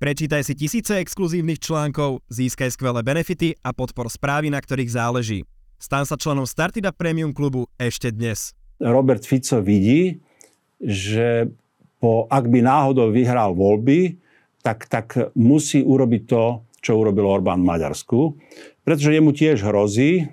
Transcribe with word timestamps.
Prečítaj 0.00 0.48
si 0.48 0.56
tisíce 0.56 0.96
exkluzívnych 0.96 1.60
článkov, 1.60 2.24
získaj 2.32 2.72
skvelé 2.72 3.04
benefity 3.04 3.52
a 3.60 3.76
podpor 3.76 4.08
správy, 4.08 4.48
na 4.48 4.56
ktorých 4.56 4.96
záleží. 4.96 5.44
Stan 5.76 6.08
sa 6.08 6.16
členom 6.16 6.48
Startida 6.48 6.88
Premium 6.88 7.36
klubu 7.36 7.68
ešte 7.76 8.08
dnes. 8.08 8.56
Robert 8.80 9.20
Fico 9.28 9.60
vidí, 9.60 10.16
že 10.80 11.52
po, 12.00 12.24
ak 12.32 12.48
by 12.48 12.64
náhodou 12.64 13.12
vyhral 13.12 13.52
voľby, 13.52 14.16
tak, 14.64 14.88
tak 14.88 15.36
musí 15.36 15.84
urobiť 15.84 16.22
to, 16.24 16.64
čo 16.80 16.96
urobil 16.96 17.28
Orbán 17.28 17.60
v 17.60 17.68
Maďarsku. 17.68 18.40
Pretože 18.80 19.12
jemu 19.12 19.36
tiež 19.36 19.60
hrozí, 19.68 20.32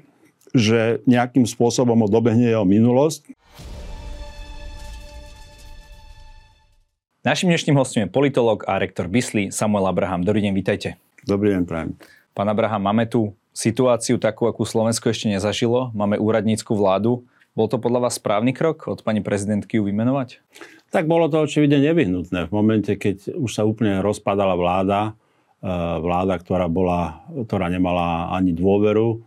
že 0.55 1.03
nejakým 1.03 1.43
spôsobom 1.43 1.99
ho 1.99 2.07
dobehne 2.07 2.47
jeho 2.47 2.63
minulosť 2.63 3.35
Našim 7.27 7.51
dnešným 7.51 7.75
hostom 7.75 8.07
je 8.07 8.07
politolog 8.07 8.63
a 8.71 8.79
rektor 8.79 9.11
Bisly 9.11 9.51
Samuel 9.51 9.91
Abraham. 9.91 10.23
Dobrý 10.23 10.47
deň, 10.47 10.53
vítajte. 10.55 10.95
Dobrý 11.27 11.51
deň, 11.51 11.67
prajem. 11.67 11.91
Pán 12.31 12.47
Abraham, 12.47 12.79
máme 12.87 13.03
tu 13.03 13.35
situáciu 13.51 14.15
takú, 14.15 14.47
akú 14.47 14.63
Slovensko 14.63 15.11
ešte 15.11 15.27
nezažilo. 15.27 15.91
Máme 15.91 16.15
úradnícku 16.15 16.71
vládu. 16.71 17.27
Bol 17.51 17.67
to 17.67 17.83
podľa 17.83 18.07
vás 18.07 18.15
správny 18.15 18.55
krok 18.55 18.87
od 18.87 19.03
pani 19.03 19.19
prezidentky 19.19 19.75
ju 19.75 19.83
vymenovať? 19.83 20.39
Tak 20.87 21.11
bolo 21.11 21.27
to 21.27 21.43
očividne 21.43 21.83
nevyhnutné. 21.83 22.47
V 22.47 22.51
momente, 22.55 22.95
keď 22.95 23.35
už 23.35 23.51
sa 23.59 23.67
úplne 23.67 23.99
rozpadala 23.99 24.55
vláda, 24.55 25.11
eh, 25.11 25.67
vláda, 25.99 26.39
ktorá, 26.39 26.71
bola, 26.71 27.27
ktorá 27.27 27.67
nemala 27.67 28.31
ani 28.31 28.55
dôveru, 28.55 29.19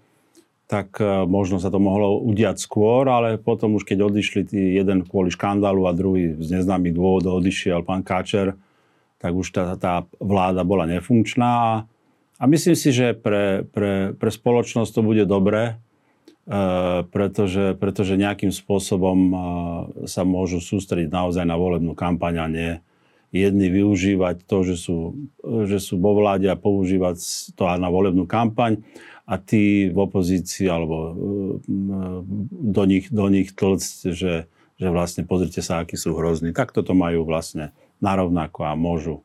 tak 0.70 1.02
e, 1.02 1.26
možno 1.26 1.58
sa 1.58 1.66
to 1.66 1.82
mohlo 1.82 2.22
udiať 2.22 2.62
skôr, 2.62 3.02
ale 3.10 3.42
potom 3.42 3.74
už 3.74 3.82
keď 3.82 4.06
odišli 4.06 4.46
tí 4.46 4.78
jeden 4.78 5.02
kvôli 5.02 5.34
škandálu 5.34 5.90
a 5.90 5.98
druhý 5.98 6.38
z 6.38 6.62
neznámych 6.62 6.94
dôvodov 6.94 7.42
odišiel 7.42 7.82
pán 7.82 8.06
Káčer, 8.06 8.54
tak 9.18 9.34
už 9.34 9.50
tá, 9.50 9.74
tá 9.74 10.06
vláda 10.22 10.62
bola 10.62 10.86
nefunkčná. 10.86 11.84
A, 12.38 12.44
myslím 12.46 12.78
si, 12.78 12.94
že 12.94 13.18
pre, 13.18 13.66
pre, 13.66 14.14
pre 14.14 14.30
spoločnosť 14.30 14.94
to 14.94 15.02
bude 15.02 15.26
dobré, 15.26 15.74
e, 16.46 17.02
pretože, 17.02 17.74
pretože 17.74 18.14
nejakým 18.14 18.54
spôsobom 18.54 19.18
e, 19.18 19.36
sa 20.06 20.22
môžu 20.22 20.62
sústrediť 20.62 21.10
naozaj 21.10 21.50
na 21.50 21.58
volebnú 21.58 21.98
kampaň 21.98 22.34
a 22.38 22.46
nie 22.46 22.72
jedni 23.34 23.70
využívať 23.70 24.46
to, 24.46 24.62
že 24.66 24.76
sú, 24.78 25.18
že 25.42 25.82
sú 25.82 25.98
vo 25.98 26.14
vláde 26.18 26.50
a 26.50 26.58
používať 26.58 27.18
to 27.58 27.62
na 27.78 27.90
volebnú 27.90 28.26
kampaň 28.26 28.82
a 29.30 29.38
tí 29.38 29.86
v 29.94 29.98
opozícii 30.02 30.66
alebo 30.66 30.96
e, 31.06 31.12
do 32.50 32.82
nich, 32.82 33.06
do 33.14 33.30
nich 33.30 33.54
tlcť, 33.54 34.10
že, 34.10 34.50
že 34.74 34.88
vlastne 34.90 35.22
pozrite 35.22 35.62
sa, 35.62 35.86
akí 35.86 35.94
sú 35.94 36.18
hrozní. 36.18 36.50
Tak 36.50 36.74
toto 36.74 36.98
majú 36.98 37.22
vlastne 37.22 37.70
narovnako 38.02 38.66
a 38.66 38.74
môžu, 38.74 39.22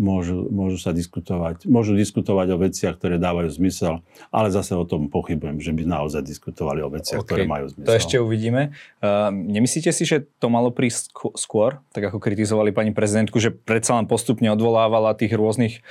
môžu, 0.00 0.48
môžu 0.48 0.80
sa 0.80 0.96
diskutovať, 0.96 1.68
môžu 1.68 1.92
diskutovať 1.92 2.56
o 2.56 2.58
veciach, 2.64 2.96
ktoré 2.96 3.20
dávajú 3.20 3.52
zmysel, 3.52 4.00
ale 4.32 4.48
zase 4.48 4.72
o 4.72 4.88
tom 4.88 5.12
pochybujem, 5.12 5.60
že 5.60 5.76
by 5.76 5.84
naozaj 5.84 6.24
diskutovali 6.24 6.80
o 6.80 6.88
veciach, 6.88 7.20
okay. 7.20 7.28
ktoré 7.28 7.42
majú 7.44 7.68
zmysel. 7.68 7.88
To 7.92 8.00
ešte 8.00 8.16
uvidíme. 8.16 8.72
Uh, 9.04 9.28
nemyslíte 9.28 9.92
si, 9.92 10.08
že 10.08 10.24
to 10.40 10.48
malo 10.48 10.72
prísť 10.72 11.12
skôr, 11.36 11.84
tak 11.92 12.08
ako 12.08 12.16
kritizovali 12.16 12.72
pani 12.72 12.96
prezidentku, 12.96 13.36
že 13.36 13.52
predsa 13.52 14.00
len 14.00 14.08
postupne 14.08 14.48
odvolávala 14.48 15.12
tých 15.12 15.36
rôznych 15.36 15.84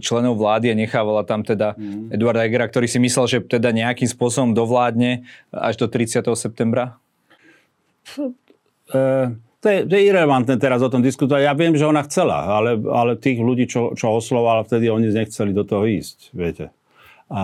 členov 0.00 0.40
vlády 0.40 0.72
a 0.72 0.78
nechávala 0.78 1.28
tam 1.28 1.44
teda 1.44 1.76
mm. 1.76 2.16
Eduarda 2.16 2.48
Egera, 2.48 2.64
ktorý 2.64 2.88
si 2.88 2.96
myslel, 2.96 3.26
že 3.28 3.38
teda 3.44 3.76
nejakým 3.76 4.08
spôsobom 4.08 4.56
dovládne 4.56 5.28
až 5.52 5.76
do 5.76 5.86
30. 5.90 6.24
septembra? 6.32 6.96
Uh 8.88 9.36
to 9.60 9.66
je, 9.68 9.78
to 9.84 9.92
je 9.92 10.08
irrelevantné 10.08 10.56
teraz 10.56 10.80
o 10.80 10.88
tom 10.88 11.04
diskutovať. 11.04 11.44
Ja 11.44 11.52
viem, 11.52 11.76
že 11.76 11.84
ona 11.84 12.00
chcela, 12.08 12.48
ale, 12.48 12.80
ale 12.80 13.20
tých 13.20 13.44
ľudí, 13.44 13.68
čo, 13.68 13.92
čo 13.92 14.16
oslovala 14.16 14.64
vtedy, 14.64 14.88
oni 14.88 15.12
nechceli 15.12 15.52
do 15.52 15.68
toho 15.68 15.84
ísť, 15.84 16.32
viete. 16.32 16.72
A 17.30 17.42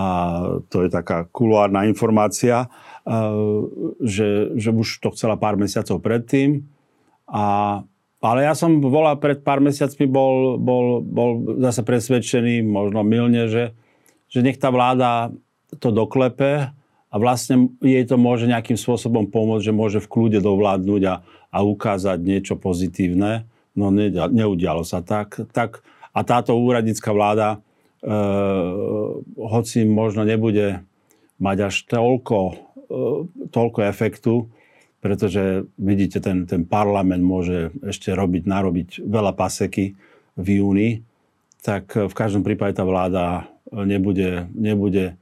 to 0.67 0.83
je 0.83 0.89
taká 0.91 1.29
kuloárna 1.29 1.87
informácia, 1.87 2.67
že, 4.03 4.51
že 4.57 4.69
už 4.73 4.99
to 4.99 5.13
chcela 5.15 5.39
pár 5.39 5.55
mesiacov 5.55 6.03
predtým. 6.03 6.67
A, 7.29 7.79
ale 8.19 8.39
ja 8.43 8.51
som 8.57 8.83
bola 8.83 9.15
pred 9.15 9.39
pár 9.45 9.63
mesiacmi, 9.63 10.09
bol, 10.09 10.59
bol, 10.59 10.99
bol 10.99 11.29
zase 11.63 11.87
presvedčený, 11.87 12.67
možno 12.67 13.05
milne, 13.07 13.47
že, 13.47 13.71
že 14.27 14.43
nech 14.43 14.59
tá 14.59 14.73
vláda 14.73 15.31
to 15.79 15.93
doklepe 15.93 16.75
a 17.07 17.15
vlastne 17.15 17.71
jej 17.79 18.03
to 18.03 18.19
môže 18.19 18.51
nejakým 18.51 18.75
spôsobom 18.75 19.31
pomôcť, 19.31 19.71
že 19.71 19.73
môže 19.75 19.99
v 20.03 20.11
kľude 20.11 20.39
dovládnuť 20.43 21.01
a, 21.07 21.15
a 21.55 21.57
ukázať 21.63 22.19
niečo 22.19 22.55
pozitívne. 22.59 23.47
No 23.77 23.93
neudialo 23.93 24.83
sa 24.83 24.99
tak. 24.99 25.39
tak 25.55 25.85
a 26.11 26.19
táto 26.27 26.57
úradnícka 26.57 27.13
vláda, 27.13 27.47
e, 28.03 28.17
hoci 29.39 29.87
možno 29.87 30.27
nebude 30.27 30.83
mať 31.39 31.57
až 31.71 31.75
toľko, 31.87 32.39
e, 32.51 32.53
toľko 33.53 33.79
efektu, 33.87 34.51
pretože 34.99 35.69
vidíte, 35.79 36.19
ten, 36.19 36.43
ten 36.43 36.67
parlament 36.67 37.23
môže 37.23 37.71
ešte 37.85 38.11
robiť, 38.11 38.43
narobiť 38.49 38.89
veľa 39.05 39.31
paseky 39.37 39.95
v 40.35 40.47
júni, 40.59 40.89
tak 41.63 41.95
v 41.95 42.11
každom 42.11 42.43
prípade 42.43 42.75
tá 42.75 42.83
vláda 42.83 43.47
nebude, 43.71 44.49
nebude 44.51 45.15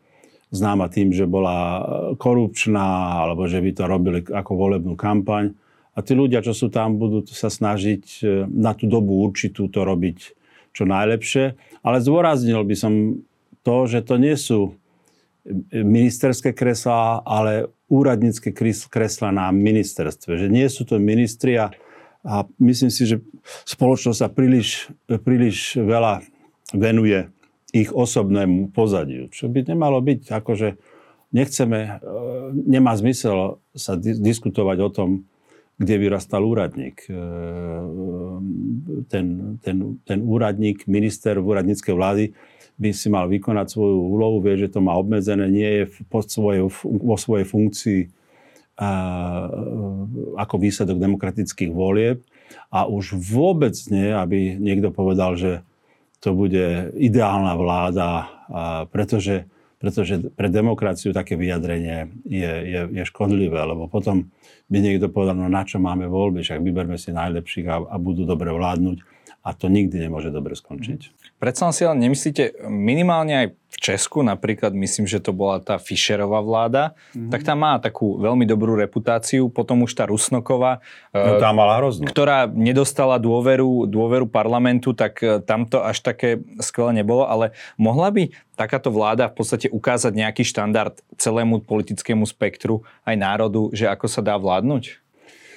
známa 0.54 0.90
tým, 0.92 1.12
že 1.12 1.26
bola 1.26 1.82
korupčná, 2.18 3.22
alebo 3.26 3.50
že 3.50 3.62
by 3.62 3.72
to 3.74 3.84
robili 3.86 4.20
ako 4.26 4.52
volebnú 4.54 4.94
kampaň 4.94 5.54
a 5.96 6.04
tí 6.04 6.12
ľudia, 6.12 6.44
čo 6.44 6.52
sú 6.52 6.68
tam, 6.68 7.00
budú 7.00 7.24
sa 7.32 7.48
snažiť 7.48 8.04
e, 8.20 8.44
na 8.52 8.76
tú 8.76 8.86
dobu 8.86 9.24
určitú 9.24 9.72
to 9.72 9.88
robiť 9.88 10.36
čo 10.76 10.84
najlepšie. 10.84 11.56
Ale 11.88 12.04
zdôraznil 12.04 12.60
by 12.68 12.76
som 12.76 13.24
to, 13.64 13.88
že 13.88 14.04
to 14.04 14.20
nie 14.20 14.36
sú 14.36 14.76
ministerské 15.72 16.52
kreslá, 16.52 17.24
ale 17.24 17.72
úradnícke 17.88 18.52
kreslá 18.92 19.32
na 19.32 19.56
ministerstve. 19.56 20.42
Že 20.42 20.48
nie 20.52 20.68
sú 20.68 20.84
to 20.84 21.00
ministri 21.00 21.56
a, 21.56 21.72
a 22.28 22.44
myslím 22.60 22.92
si, 22.92 23.08
že 23.08 23.24
spoločnosť 23.64 24.20
sa 24.20 24.28
príliš, 24.28 24.92
príliš 25.08 25.80
veľa 25.80 26.26
venuje 26.76 27.30
ich 27.74 27.90
osobnému 27.90 28.76
pozadiu. 28.76 29.32
Čo 29.32 29.50
by 29.50 29.66
nemalo 29.66 30.04
byť, 30.04 30.32
akože 30.32 30.78
nechceme, 31.34 31.80
e, 31.80 31.92
nemá 32.54 32.94
zmysel 32.96 33.60
sa 33.74 33.98
diskutovať 33.98 34.78
o 34.84 34.90
tom, 34.92 35.10
kde 35.76 35.96
vyrastal 36.00 36.46
úradník. 36.48 37.04
E, 37.08 37.14
ten, 39.12 39.58
ten, 39.60 39.78
ten 40.08 40.20
úradník, 40.24 40.88
minister 40.88 41.36
v 41.42 41.52
úradníckej 41.52 41.94
vlády 41.96 42.26
by 42.76 42.92
si 42.92 43.08
mal 43.08 43.28
vykonať 43.28 43.72
svoju 43.72 43.98
úlohu, 43.98 44.44
vie, 44.44 44.60
že 44.60 44.72
to 44.72 44.84
má 44.84 44.96
obmedzené, 44.96 45.48
nie 45.48 45.70
je 45.84 45.84
pod 46.12 46.28
svojej, 46.28 46.68
vo 46.84 47.16
svojej 47.16 47.48
funkcii 47.48 48.02
a, 48.76 48.92
ako 50.36 50.56
výsledok 50.60 51.00
demokratických 51.00 51.72
volieb 51.72 52.20
a 52.68 52.84
už 52.88 53.16
vôbec 53.16 53.76
nie, 53.88 54.12
aby 54.12 54.60
niekto 54.60 54.92
povedal, 54.92 55.40
že 55.40 55.64
to 56.26 56.34
bude 56.34 56.90
ideálna 56.98 57.54
vláda, 57.54 58.10
pretože, 58.90 59.46
pretože 59.78 60.34
pre 60.34 60.50
demokraciu 60.50 61.14
také 61.14 61.38
vyjadrenie 61.38 62.10
je, 62.26 62.54
je, 62.66 62.82
je 62.90 63.04
škodlivé, 63.06 63.62
lebo 63.62 63.86
potom 63.86 64.34
by 64.66 64.78
niekto 64.82 65.14
povedal, 65.14 65.38
no 65.38 65.46
na 65.46 65.62
čo 65.62 65.78
máme 65.78 66.10
voľby, 66.10 66.42
však 66.42 66.66
vyberme 66.66 66.98
si 66.98 67.14
najlepších 67.14 67.70
a, 67.70 67.78
a 67.78 67.96
budú 68.02 68.26
dobre 68.26 68.50
vládnuť 68.50 69.06
a 69.46 69.54
to 69.54 69.70
nikdy 69.70 70.02
nemôže 70.02 70.34
dobre 70.34 70.58
skončiť. 70.58 71.25
Predsa 71.36 71.76
si 71.76 71.84
ale 71.84 72.00
nemyslíte, 72.00 72.64
minimálne 72.72 73.34
aj 73.36 73.48
v 73.52 73.78
Česku 73.78 74.24
napríklad, 74.24 74.72
myslím, 74.72 75.04
že 75.04 75.20
to 75.20 75.36
bola 75.36 75.60
tá 75.60 75.76
Fischerová 75.76 76.40
vláda, 76.40 76.96
mm-hmm. 77.12 77.28
tak 77.28 77.44
tá 77.44 77.52
má 77.60 77.76
takú 77.76 78.16
veľmi 78.24 78.48
dobrú 78.48 78.80
reputáciu, 78.80 79.52
potom 79.52 79.84
už 79.84 79.92
tá 80.00 80.08
Rusnoková, 80.08 80.80
no, 81.12 81.36
tá 81.36 81.52
mala 81.52 81.84
hroznú. 81.84 82.08
ktorá 82.08 82.48
nedostala 82.48 83.20
dôveru, 83.20 83.84
dôveru 83.84 84.32
parlamentu, 84.32 84.96
tak 84.96 85.20
e, 85.20 85.44
tam 85.44 85.68
to 85.68 85.84
až 85.84 86.00
také 86.00 86.40
skvelé 86.64 87.04
nebolo, 87.04 87.28
ale 87.28 87.52
mohla 87.76 88.08
by 88.16 88.32
takáto 88.56 88.88
vláda 88.88 89.28
v 89.28 89.36
podstate 89.36 89.68
ukázať 89.68 90.16
nejaký 90.16 90.48
štandard 90.48 90.96
celému 91.20 91.60
politickému 91.68 92.24
spektru 92.24 92.88
aj 93.04 93.16
národu, 93.20 93.76
že 93.76 93.92
ako 93.92 94.08
sa 94.08 94.24
dá 94.24 94.40
vládnuť? 94.40 95.04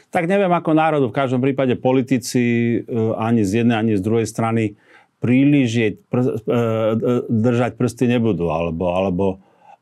tak 0.08 0.24
neviem 0.24 0.48
ako 0.48 0.72
národu. 0.72 1.06
V 1.12 1.18
každom 1.20 1.44
prípade 1.44 1.76
politici 1.76 2.40
e, 2.80 2.92
ani 3.20 3.44
z 3.44 3.60
jednej, 3.62 3.76
ani 3.76 3.92
z 3.92 4.02
druhej 4.02 4.24
strany 4.24 4.80
príliš 5.18 5.98
pr- 6.06 6.38
e, 6.38 6.52
e, 6.54 7.14
držať 7.26 7.74
prsty 7.74 8.04
nebudú. 8.06 8.50
Alebo, 8.50 8.94
alebo 8.94 9.26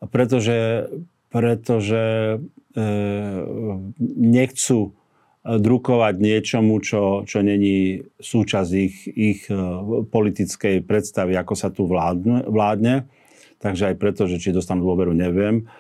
pretože, 0.09 0.89
pretože 1.29 2.37
e, 2.75 2.85
nechcú 4.17 4.97
drukovať 5.47 6.15
niečomu, 6.19 6.83
čo, 6.83 7.23
čo 7.23 7.39
není 7.39 8.03
súčasť 8.19 8.71
ich, 8.75 9.07
ich 9.07 9.41
politickej 10.11 10.83
predstavy, 10.83 11.39
ako 11.39 11.55
sa 11.55 11.71
tu 11.71 11.87
vládne, 11.87 12.51
vládne. 12.51 13.07
Takže 13.63 13.95
aj 13.95 13.97
preto, 14.03 14.27
že 14.27 14.43
či 14.43 14.51
dostanú 14.51 14.83
dôveru, 14.83 15.15
neviem. 15.15 15.71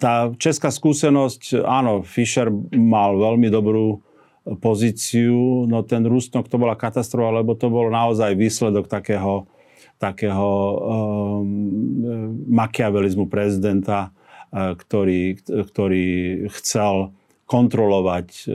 Tá 0.00 0.32
česká 0.40 0.72
skúsenosť, 0.72 1.60
áno, 1.60 2.00
Fischer 2.08 2.48
mal 2.72 3.20
veľmi 3.20 3.52
dobrú 3.52 4.00
pozíciu, 4.44 5.68
no 5.68 5.84
ten 5.84 6.02
Rusnok 6.08 6.48
to 6.48 6.56
bola 6.56 6.74
katastrofa, 6.74 7.44
lebo 7.44 7.52
to 7.52 7.68
bol 7.68 7.92
naozaj 7.92 8.32
výsledok 8.32 8.88
takého, 8.88 9.44
takého 10.00 10.48
um, 10.48 11.44
makiavelizmu 12.48 13.28
prezidenta, 13.28 14.10
uh, 14.10 14.72
ktorý, 14.74 15.36
ktorý 15.44 16.08
chcel 16.56 17.12
kontrolovať 17.44 18.28
uh, 18.48 18.52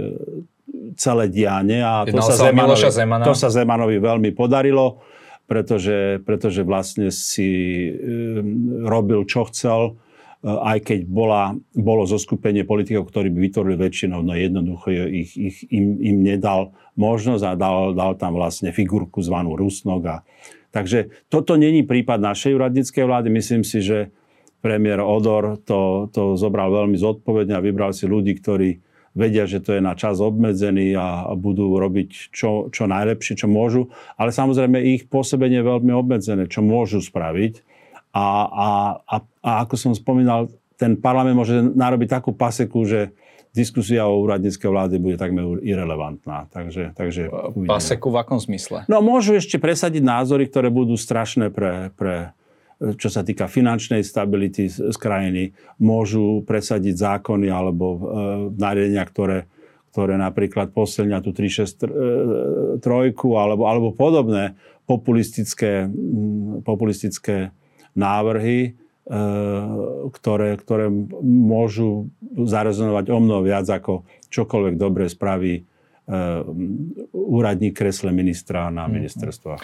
celé 0.98 1.30
dianie. 1.30 1.86
A 1.86 2.04
to 2.10 2.18
sa, 2.20 2.50
Zemanovi, 2.50 2.82
to 3.22 3.36
sa 3.38 3.50
Zemanovi 3.54 4.02
veľmi 4.02 4.34
podarilo, 4.34 5.06
pretože, 5.46 6.18
pretože 6.26 6.66
vlastne 6.66 7.14
si 7.14 7.94
um, 7.94 8.90
robil, 8.90 9.22
čo 9.30 9.46
chcel, 9.54 10.02
aj 10.46 10.80
keď 10.86 11.00
bola, 11.10 11.58
bolo 11.74 12.06
zoskupenie 12.06 12.70
politikov, 12.70 13.10
ktorí 13.10 13.34
by 13.34 13.40
vytvorili 13.50 13.76
väčšinou, 13.82 14.22
no 14.22 14.38
jednoducho 14.38 14.94
ich, 15.10 15.34
ich, 15.34 15.58
im, 15.74 15.98
im 15.98 16.18
nedal 16.22 16.78
možnosť 16.94 17.44
a 17.50 17.54
dal, 17.58 17.98
dal 17.98 18.14
tam 18.14 18.38
vlastne 18.38 18.70
figurku 18.70 19.26
zvanú 19.26 19.58
Rusnok. 19.58 20.22
Takže 20.70 21.26
toto 21.34 21.58
není 21.58 21.82
prípad 21.82 22.22
našej 22.22 22.62
úradníckej 22.62 23.04
vlády. 23.10 23.28
Myslím 23.34 23.66
si, 23.66 23.82
že 23.82 24.14
premiér 24.62 25.02
Odor 25.02 25.58
to, 25.66 26.14
to 26.14 26.38
zobral 26.38 26.70
veľmi 26.70 26.98
zodpovedne 27.00 27.58
a 27.58 27.66
vybral 27.66 27.90
si 27.90 28.06
ľudí, 28.06 28.38
ktorí 28.38 28.86
vedia, 29.18 29.50
že 29.50 29.64
to 29.64 29.74
je 29.74 29.82
na 29.82 29.98
čas 29.98 30.22
obmedzený 30.22 30.94
a, 30.94 31.26
a 31.26 31.34
budú 31.34 31.74
robiť 31.80 32.30
čo, 32.30 32.70
čo 32.70 32.86
najlepšie, 32.86 33.34
čo 33.40 33.48
môžu. 33.50 33.90
Ale 34.20 34.30
samozrejme 34.30 34.78
ich 34.94 35.10
pôsobenie 35.10 35.64
je 35.64 35.70
veľmi 35.74 35.94
obmedzené, 35.96 36.46
čo 36.46 36.62
môžu 36.62 37.02
spraviť 37.02 37.75
a, 38.16 38.26
a, 38.48 38.68
a, 39.04 39.16
a 39.44 39.52
ako 39.68 39.76
som 39.76 39.92
spomínal, 39.92 40.48
ten 40.80 40.96
parlament 40.96 41.36
môže 41.36 41.60
narobiť 41.60 42.08
takú 42.16 42.32
paseku, 42.32 42.88
že 42.88 43.12
diskusia 43.52 44.08
o 44.08 44.24
úradníckej 44.24 44.68
vlády 44.68 44.96
bude 45.00 45.20
takmer 45.20 45.60
irrelevantná. 45.64 46.48
Takže, 46.52 46.96
takže 46.96 47.28
paseku 47.68 48.12
v 48.12 48.18
akom 48.20 48.40
zmysle? 48.40 48.88
No 48.88 49.04
môžu 49.04 49.36
ešte 49.36 49.60
presadiť 49.60 50.04
názory, 50.04 50.48
ktoré 50.48 50.72
budú 50.72 50.96
strašné 51.00 51.52
pre, 51.52 51.92
pre 51.96 52.36
čo 52.76 53.08
sa 53.08 53.24
týka 53.24 53.48
finančnej 53.48 54.04
stability 54.04 54.68
z, 54.68 54.92
z 54.92 54.98
krajiny. 55.00 55.56
Môžu 55.80 56.44
presadiť 56.44 56.96
zákony 57.00 57.48
alebo 57.48 57.86
e, 57.96 58.00
nariadenia, 58.60 59.08
ktoré, 59.08 59.48
ktoré 59.96 60.20
napríklad 60.20 60.76
posilňa 60.76 61.24
tú 61.24 61.32
363 61.32 62.84
alebo, 63.32 63.64
alebo 63.64 63.96
podobné 63.96 64.60
populistické, 64.84 65.88
populistické 66.68 67.56
návrhy, 67.96 68.60
e, 68.68 68.72
ktoré, 70.12 70.60
ktoré 70.60 70.92
môžu 71.24 72.12
zarezonovať 72.36 73.06
o 73.10 73.20
mnoho 73.24 73.42
viac 73.42 73.66
ako 73.66 74.04
čokoľvek 74.30 74.76
dobre 74.76 75.08
spraví 75.08 75.54
e, 75.56 75.64
úradník 77.16 77.74
kresle 77.74 78.12
ministra 78.12 78.68
na 78.70 78.86
mhm. 78.86 78.92
ministerstva. 78.92 79.56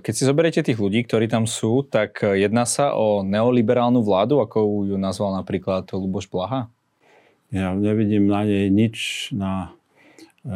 Keď 0.00 0.12
si 0.14 0.22
zoberiete 0.22 0.62
tých 0.62 0.78
ľudí, 0.78 1.02
ktorí 1.04 1.26
tam 1.26 1.44
sú, 1.50 1.82
tak 1.82 2.22
jedná 2.22 2.64
sa 2.64 2.94
o 2.94 3.26
neoliberálnu 3.26 4.00
vládu, 4.00 4.38
ako 4.40 4.86
ju 4.86 4.96
nazval 4.96 5.36
napríklad 5.42 5.90
Luboš 5.90 6.30
Blaha? 6.30 6.70
Ja 7.50 7.74
nevidím 7.74 8.30
na 8.30 8.46
nej 8.46 8.70
nič, 8.70 9.28
na, 9.34 9.74
e, 10.46 10.54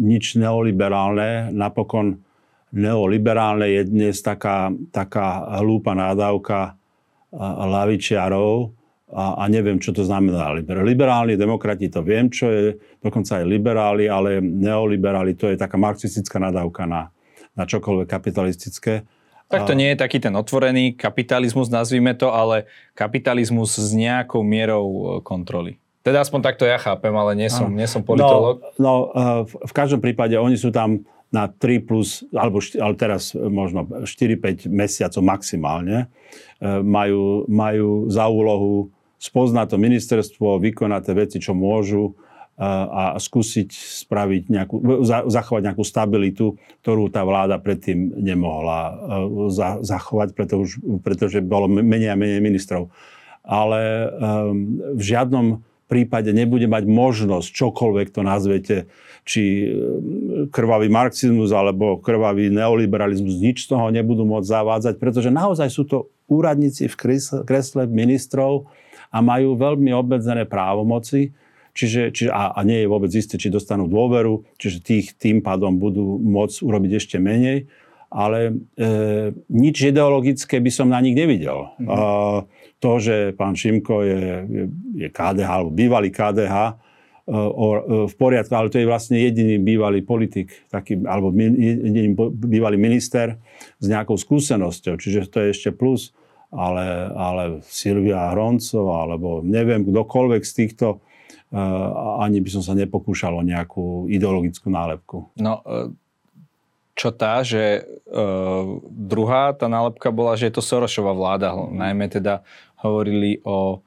nič 0.00 0.40
neoliberálne. 0.40 1.52
Napokon 1.52 2.24
neoliberálne 2.70 3.66
je 3.66 3.82
dnes 3.86 4.16
taká, 4.22 4.70
taká 4.94 5.58
hlúpa 5.62 5.94
nádavka 5.94 6.78
lavičiarov 7.66 8.74
a, 9.10 9.42
a 9.42 9.44
neviem, 9.50 9.78
čo 9.82 9.90
to 9.90 10.06
znamená. 10.06 10.54
Liberálni 10.62 11.34
demokrati 11.34 11.90
to 11.90 12.02
viem, 12.02 12.30
čo 12.30 12.46
je, 12.50 12.78
dokonca 13.02 13.42
aj 13.42 13.44
liberáli, 13.46 14.06
ale 14.06 14.38
neoliberáli 14.38 15.34
to 15.34 15.50
je 15.50 15.58
taká 15.58 15.74
marxistická 15.78 16.38
nadávka 16.38 16.86
na, 16.86 17.10
na 17.58 17.66
čokoľvek 17.66 18.06
kapitalistické. 18.06 19.02
Tak 19.50 19.66
to 19.66 19.74
nie 19.74 19.90
je 19.90 19.98
taký 19.98 20.22
ten 20.22 20.30
otvorený 20.38 20.94
kapitalizmus, 20.94 21.74
nazvime 21.74 22.14
to, 22.14 22.30
ale 22.30 22.70
kapitalizmus 22.94 23.82
s 23.82 23.90
nejakou 23.98 24.46
mierou 24.46 24.86
e, 24.86 25.02
kontroly. 25.26 25.82
Teda 26.06 26.22
aspoň 26.22 26.40
takto 26.46 26.70
ja 26.70 26.78
chápem, 26.78 27.10
ale 27.10 27.34
nie 27.34 27.50
som, 27.50 27.66
nie 27.66 27.84
som 27.90 28.06
politolog. 28.06 28.62
No, 28.78 29.10
no 29.10 29.42
v, 29.42 29.52
v 29.58 29.72
každom 29.74 29.98
prípade 29.98 30.38
oni 30.38 30.54
sú 30.54 30.70
tam 30.70 31.02
na 31.30 31.46
3 31.46 31.86
plus, 31.86 32.26
alebo 32.34 32.58
ale 32.58 32.94
teraz 32.98 33.32
možno 33.38 33.86
4-5 34.02 34.66
mesiacov 34.66 35.22
maximálne, 35.22 35.98
e, 36.02 36.06
majú, 36.82 37.46
majú 37.46 38.10
za 38.10 38.26
úlohu 38.26 38.90
spoznať 39.22 39.66
to 39.70 39.76
ministerstvo, 39.78 40.58
vykonať 40.58 41.00
tie 41.06 41.14
veci, 41.14 41.36
čo 41.38 41.54
môžu 41.54 42.10
e, 42.10 42.12
a 42.66 43.14
skúsiť 43.14 43.70
spraviť 44.10 44.42
nejakú, 44.50 44.76
zachovať 45.30 45.62
nejakú 45.70 45.84
stabilitu, 45.86 46.58
ktorú 46.82 47.14
tá 47.14 47.22
vláda 47.22 47.62
predtým 47.62 48.10
nemohla 48.18 48.80
e, 48.82 48.92
zachovať, 49.86 50.34
pretože, 50.34 50.82
pretože 51.06 51.38
bolo 51.38 51.70
menej 51.70 52.10
a 52.10 52.18
menej 52.18 52.42
ministrov. 52.42 52.90
Ale 53.40 54.12
v 54.94 55.00
žiadnom 55.00 55.64
prípade 55.90 56.30
nebude 56.30 56.70
mať 56.70 56.86
možnosť, 56.86 57.50
čokoľvek 57.50 58.08
to 58.14 58.22
nazvete, 58.22 58.76
či 59.26 59.42
e, 59.42 59.66
krvavý 60.54 60.86
marxizmus 60.86 61.50
alebo 61.50 61.98
krvavý 61.98 62.48
neoliberalizmus, 62.48 63.42
nič 63.42 63.66
z 63.66 63.74
toho 63.74 63.90
nebudú 63.90 64.22
môcť 64.22 64.46
zavádzať, 64.46 64.94
pretože 65.02 65.34
naozaj 65.34 65.68
sú 65.68 65.82
to 65.84 66.08
úradníci 66.30 66.86
v 66.86 66.94
kresle 67.42 67.82
ministrov 67.90 68.70
a 69.10 69.18
majú 69.18 69.58
veľmi 69.58 69.90
obmedzené 69.90 70.46
právomoci, 70.46 71.34
čiže, 71.74 72.14
čiže, 72.14 72.30
a, 72.30 72.54
a 72.54 72.60
nie 72.62 72.86
je 72.86 72.90
vôbec 72.90 73.10
isté, 73.10 73.34
či 73.34 73.50
dostanú 73.50 73.90
dôveru, 73.90 74.46
čiže 74.56 74.86
tých 74.86 75.18
tým 75.18 75.42
pádom 75.42 75.76
budú 75.76 76.22
môcť 76.22 76.62
urobiť 76.62 76.92
ešte 77.02 77.16
menej, 77.18 77.66
ale 78.10 78.54
e, 78.74 79.30
nič 79.50 79.76
ideologické 79.86 80.58
by 80.58 80.70
som 80.70 80.90
na 80.90 80.98
nich 80.98 81.14
nevidel. 81.14 81.70
Mm. 81.78 81.86
E, 81.86 81.94
to, 82.80 82.92
že 82.96 83.16
pán 83.36 83.52
Šimko 83.52 84.00
je, 84.02 84.22
je, 84.48 84.62
je 85.06 85.08
KDH, 85.12 85.48
alebo 85.48 85.70
bývalý 85.70 86.08
KDH, 86.08 86.56
e, 86.56 86.74
e, 87.28 88.08
v 88.08 88.14
poriadku, 88.16 88.52
ale 88.56 88.72
to 88.72 88.80
je 88.80 88.88
vlastne 88.88 89.20
jediný 89.20 89.60
bývalý 89.60 90.00
politik, 90.00 90.50
taký, 90.72 90.96
alebo 91.04 91.28
jediný 91.36 92.16
bývalý 92.32 92.80
minister 92.80 93.36
s 93.78 93.86
nejakou 93.86 94.16
skúsenosťou, 94.16 94.96
čiže 94.96 95.28
to 95.28 95.44
je 95.44 95.48
ešte 95.52 95.70
plus, 95.76 96.16
ale, 96.50 97.12
ale 97.14 97.42
Silvia 97.68 98.32
Hroncová, 98.32 99.06
alebo 99.06 99.44
neviem, 99.44 99.86
kdokoľvek 99.86 100.42
z 100.42 100.52
týchto, 100.56 100.98
uh, 100.98 102.24
ani 102.26 102.42
by 102.42 102.50
som 102.58 102.62
sa 102.66 102.74
nepokúšal 102.74 103.38
o 103.38 103.46
nejakú 103.46 104.10
ideologickú 104.10 104.66
nálepku. 104.66 105.30
No, 105.38 105.62
čo 107.00 107.16
tá, 107.16 107.40
že 107.40 107.80
uh, 108.12 108.76
druhá 108.92 109.56
tá 109.56 109.72
nálepka 109.72 110.12
bola, 110.12 110.36
že 110.36 110.52
je 110.52 110.60
to 110.60 110.60
Sorošová 110.60 111.16
vláda, 111.16 111.56
najmä 111.56 112.12
teda 112.12 112.44
hovorili 112.82 113.40
o, 113.44 113.80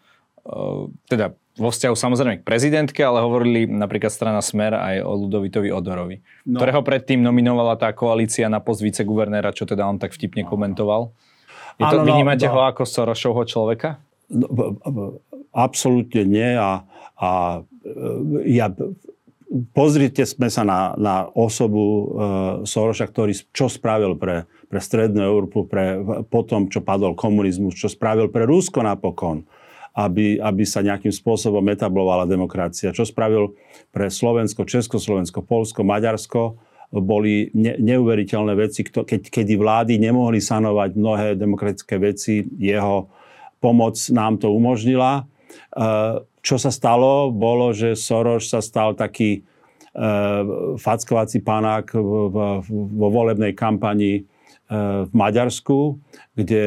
teda 1.09 1.33
vo 1.53 1.69
vzťahu 1.69 1.93
samozrejme 1.93 2.35
k 2.41 2.47
prezidentke, 2.47 3.05
ale 3.05 3.21
hovorili 3.21 3.69
napríklad 3.69 4.09
strana 4.09 4.41
Smer 4.41 4.73
aj 4.73 5.05
o 5.05 5.13
Ludovitovi 5.13 5.69
Odorovi, 5.69 6.17
no. 6.49 6.57
ktorého 6.57 6.81
predtým 6.81 7.21
nominovala 7.21 7.77
tá 7.77 7.93
koalícia 7.93 8.49
na 8.49 8.57
post 8.57 8.81
viceguvernéra, 8.81 9.53
čo 9.53 9.69
teda 9.69 9.85
on 9.85 10.01
tak 10.01 10.17
vtipne 10.17 10.49
komentoval. 10.49 11.13
Je 11.77 11.85
to, 11.85 12.01
ano, 12.01 12.09
no, 12.09 12.09
vnímate 12.09 12.49
no, 12.49 12.57
ho 12.57 12.59
ako 12.65 12.85
Sorošovho 12.85 13.45
človeka? 13.45 14.01
No, 14.33 14.49
absolútne 15.53 16.25
nie 16.25 16.57
a, 16.57 16.81
a 17.21 17.61
e, 17.85 18.49
ja 18.49 18.73
pozrite 19.77 20.25
sme 20.25 20.49
sa 20.49 20.65
na, 20.65 20.97
na 20.97 21.29
osobu 21.29 21.83
uh, 21.85 22.05
Soroša, 22.65 23.05
ktorý 23.05 23.37
čo 23.53 23.69
spravil 23.69 24.17
pre, 24.17 24.49
pre 24.73 24.81
Strednú 24.81 25.21
Európu, 25.21 25.69
pre, 25.69 26.01
po 26.25 26.41
tom, 26.41 26.65
čo 26.65 26.81
padol 26.81 27.13
komunizmus, 27.13 27.77
čo 27.77 27.85
spravil 27.85 28.33
pre 28.33 28.49
Rusko 28.49 28.81
napokon, 28.81 29.45
aby, 29.93 30.41
aby 30.41 30.65
sa 30.65 30.81
nejakým 30.81 31.13
spôsobom 31.13 31.61
etablovala 31.69 32.25
demokracia, 32.25 32.89
čo 32.89 33.05
spravil 33.05 33.53
pre 33.93 34.09
Slovensko, 34.09 34.65
Československo, 34.65 35.45
Polsko, 35.45 35.85
Maďarsko, 35.85 36.57
boli 36.89 37.53
ne, 37.53 37.77
neuveriteľné 37.77 38.53
veci, 38.57 38.81
keď, 38.81 39.29
kedy 39.29 39.53
vlády 39.53 40.01
nemohli 40.01 40.41
sanovať 40.41 40.97
mnohé 40.97 41.27
demokratické 41.37 42.01
veci, 42.01 42.41
jeho 42.57 43.13
pomoc 43.61 43.93
nám 44.09 44.41
to 44.41 44.49
umožnila. 44.49 45.29
Uh, 45.69 46.25
čo 46.41 46.57
sa 46.57 46.73
stalo, 46.73 47.29
bolo, 47.29 47.77
že 47.77 47.93
Soros 47.93 48.49
sa 48.49 48.59
stal 48.59 48.99
taký 48.99 49.39
e, 49.39 49.41
fackovací 50.75 51.39
pánák 51.39 51.95
vo 51.95 53.07
volebnej 53.07 53.55
kampani 53.55 54.11
e, 54.19 54.21
v 55.05 55.13
Maďarsku, 55.13 56.01
kde 56.33 56.63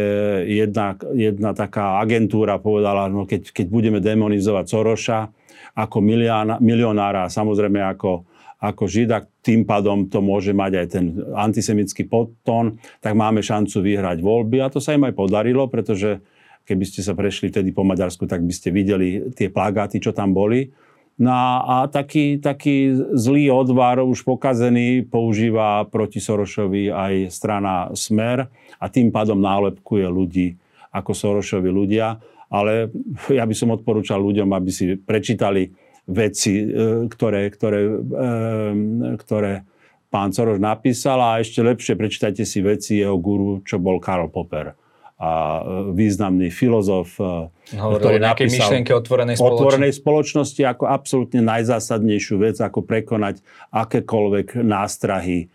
jedna, 0.46 0.94
jedna 1.12 1.50
taká 1.52 1.98
agentúra 1.98 2.62
povedala, 2.62 3.10
no 3.10 3.26
keď, 3.26 3.50
keď 3.50 3.66
budeme 3.66 3.98
demonizovať 3.98 4.64
Soroša 4.70 5.20
ako 5.76 5.98
milionára, 6.62 7.28
samozrejme 7.28 7.82
ako, 7.84 8.24
ako 8.62 8.84
žida, 8.88 9.26
tým 9.42 9.66
pádom 9.66 10.08
to 10.08 10.24
môže 10.24 10.54
mať 10.54 10.72
aj 10.78 10.86
ten 10.88 11.04
antisemický 11.34 12.08
podtón, 12.08 12.80
tak 13.02 13.12
máme 13.12 13.44
šancu 13.44 13.82
vyhrať 13.84 14.22
voľby. 14.24 14.62
A 14.64 14.72
to 14.72 14.80
sa 14.80 14.96
im 14.96 15.04
aj 15.04 15.12
podarilo, 15.12 15.68
pretože 15.68 16.22
Keby 16.66 16.82
ste 16.82 16.98
sa 16.98 17.14
prešli 17.14 17.54
vtedy 17.54 17.70
po 17.70 17.86
Maďarsku, 17.86 18.26
tak 18.26 18.42
by 18.42 18.50
ste 18.50 18.74
videli 18.74 19.30
tie 19.38 19.54
plagáty, 19.54 20.02
čo 20.02 20.10
tam 20.10 20.34
boli. 20.34 20.66
No 21.16 21.32
a 21.32 21.88
taký, 21.88 22.36
taký 22.36 22.92
zlý 23.16 23.48
odvar, 23.48 24.04
už 24.04 24.20
pokazený, 24.20 25.08
používa 25.08 25.88
proti 25.88 26.20
Sorošovi 26.20 26.92
aj 26.92 27.32
strana 27.32 27.88
Smer 27.96 28.44
a 28.76 28.86
tým 28.92 29.08
pádom 29.08 29.40
nálepkuje 29.40 30.04
ľudí 30.12 30.60
ako 30.92 31.16
Sorošovi 31.16 31.72
ľudia. 31.72 32.20
Ale 32.52 32.92
ja 33.32 33.48
by 33.48 33.54
som 33.56 33.72
odporúčal 33.72 34.20
ľuďom, 34.20 34.52
aby 34.52 34.68
si 34.68 34.92
prečítali 35.00 35.72
veci, 36.04 36.62
e, 36.62 37.08
ktoré, 37.08 37.48
ktoré, 37.48 37.80
e, 37.88 37.92
ktoré 39.16 39.52
pán 40.12 40.36
Soroš 40.36 40.60
napísal 40.60 41.18
a 41.18 41.40
ešte 41.40 41.64
lepšie 41.64 41.96
prečítajte 41.96 42.44
si 42.44 42.60
veci 42.60 43.00
jeho 43.00 43.16
guru, 43.16 43.64
čo 43.64 43.80
bol 43.80 43.98
Karl 43.98 44.28
Popper 44.28 44.85
a 45.16 45.30
e, 45.32 45.60
významný 45.96 46.52
filozof, 46.52 47.16
e, 47.16 47.48
Hovoril 47.80 48.00
ktorý 48.04 48.16
napísal 48.20 48.68
myšlienke 48.68 48.92
otvorenej 48.92 49.34
spoločnosti. 49.40 49.56
otvorenej 49.56 49.92
spoločnosti 49.96 50.62
ako 50.68 50.84
absolútne 50.92 51.40
najzásadnejšiu 51.40 52.36
vec, 52.36 52.56
ako 52.60 52.84
prekonať 52.84 53.40
akékoľvek 53.72 54.60
nástrahy 54.60 55.38
e, 55.40 55.46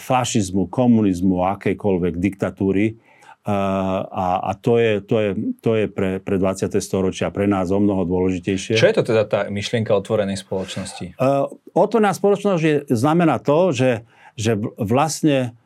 fašizmu, 0.00 0.72
komunizmu, 0.72 1.44
akejkoľvek 1.60 2.14
diktatúry. 2.16 2.96
A, 3.40 4.36
a 4.46 4.52
to 4.52 4.76
je, 4.76 5.00
to 5.00 5.16
je, 5.16 5.30
to 5.64 5.72
je 5.72 5.84
pre, 5.88 6.20
pre 6.20 6.36
20. 6.36 6.76
storočia 6.76 7.32
pre 7.32 7.48
nás 7.48 7.72
o 7.72 7.80
mnoho 7.80 8.04
dôležitejšie. 8.04 8.76
Čo 8.76 8.88
je 8.92 8.94
to 9.00 9.02
teda 9.02 9.24
tá 9.24 9.40
myšlienka 9.48 9.96
otvorenej 9.96 10.36
spoločnosti? 10.36 11.16
Uh, 11.16 11.48
otvorená 11.72 12.12
spoločnosť 12.12 12.60
je, 12.60 12.76
znamená 12.92 13.40
to, 13.40 13.72
že, 13.72 14.04
že 14.36 14.60
vlastne 14.76 15.56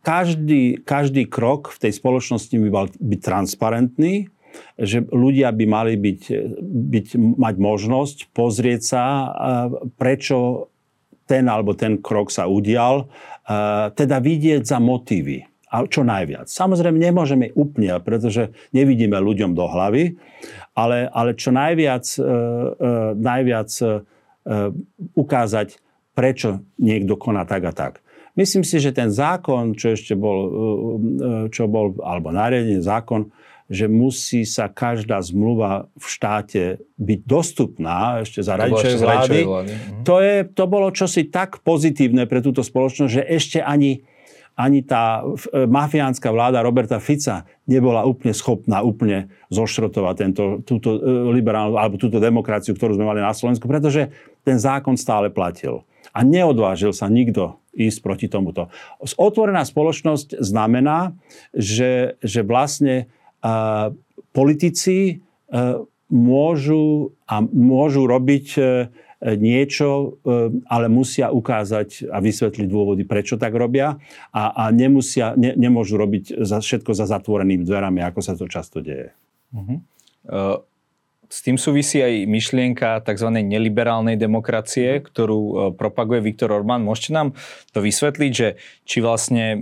každý, 0.00 0.80
každý 0.80 1.28
krok 1.28 1.76
v 1.76 1.88
tej 1.88 1.92
spoločnosti 1.96 2.56
by 2.56 2.68
mal 2.72 2.86
byť 2.88 3.20
transparentný, 3.20 4.32
že 4.76 5.04
ľudia 5.08 5.52
by 5.52 5.64
mali 5.68 5.94
byť, 5.96 6.22
byť, 6.60 7.06
mať 7.36 7.54
možnosť 7.56 8.16
pozrieť 8.32 8.80
sa, 8.84 9.04
prečo 9.96 10.68
ten 11.24 11.48
alebo 11.48 11.72
ten 11.72 12.00
krok 12.00 12.28
sa 12.28 12.48
udial, 12.48 13.08
teda 13.96 14.20
vidieť 14.20 14.64
za 14.64 14.76
motívy. 14.80 15.48
A 15.72 15.88
čo 15.88 16.04
najviac. 16.04 16.52
Samozrejme, 16.52 17.00
nemôžeme 17.00 17.48
úplne, 17.56 17.96
pretože 18.04 18.52
nevidíme 18.76 19.16
ľuďom 19.16 19.56
do 19.56 19.64
hlavy, 19.64 20.20
ale, 20.76 21.08
ale 21.08 21.32
čo 21.32 21.48
najviac, 21.48 22.04
e, 22.12 22.20
e, 22.20 22.90
najviac 23.16 23.70
e, 23.80 23.84
ukázať, 25.16 25.80
prečo 26.12 26.60
niekto 26.76 27.16
koná 27.16 27.48
tak 27.48 27.64
a 27.64 27.72
tak. 27.72 28.04
Myslím 28.32 28.64
si, 28.64 28.80
že 28.80 28.96
ten 28.96 29.12
zákon, 29.12 29.76
čo 29.76 29.92
ešte 29.92 30.16
bol, 30.16 30.38
uh, 30.40 30.50
uh, 30.50 31.44
čo 31.52 31.68
bol 31.68 31.92
alebo 32.00 32.32
nariadenie 32.32 32.80
zákon, 32.80 33.28
že 33.72 33.88
musí 33.88 34.44
sa 34.44 34.68
každá 34.68 35.24
zmluva 35.24 35.88
v 35.96 36.04
štáte 36.04 36.62
byť 37.00 37.20
dostupná 37.24 38.20
ešte 38.20 38.44
za 38.44 38.60
radičovej 38.60 38.98
vlády. 39.00 39.40
vlády. 39.48 39.72
Mhm. 39.72 40.04
To, 40.04 40.14
je, 40.20 40.36
to 40.44 40.64
bolo 40.68 40.92
čosi 40.92 41.32
tak 41.32 41.64
pozitívne 41.64 42.28
pre 42.28 42.44
túto 42.44 42.60
spoločnosť, 42.60 43.10
že 43.10 43.22
ešte 43.24 43.58
ani, 43.64 44.04
ani 44.60 44.84
tá 44.84 45.24
e, 45.24 45.64
mafiánska 45.64 46.28
vláda 46.28 46.60
Roberta 46.60 47.00
Fica 47.00 47.48
nebola 47.64 48.04
úplne 48.04 48.36
schopná 48.36 48.84
úplne 48.84 49.32
zošrotovať 49.48 50.14
tento, 50.20 50.44
túto 50.68 51.00
e, 51.00 51.32
liberálnu 51.32 51.80
alebo 51.80 51.96
túto 51.96 52.20
demokraciu, 52.20 52.76
ktorú 52.76 53.00
sme 53.00 53.08
mali 53.08 53.24
na 53.24 53.32
Slovensku, 53.32 53.64
pretože 53.64 54.12
ten 54.44 54.60
zákon 54.60 55.00
stále 55.00 55.32
platil. 55.32 55.80
A 56.12 56.20
neodvážil 56.24 56.92
sa 56.92 57.08
nikto 57.08 57.60
ísť 57.72 57.98
proti 58.04 58.26
tomuto. 58.28 58.68
Otvorená 59.16 59.64
spoločnosť 59.64 60.40
znamená, 60.44 61.16
že, 61.56 62.20
že 62.20 62.44
vlastne 62.44 63.08
uh, 63.40 63.96
politici 64.36 65.18
uh, 65.18 65.80
môžu, 66.12 67.16
a 67.24 67.40
môžu 67.40 68.04
robiť 68.04 68.46
uh, 68.60 68.92
niečo, 69.22 70.18
ale 70.66 70.90
musia 70.90 71.30
ukázať 71.30 72.10
a 72.10 72.18
vysvetliť 72.18 72.66
dôvody, 72.66 73.06
prečo 73.06 73.38
tak 73.38 73.54
robia 73.54 74.02
a, 74.34 74.50
a 74.50 74.74
nemusia, 74.74 75.38
ne, 75.38 75.54
nemôžu 75.54 75.94
robiť 75.94 76.42
za, 76.42 76.58
všetko 76.58 76.90
za 76.90 77.06
zatvorenými 77.06 77.62
dverami, 77.62 78.02
ako 78.02 78.18
sa 78.18 78.34
to 78.34 78.50
často 78.50 78.82
deje. 78.82 79.14
Uh-huh. 79.54 79.78
Uh, 80.26 80.58
s 81.32 81.40
tým 81.40 81.56
súvisí 81.56 81.96
aj 82.04 82.28
myšlienka 82.28 83.00
tzv. 83.08 83.32
neliberálnej 83.32 84.20
demokracie, 84.20 85.00
ktorú 85.00 85.40
e, 85.40 85.54
propaguje 85.72 86.20
Viktor 86.20 86.52
Orbán. 86.52 86.84
Môžete 86.84 87.16
nám 87.16 87.32
to 87.72 87.80
vysvetliť, 87.80 88.32
že 88.36 88.60
či 88.84 89.00
vlastne 89.00 89.56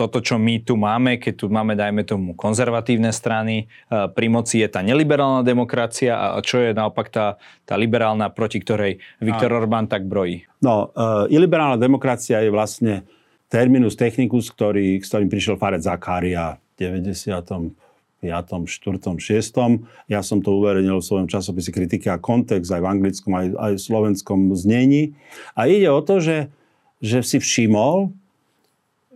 toto, 0.00 0.24
čo 0.24 0.40
my 0.40 0.64
tu 0.64 0.80
máme, 0.80 1.20
keď 1.20 1.44
tu 1.44 1.46
máme, 1.52 1.76
dajme 1.76 2.08
tomu, 2.08 2.32
konzervatívne 2.32 3.12
strany, 3.12 3.68
e, 3.68 4.08
pri 4.16 4.26
moci 4.32 4.64
je 4.64 4.68
tá 4.72 4.80
neliberálna 4.80 5.44
demokracia 5.44 6.16
a 6.16 6.40
čo 6.40 6.56
je 6.56 6.72
naopak 6.72 7.12
tá, 7.12 7.36
tá 7.68 7.76
liberálna, 7.76 8.32
proti 8.32 8.64
ktorej 8.64 9.04
Viktor 9.20 9.52
a... 9.52 9.60
Orbán 9.60 9.92
tak 9.92 10.08
brojí? 10.08 10.48
No, 10.64 10.88
uh, 10.92 11.24
iliberálna 11.28 11.76
demokracia 11.76 12.40
je 12.40 12.52
vlastne 12.52 13.04
terminus 13.52 13.96
technicus, 13.96 14.48
ktorý, 14.52 15.00
s 15.00 15.08
ktorým 15.12 15.28
prišiel 15.28 15.56
Fared 15.60 15.84
Zakária 15.84 16.56
v 16.76 16.96
90 16.96 17.79
5., 18.20 18.68
4., 18.68 19.16
6. 19.16 20.12
Ja 20.12 20.20
som 20.20 20.44
to 20.44 20.52
uverejnil 20.60 21.00
v 21.00 21.08
svojom 21.08 21.28
časopise 21.28 21.72
Kritika 21.72 22.16
a 22.16 22.22
kontext 22.22 22.68
aj 22.68 22.80
v 22.84 22.90
anglickom, 22.92 23.32
aj, 23.32 23.46
aj 23.56 23.72
v 23.76 23.84
slovenskom 23.84 24.40
znení. 24.52 25.16
A 25.56 25.66
ide 25.66 25.88
o 25.88 26.04
to, 26.04 26.20
že, 26.20 26.52
že 27.00 27.24
si 27.24 27.40
všimol, 27.40 28.12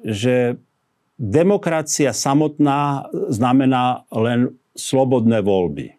že 0.04 0.56
demokracia 1.20 2.16
samotná 2.16 3.08
znamená 3.28 4.08
len 4.10 4.56
slobodné 4.74 5.44
voľby. 5.44 5.94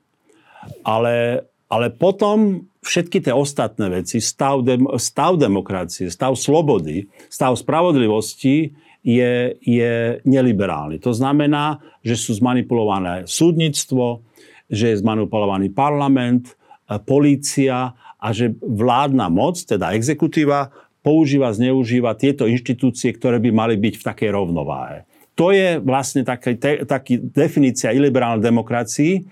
Ale, 0.82 1.48
ale 1.70 1.88
potom 1.94 2.68
všetky 2.86 3.22
tie 3.26 3.34
ostatné 3.34 3.90
veci, 3.90 4.22
stav, 4.22 4.62
dem, 4.62 4.86
stav 5.02 5.42
demokracie, 5.42 6.14
stav 6.14 6.38
slobody, 6.38 7.10
stav 7.30 7.58
spravodlivosti 7.58 8.78
je, 9.06 9.54
je 9.62 10.18
neliberálny. 10.26 10.98
To 11.06 11.14
znamená, 11.14 11.78
že 12.02 12.18
sú 12.18 12.34
zmanipulované 12.42 13.30
súdnictvo, 13.30 14.26
že 14.66 14.92
je 14.92 15.02
zmanipulovaný 15.06 15.70
parlament, 15.70 16.58
e, 16.90 16.98
polícia 17.06 17.94
a 18.18 18.28
že 18.34 18.58
vládna 18.58 19.30
moc, 19.30 19.62
teda 19.62 19.94
exekutíva, 19.94 20.74
používa, 21.06 21.54
zneužíva 21.54 22.18
tieto 22.18 22.50
inštitúcie, 22.50 23.14
ktoré 23.14 23.38
by 23.38 23.54
mali 23.54 23.78
byť 23.78 23.94
v 24.02 24.08
takej 24.10 24.30
rovnováhe. 24.34 25.06
To 25.38 25.54
je 25.54 25.78
vlastne 25.78 26.26
taký, 26.26 26.58
taký 26.90 27.22
definícia 27.22 27.94
iliberálnej 27.94 28.42
demokracii, 28.42 29.14
e, 29.22 29.24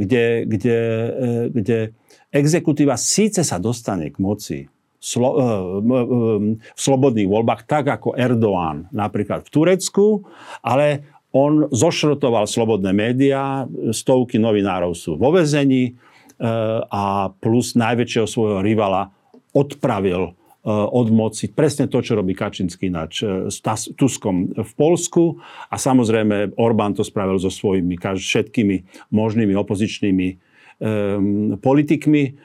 kde, 0.00 0.48
kde, 0.48 0.78
e, 0.80 1.38
kde 1.52 1.78
exekutíva 2.32 2.96
síce 2.96 3.44
sa 3.44 3.60
dostane 3.60 4.08
k 4.08 4.16
moci, 4.16 4.58
slo, 4.98 5.30
eh, 5.34 5.44
v 6.52 6.78
slobodných 6.78 7.30
voľbách, 7.30 7.64
tak 7.64 7.86
ako 7.88 8.18
Erdoğan 8.18 8.90
napríklad 8.90 9.46
v 9.46 9.50
Turecku, 9.50 10.26
ale 10.62 11.06
on 11.30 11.70
zošrotoval 11.70 12.48
slobodné 12.48 12.90
médiá, 12.90 13.68
stovky 13.92 14.40
novinárov 14.40 14.96
sú 14.96 15.14
vo 15.14 15.30
vezení 15.30 15.94
eh, 15.94 15.94
a 16.82 17.30
plus 17.30 17.78
najväčšieho 17.78 18.26
svojho 18.26 18.60
rivala 18.60 19.14
odpravil 19.54 20.30
eh, 20.30 20.34
od 20.72 21.08
moci. 21.14 21.46
Presne 21.54 21.86
to, 21.86 22.02
čo 22.02 22.18
robí 22.18 22.34
Kačinský 22.34 22.90
nač 22.90 23.22
s 23.22 23.62
Tuskom 23.94 24.50
v 24.50 24.72
Polsku. 24.74 25.38
A 25.70 25.78
samozrejme 25.78 26.58
Orbán 26.58 26.98
to 26.98 27.06
spravil 27.06 27.38
so 27.38 27.54
svojimi 27.54 27.94
všetkými 27.96 29.08
možnými 29.14 29.54
opozičnými 29.54 30.48
um, 30.78 31.58
politikmi, 31.58 32.38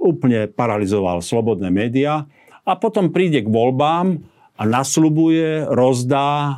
úplne 0.00 0.48
paralizoval 0.48 1.20
slobodné 1.20 1.68
médiá 1.68 2.24
a 2.64 2.72
potom 2.80 3.12
príde 3.12 3.44
k 3.44 3.52
voľbám 3.52 4.24
a 4.54 4.62
nasľubuje, 4.62 5.66
rozdá 5.66 6.30
e, 6.30 6.52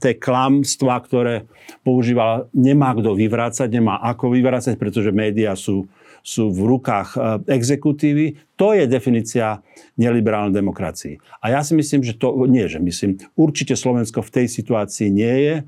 tie 0.00 0.16
klamstvá, 0.16 1.04
ktoré 1.04 1.44
používal. 1.84 2.48
Nemá 2.56 2.96
kto 2.96 3.12
vyvrácať, 3.12 3.68
nemá 3.68 4.00
ako 4.00 4.32
vyvrácať, 4.32 4.80
pretože 4.80 5.12
médiá 5.12 5.52
sú, 5.52 5.84
sú 6.24 6.48
v 6.48 6.60
rukách 6.64 7.08
e, 7.12 7.18
exekutívy. 7.52 8.56
To 8.56 8.72
je 8.72 8.88
definícia 8.88 9.60
neliberálnej 10.00 10.56
demokracii. 10.56 11.20
A 11.44 11.52
ja 11.52 11.60
si 11.60 11.76
myslím, 11.76 12.00
že 12.00 12.16
to, 12.16 12.32
nie 12.48 12.64
že 12.64 12.80
myslím, 12.80 13.20
určite 13.36 13.76
Slovensko 13.76 14.24
v 14.24 14.32
tej 14.40 14.46
situácii 14.48 15.12
nie 15.12 15.36
je, 15.44 15.54
e, 15.60 15.64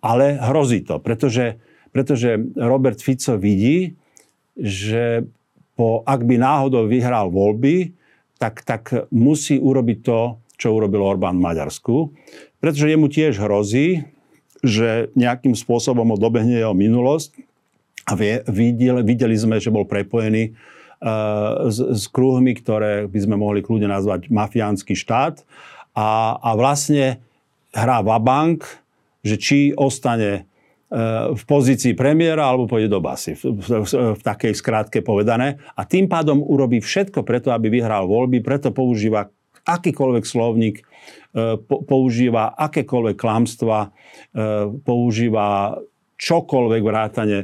ale 0.00 0.24
hrozí 0.48 0.80
to, 0.80 0.96
pretože 0.96 1.60
pretože 1.92 2.40
Robert 2.56 2.98
Fico 2.98 3.36
vidí, 3.36 3.94
že 4.56 5.28
po, 5.76 6.04
ak 6.04 6.24
by 6.24 6.36
náhodou 6.40 6.88
vyhral 6.88 7.28
voľby, 7.32 7.92
tak, 8.36 8.64
tak 8.66 9.08
musí 9.14 9.60
urobiť 9.60 9.98
to, 10.02 10.20
čo 10.58 10.74
urobil 10.74 11.04
Orbán 11.04 11.38
v 11.38 11.46
Maďarsku. 11.46 11.96
Pretože 12.58 12.90
jemu 12.90 13.06
tiež 13.06 13.38
hrozí, 13.38 14.08
že 14.62 15.10
nejakým 15.18 15.58
spôsobom 15.58 16.06
ho 16.14 16.18
dobehne 16.18 16.54
jeho 16.54 16.74
minulosť. 16.74 17.34
A 18.06 18.18
videli, 18.50 19.02
videli 19.02 19.36
sme, 19.38 19.62
že 19.62 19.70
bol 19.70 19.86
prepojený 19.86 20.54
uh, 20.54 21.70
s, 21.70 21.78
s 21.78 22.04
kruhmi, 22.10 22.54
ktoré 22.58 23.06
by 23.06 23.18
sme 23.22 23.36
mohli 23.38 23.62
kľudne 23.62 23.90
nazvať 23.90 24.30
mafiánsky 24.30 24.94
štát. 24.94 25.42
A, 25.94 26.38
a 26.38 26.50
vlastne 26.54 27.22
hrá 27.74 28.02
vabank, 28.02 28.66
že 29.22 29.38
či 29.38 29.58
ostane 29.74 30.46
v 31.32 31.42
pozícii 31.48 31.96
premiéra 31.96 32.52
alebo 32.52 32.68
pôjde 32.68 32.92
do 32.92 33.00
basy, 33.00 33.32
v, 33.32 33.56
v, 33.56 33.64
v, 33.88 34.20
takej 34.20 34.52
skrátke 34.52 35.00
povedané. 35.00 35.56
A 35.72 35.88
tým 35.88 36.04
pádom 36.04 36.44
urobí 36.44 36.84
všetko 36.84 37.24
preto, 37.24 37.48
aby 37.48 37.72
vyhral 37.72 38.04
voľby, 38.04 38.44
preto 38.44 38.76
používa 38.76 39.32
akýkoľvek 39.64 40.24
slovník, 40.28 40.84
používa 41.88 42.52
akékoľvek 42.58 43.16
klamstva, 43.16 43.88
používa 44.84 45.80
čokoľvek 46.20 46.82
vrátane 46.84 47.38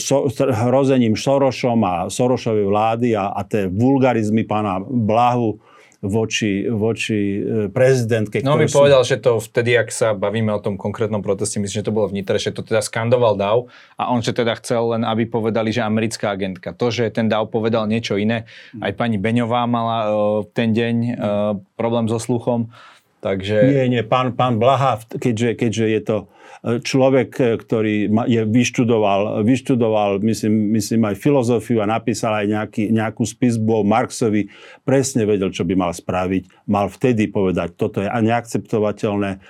so, 0.00 0.32
hrozením 0.32 1.14
Sorošom 1.14 1.80
a 1.84 1.94
Sorošovej 2.08 2.66
vlády 2.66 3.08
a, 3.14 3.36
a 3.36 3.42
tie 3.44 3.68
vulgarizmy 3.68 4.48
pána 4.48 4.80
Blahu 4.80 5.60
voči, 6.02 6.66
voči 6.66 7.38
e, 7.38 7.40
prezidentke. 7.70 8.42
No 8.42 8.58
mi 8.58 8.66
sú... 8.66 8.82
povedal, 8.82 9.06
že 9.06 9.22
to 9.22 9.38
vtedy, 9.38 9.78
ak 9.78 9.94
sa 9.94 10.18
bavíme 10.18 10.50
o 10.50 10.58
tom 10.58 10.74
konkrétnom 10.74 11.22
proteste, 11.22 11.62
myslím, 11.62 11.78
že 11.78 11.86
to 11.86 11.94
bolo 11.94 12.10
v 12.10 12.18
Nitre, 12.18 12.42
že 12.42 12.50
to 12.50 12.66
teda 12.66 12.82
skandoval 12.82 13.38
DAO 13.38 13.70
a 13.94 14.10
on 14.10 14.18
že 14.18 14.34
teda 14.34 14.58
chcel 14.58 14.98
len, 14.98 15.06
aby 15.06 15.30
povedali, 15.30 15.70
že 15.70 15.86
americká 15.86 16.34
agentka. 16.34 16.74
To, 16.74 16.90
že 16.90 17.06
ten 17.14 17.30
DAO 17.30 17.46
povedal 17.46 17.86
niečo 17.86 18.18
iné, 18.18 18.50
aj 18.82 18.98
pani 18.98 19.14
Beňová 19.14 19.62
mala 19.70 19.98
uh, 20.10 20.12
ten 20.50 20.74
deň 20.74 20.94
uh, 20.98 21.14
problém 21.78 22.10
so 22.10 22.18
sluchom, 22.18 22.74
takže... 23.22 23.56
Nie, 23.70 23.86
nie, 23.86 24.02
pán, 24.02 24.34
pán 24.34 24.58
Blaha, 24.58 24.98
keďže, 25.06 25.54
keďže 25.54 25.86
je 25.86 26.00
to 26.02 26.16
človek, 26.62 27.30
e, 27.42 27.44
ktorý 27.58 27.94
je 28.30 28.42
vyštudoval, 28.46 29.42
vyštudoval 29.42 30.22
myslím, 30.22 30.70
myslím 30.78 31.10
aj 31.10 31.18
filozofiu 31.18 31.82
a 31.82 31.90
napísal 31.90 32.38
aj 32.38 32.46
nejaký, 32.46 32.82
nejakú 32.94 33.26
spisbu 33.26 33.82
o 33.82 33.86
Marxovi, 33.86 34.46
presne 34.86 35.26
vedel, 35.26 35.50
čo 35.50 35.66
by 35.66 35.74
mal 35.74 35.90
spraviť. 35.90 36.70
Mal 36.70 36.86
vtedy 36.86 37.26
povedať, 37.26 37.74
toto 37.74 37.98
je 37.98 38.06
neakceptovateľné, 38.06 39.42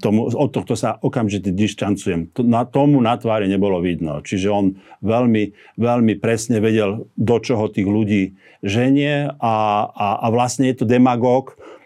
tomu, 0.00 0.32
od 0.32 0.50
tohto 0.50 0.72
sa 0.72 0.96
okamžite 0.98 1.52
dištancujem. 1.52 2.32
Na 2.48 2.64
tomu 2.64 2.96
na 3.04 3.20
tvári 3.20 3.44
nebolo 3.44 3.76
vidno. 3.84 4.24
Čiže 4.24 4.48
on 4.48 4.80
veľmi, 5.04 5.76
veľmi 5.76 6.16
presne 6.16 6.64
vedel, 6.64 7.06
do 7.14 7.36
čoho 7.38 7.68
tých 7.68 7.84
ľudí 7.84 8.40
ženie 8.64 9.28
a, 9.36 9.54
a, 9.92 10.06
a 10.24 10.26
vlastne 10.32 10.64
je 10.72 10.80
to 10.80 10.88
demagóg, 10.88 11.54
e, 11.54 11.79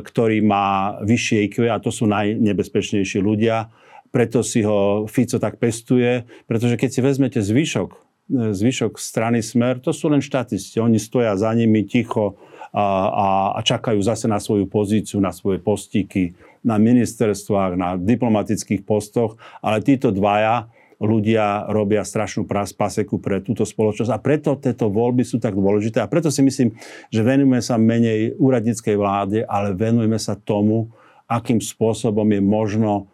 ktorý 0.00 0.40
má 0.40 0.96
vyššie 1.04 1.52
IQ 1.52 1.68
a 1.68 1.76
to 1.76 1.92
sú 1.92 2.08
najnebezpečnejší 2.08 3.20
ľudia 3.20 3.68
preto 4.14 4.46
si 4.46 4.62
ho 4.62 5.10
Fico 5.10 5.42
tak 5.42 5.58
pestuje, 5.58 6.22
pretože 6.46 6.78
keď 6.78 6.90
si 6.94 7.00
vezmete 7.02 7.40
zvyšok, 7.42 7.88
e, 7.90 8.54
zvyšok 8.54 8.94
strany 8.94 9.42
Smer, 9.42 9.82
to 9.82 9.90
sú 9.90 10.06
len 10.06 10.22
štatisti. 10.22 10.78
Oni 10.78 11.02
stoja 11.02 11.34
za 11.34 11.50
nimi 11.50 11.82
ticho 11.82 12.38
a, 12.70 13.10
a, 13.10 13.26
a 13.58 13.60
čakajú 13.66 13.98
zase 13.98 14.30
na 14.30 14.38
svoju 14.38 14.70
pozíciu, 14.70 15.18
na 15.18 15.34
svoje 15.34 15.58
postíky, 15.58 16.38
na 16.62 16.78
ministerstvách, 16.78 17.74
na 17.74 17.98
diplomatických 17.98 18.86
postoch, 18.86 19.34
ale 19.58 19.82
títo 19.82 20.14
dvaja 20.14 20.70
ľudia 21.02 21.70
robia 21.70 22.02
strašnú 22.06 22.46
paseku 22.48 23.18
pre 23.18 23.42
túto 23.42 23.66
spoločnosť. 23.66 24.10
A 24.10 24.18
preto 24.22 24.54
tieto 24.58 24.90
voľby 24.90 25.26
sú 25.26 25.42
tak 25.42 25.54
dôležité. 25.58 26.02
A 26.02 26.10
preto 26.10 26.30
si 26.30 26.42
myslím, 26.42 26.74
že 27.10 27.20
venujeme 27.26 27.58
sa 27.62 27.80
menej 27.80 28.34
úradníckej 28.38 28.96
vláde, 28.98 29.42
ale 29.46 29.74
venujeme 29.74 30.18
sa 30.18 30.38
tomu, 30.38 30.90
akým 31.26 31.58
spôsobom 31.58 32.26
je 32.30 32.42
možno 32.42 33.08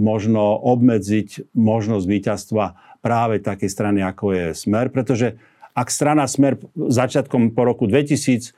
možno 0.00 0.56
obmedziť 0.64 1.52
možnosť 1.52 2.04
víťazstva 2.08 2.64
práve 3.04 3.40
takej 3.40 3.68
strany, 3.68 4.00
ako 4.00 4.32
je 4.32 4.44
Smer, 4.56 4.88
pretože 4.88 5.36
ak 5.76 5.88
strana 5.92 6.24
Smer 6.24 6.56
začiatkom 6.74 7.52
po 7.52 7.62
roku 7.68 7.84
2000 7.84 8.56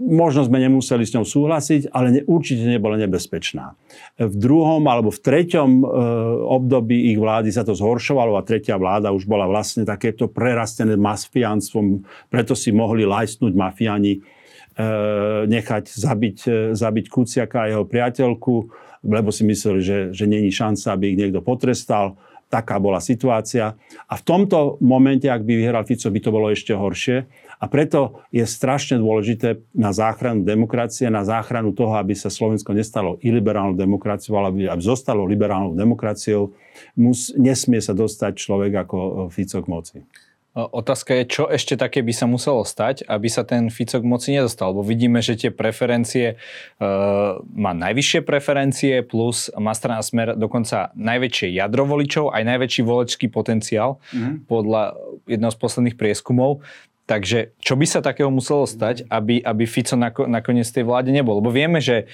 možno 0.00 0.46
sme 0.46 0.62
nemuseli 0.62 1.04
s 1.04 1.12
ňou 1.12 1.26
súhlasiť, 1.26 1.92
ale 1.92 2.06
ne, 2.10 2.20
určite 2.24 2.64
nebola 2.64 2.96
nebezpečná. 2.96 3.76
V 4.16 4.36
druhom 4.36 4.80
alebo 4.88 5.12
v 5.12 5.20
treťom 5.20 5.70
e, 5.80 5.84
období 6.48 7.12
ich 7.12 7.18
vlády 7.20 7.52
sa 7.52 7.66
to 7.66 7.76
zhoršovalo 7.76 8.38
a 8.38 8.46
tretia 8.46 8.80
vláda 8.80 9.12
už 9.12 9.28
bola 9.28 9.44
vlastne 9.44 9.84
takéto 9.84 10.30
prerastené 10.30 10.96
mafiánstvom, 10.96 12.02
preto 12.32 12.56
si 12.56 12.72
mohli 12.72 13.04
lajstnúť 13.04 13.52
mafiani, 13.52 14.18
e, 14.18 14.20
nechať 15.46 15.84
zabiť, 15.92 16.38
e, 16.48 16.56
zabiť 16.72 17.04
Kuciaka 17.12 17.68
a 17.68 17.70
jeho 17.70 17.84
priateľku, 17.84 18.54
lebo 19.02 19.34
si 19.34 19.42
mysleli, 19.42 19.80
že, 19.82 19.98
že 20.14 20.24
není 20.30 20.48
šanca, 20.48 20.94
aby 20.94 21.14
ich 21.14 21.18
niekto 21.18 21.42
potrestal. 21.42 22.14
Taká 22.52 22.76
bola 22.76 23.00
situácia. 23.00 23.80
A 24.12 24.14
v 24.20 24.22
tomto 24.28 24.76
momente, 24.84 25.24
ak 25.24 25.40
by 25.40 25.56
vyhral 25.56 25.88
Fico, 25.88 26.12
by 26.12 26.20
to 26.20 26.28
bolo 26.28 26.52
ešte 26.52 26.76
horšie. 26.76 27.24
A 27.62 27.70
preto 27.70 28.26
je 28.34 28.42
strašne 28.42 28.98
dôležité 28.98 29.62
na 29.70 29.94
záchranu 29.94 30.42
demokracie, 30.42 31.06
na 31.06 31.22
záchranu 31.22 31.70
toho, 31.70 31.94
aby 31.94 32.10
sa 32.10 32.26
Slovensko 32.26 32.74
nestalo 32.74 33.22
iliberálnou 33.22 33.78
demokraciou, 33.78 34.34
ale 34.42 34.48
aby, 34.50 34.62
aby 34.66 34.82
zostalo 34.82 35.22
liberálnou 35.22 35.78
demokraciou, 35.78 36.50
mus, 36.98 37.30
nesmie 37.38 37.78
sa 37.78 37.94
dostať 37.94 38.34
človek 38.34 38.82
ako 38.82 38.96
Fico 39.30 39.62
k 39.62 39.70
moci. 39.70 39.98
Otázka 40.52 41.16
je, 41.16 41.24
čo 41.32 41.48
ešte 41.48 41.80
také 41.80 42.04
by 42.04 42.12
sa 42.12 42.28
muselo 42.28 42.60
stať, 42.60 43.08
aby 43.08 43.24
sa 43.24 43.40
ten 43.40 43.72
Fico 43.72 43.96
k 43.96 44.04
moci 44.04 44.36
nedostal. 44.36 44.76
Lebo 44.76 44.84
vidíme, 44.84 45.24
že 45.24 45.32
tie 45.32 45.48
preferencie, 45.48 46.36
uh, 46.36 47.40
má 47.40 47.72
najvyššie 47.72 48.20
preferencie, 48.20 49.00
plus 49.00 49.48
má 49.56 49.72
strana 49.72 50.04
Smer 50.04 50.36
dokonca 50.36 50.92
najväčšie 50.92 51.56
jadro 51.56 51.88
voličov, 51.88 52.36
aj 52.36 52.44
najväčší 52.44 52.84
volečský 52.84 53.32
potenciál, 53.32 53.96
mm. 54.12 54.44
podľa 54.44 54.92
jedného 55.24 55.52
z 55.56 55.58
posledných 55.62 55.96
prieskumov. 55.96 56.60
Takže 57.12 57.52
čo 57.60 57.76
by 57.76 57.84
sa 57.84 58.00
takého 58.00 58.32
muselo 58.32 58.64
stať, 58.64 59.04
aby, 59.12 59.44
aby 59.44 59.68
Fico 59.68 60.00
nako, 60.00 60.24
nakoniec 60.24 60.64
tej 60.64 60.88
vláde 60.88 61.12
nebol? 61.12 61.44
Lebo 61.44 61.52
vieme, 61.52 61.76
že 61.76 62.08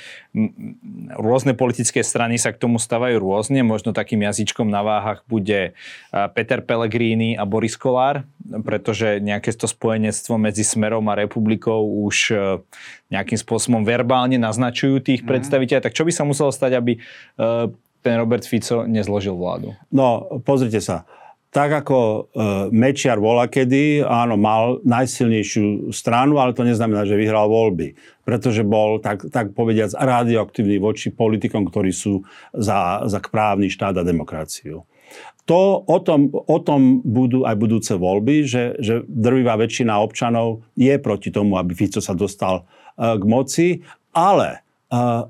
rôzne 1.15 1.55
politické 1.55 2.03
strany 2.03 2.35
sa 2.35 2.51
k 2.51 2.59
tomu 2.59 2.83
stavajú 2.83 3.23
rôzne. 3.23 3.63
Možno 3.63 3.95
takým 3.95 4.27
jazyčkom 4.27 4.67
na 4.67 4.83
váhach 4.83 5.23
bude 5.31 5.79
Peter 6.35 6.59
Pellegrini 6.67 7.39
a 7.39 7.47
Boris 7.47 7.79
Kolár, 7.79 8.27
pretože 8.67 9.23
nejaké 9.23 9.55
to 9.55 9.71
spojenectvo 9.71 10.35
medzi 10.35 10.67
Smerom 10.67 11.07
a 11.07 11.15
Republikou 11.15 11.79
už 12.11 12.35
e, 12.35 12.37
nejakým 13.15 13.39
spôsobom 13.39 13.87
verbálne 13.87 14.35
naznačujú 14.35 14.99
tých 14.99 15.23
mm. 15.23 15.31
predstaviteľov. 15.31 15.87
Tak 15.87 15.95
čo 15.95 16.03
by 16.03 16.11
sa 16.11 16.27
muselo 16.27 16.51
stať, 16.51 16.75
aby 16.75 16.99
e, 16.99 17.01
ten 18.03 18.15
Robert 18.19 18.43
Fico 18.43 18.83
nezložil 18.83 19.39
vládu? 19.39 19.79
No, 19.95 20.27
pozrite 20.43 20.83
sa 20.83 21.07
tak 21.49 21.85
ako 21.85 21.97
e, 21.97 22.21
Mečiar 22.77 23.17
vola 23.17 23.49
kedy, 23.49 24.05
áno, 24.05 24.37
mal 24.37 24.85
najsilnejšiu 24.85 25.89
stranu, 25.97 26.37
ale 26.37 26.53
to 26.53 26.61
neznamená, 26.61 27.09
že 27.09 27.17
vyhral 27.17 27.49
voľby. 27.49 27.97
Pretože 28.29 28.69
bol, 28.69 29.01
tak, 29.01 29.25
tak 29.33 29.57
povediac, 29.57 29.97
radioaktívny 29.97 30.77
voči 30.77 31.09
politikom, 31.09 31.65
ktorí 31.65 31.89
sú 31.89 32.29
za, 32.53 33.01
za 33.09 33.19
právny 33.25 33.73
štát 33.73 33.97
a 33.97 34.05
demokraciu. 34.05 34.85
To, 35.49 35.81
o, 35.81 35.99
tom, 36.05 36.29
o 36.29 36.59
tom 36.61 37.01
budú 37.01 37.49
aj 37.49 37.57
budúce 37.57 37.97
voľby, 37.97 38.45
že, 38.45 38.77
že 38.85 39.01
drvivá 39.09 39.57
väčšina 39.57 39.97
občanov 39.97 40.69
je 40.77 40.93
proti 41.01 41.33
tomu, 41.33 41.57
aby 41.57 41.73
Fico 41.73 42.05
sa 42.05 42.13
dostal 42.13 42.61
e, 42.61 43.17
k 43.17 43.25
moci, 43.25 43.69
ale 44.13 44.49
e, 44.53 44.59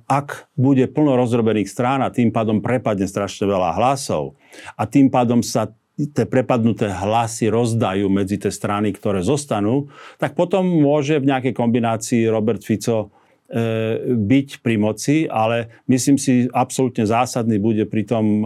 ak 0.02 0.50
bude 0.58 0.90
plno 0.90 1.14
rozrobených 1.14 1.70
strán 1.70 2.02
a 2.02 2.10
tým 2.10 2.34
pádom 2.34 2.58
prepadne 2.58 3.06
strašne 3.06 3.46
veľa 3.46 3.78
hlasov 3.78 4.34
a 4.74 4.82
tým 4.90 5.06
pádom 5.06 5.38
sa 5.46 5.70
tie 5.98 6.26
prepadnuté 6.30 6.86
hlasy 6.86 7.50
rozdajú 7.50 8.06
medzi 8.06 8.38
tie 8.38 8.54
strany, 8.54 8.94
ktoré 8.94 9.26
zostanú, 9.26 9.90
tak 10.22 10.38
potom 10.38 10.62
môže 10.62 11.18
v 11.18 11.34
nejakej 11.34 11.54
kombinácii 11.58 12.30
Robert 12.30 12.62
Fico 12.62 13.10
e, 13.50 14.14
byť 14.14 14.62
pri 14.62 14.76
moci, 14.78 15.26
ale 15.26 15.82
myslím 15.90 16.14
si, 16.14 16.46
absolútne 16.54 17.02
zásadný 17.02 17.58
bude 17.58 17.82
pri 17.90 18.06
tom 18.06 18.24
e, 18.24 18.44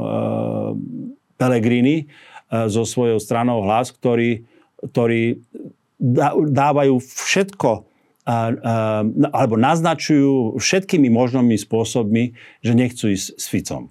Pellegrini 1.36 1.96
e, 2.00 2.04
so 2.72 2.88
svojou 2.88 3.20
stranou 3.20 3.60
hlas, 3.68 3.92
ktorí, 3.92 4.48
ktorí 4.80 5.44
dávajú 6.48 6.98
všetko 6.98 7.92
alebo 9.34 9.58
naznačujú 9.58 10.54
všetkými 10.54 11.10
možnými 11.10 11.58
spôsobmi, 11.58 12.38
že 12.62 12.72
nechcú 12.78 13.10
ísť 13.10 13.26
s 13.34 13.44
Ficom. 13.50 13.90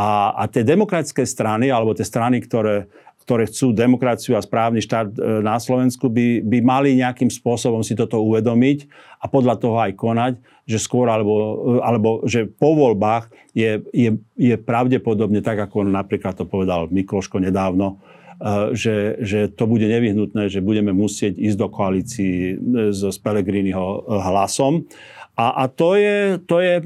A, 0.00 0.32
a 0.32 0.48
tie 0.48 0.64
demokratické 0.64 1.28
strany, 1.28 1.68
alebo 1.68 1.92
tie 1.92 2.08
strany, 2.08 2.40
ktoré, 2.40 2.88
ktoré 3.20 3.44
chcú 3.44 3.76
demokraciu 3.76 4.32
a 4.32 4.40
správny 4.40 4.80
štát 4.80 5.12
e, 5.12 5.44
na 5.44 5.60
Slovensku, 5.60 6.08
by, 6.08 6.40
by 6.40 6.58
mali 6.64 6.96
nejakým 6.96 7.28
spôsobom 7.28 7.84
si 7.84 7.92
toto 7.92 8.16
uvedomiť 8.24 8.88
a 9.20 9.28
podľa 9.28 9.60
toho 9.60 9.76
aj 9.76 9.92
konať, 10.00 10.32
že 10.64 10.80
skôr 10.80 11.04
alebo, 11.12 11.34
e, 11.36 11.84
alebo 11.84 12.24
že 12.24 12.48
po 12.48 12.72
voľbách 12.72 13.28
je, 13.52 13.84
je, 13.92 14.16
je 14.40 14.56
pravdepodobne 14.56 15.44
tak, 15.44 15.60
ako 15.68 15.84
napríklad 15.84 16.32
to 16.32 16.48
povedal 16.48 16.88
Mikloško 16.88 17.36
nedávno, 17.36 18.00
e, 18.40 18.72
že, 18.72 19.20
že 19.20 19.52
to 19.52 19.68
bude 19.68 19.84
nevyhnutné, 19.84 20.48
že 20.48 20.64
budeme 20.64 20.96
musieť 20.96 21.36
ísť 21.36 21.58
do 21.60 21.68
koalícii 21.68 22.56
s, 22.88 23.00
s 23.04 23.18
Pelegriniho 23.20 24.08
hlasom. 24.08 24.88
A, 25.36 25.64
a 25.64 25.64
to 25.68 25.92
je, 25.92 26.40
to 26.48 26.56
je 26.64 26.74
e, 26.80 26.84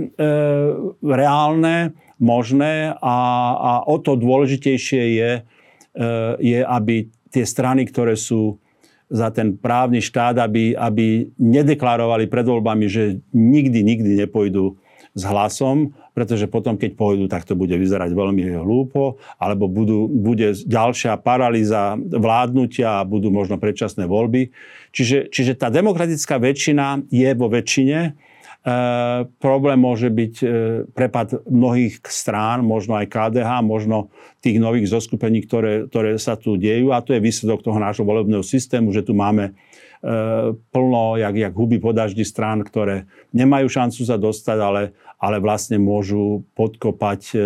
reálne 0.98 1.94
možné 2.18 2.94
a, 2.98 3.18
a 3.54 3.72
o 3.86 3.96
to 3.98 4.14
dôležitejšie 4.14 5.02
je, 5.18 5.30
e, 5.38 6.06
je, 6.38 6.60
aby 6.62 7.10
tie 7.34 7.44
strany, 7.46 7.86
ktoré 7.86 8.14
sú 8.14 8.62
za 9.10 9.30
ten 9.30 9.54
právny 9.54 10.00
štát, 10.00 10.38
aby, 10.40 10.74
aby 10.74 11.28
nedeklarovali 11.36 12.26
pred 12.26 12.46
voľbami, 12.46 12.86
že 12.88 13.20
nikdy, 13.30 13.84
nikdy 13.84 14.10
nepôjdu 14.26 14.74
s 15.14 15.22
hlasom, 15.22 15.94
pretože 16.10 16.50
potom, 16.50 16.74
keď 16.74 16.98
pôjdu, 16.98 17.30
tak 17.30 17.46
to 17.46 17.54
bude 17.54 17.70
vyzerať 17.70 18.10
veľmi 18.10 18.42
hlúpo, 18.58 19.22
alebo 19.38 19.70
budú, 19.70 20.10
bude 20.10 20.54
ďalšia 20.54 21.18
paralýza 21.22 21.94
vládnutia 21.98 23.02
a 23.02 23.06
budú 23.06 23.30
možno 23.30 23.58
predčasné 23.58 24.10
voľby. 24.10 24.50
Čiže, 24.90 25.30
čiže 25.30 25.54
tá 25.54 25.70
demokratická 25.70 26.38
väčšina 26.42 27.06
je 27.10 27.30
vo 27.34 27.46
väčšine, 27.46 28.14
E, 28.64 28.74
problém 29.44 29.76
môže 29.76 30.08
byť 30.08 30.34
e, 30.40 30.46
prepad 30.96 31.44
mnohých 31.44 32.00
strán, 32.08 32.64
možno 32.64 32.96
aj 32.96 33.12
KDH, 33.12 33.60
možno 33.60 34.08
tých 34.40 34.56
nových 34.56 34.88
zoskupení, 34.88 35.44
ktoré, 35.44 35.84
ktoré 35.84 36.16
sa 36.16 36.40
tu 36.40 36.56
dejú. 36.56 36.88
A 36.96 37.04
to 37.04 37.12
je 37.12 37.20
výsledok 37.20 37.60
toho 37.60 37.76
nášho 37.76 38.08
volebného 38.08 38.40
systému, 38.40 38.88
že 38.88 39.04
tu 39.04 39.12
máme 39.12 39.52
e, 39.52 39.52
plno, 40.56 41.20
jak, 41.20 41.36
jak 41.36 41.52
huby 41.52 41.76
po 41.76 41.92
daždi 41.92 42.24
strán, 42.24 42.64
ktoré 42.64 43.04
nemajú 43.36 43.68
šancu 43.68 44.00
sa 44.00 44.16
dostať, 44.16 44.56
ale, 44.56 44.82
ale 45.20 45.44
vlastne 45.44 45.76
môžu 45.76 46.48
podkopať 46.56 47.36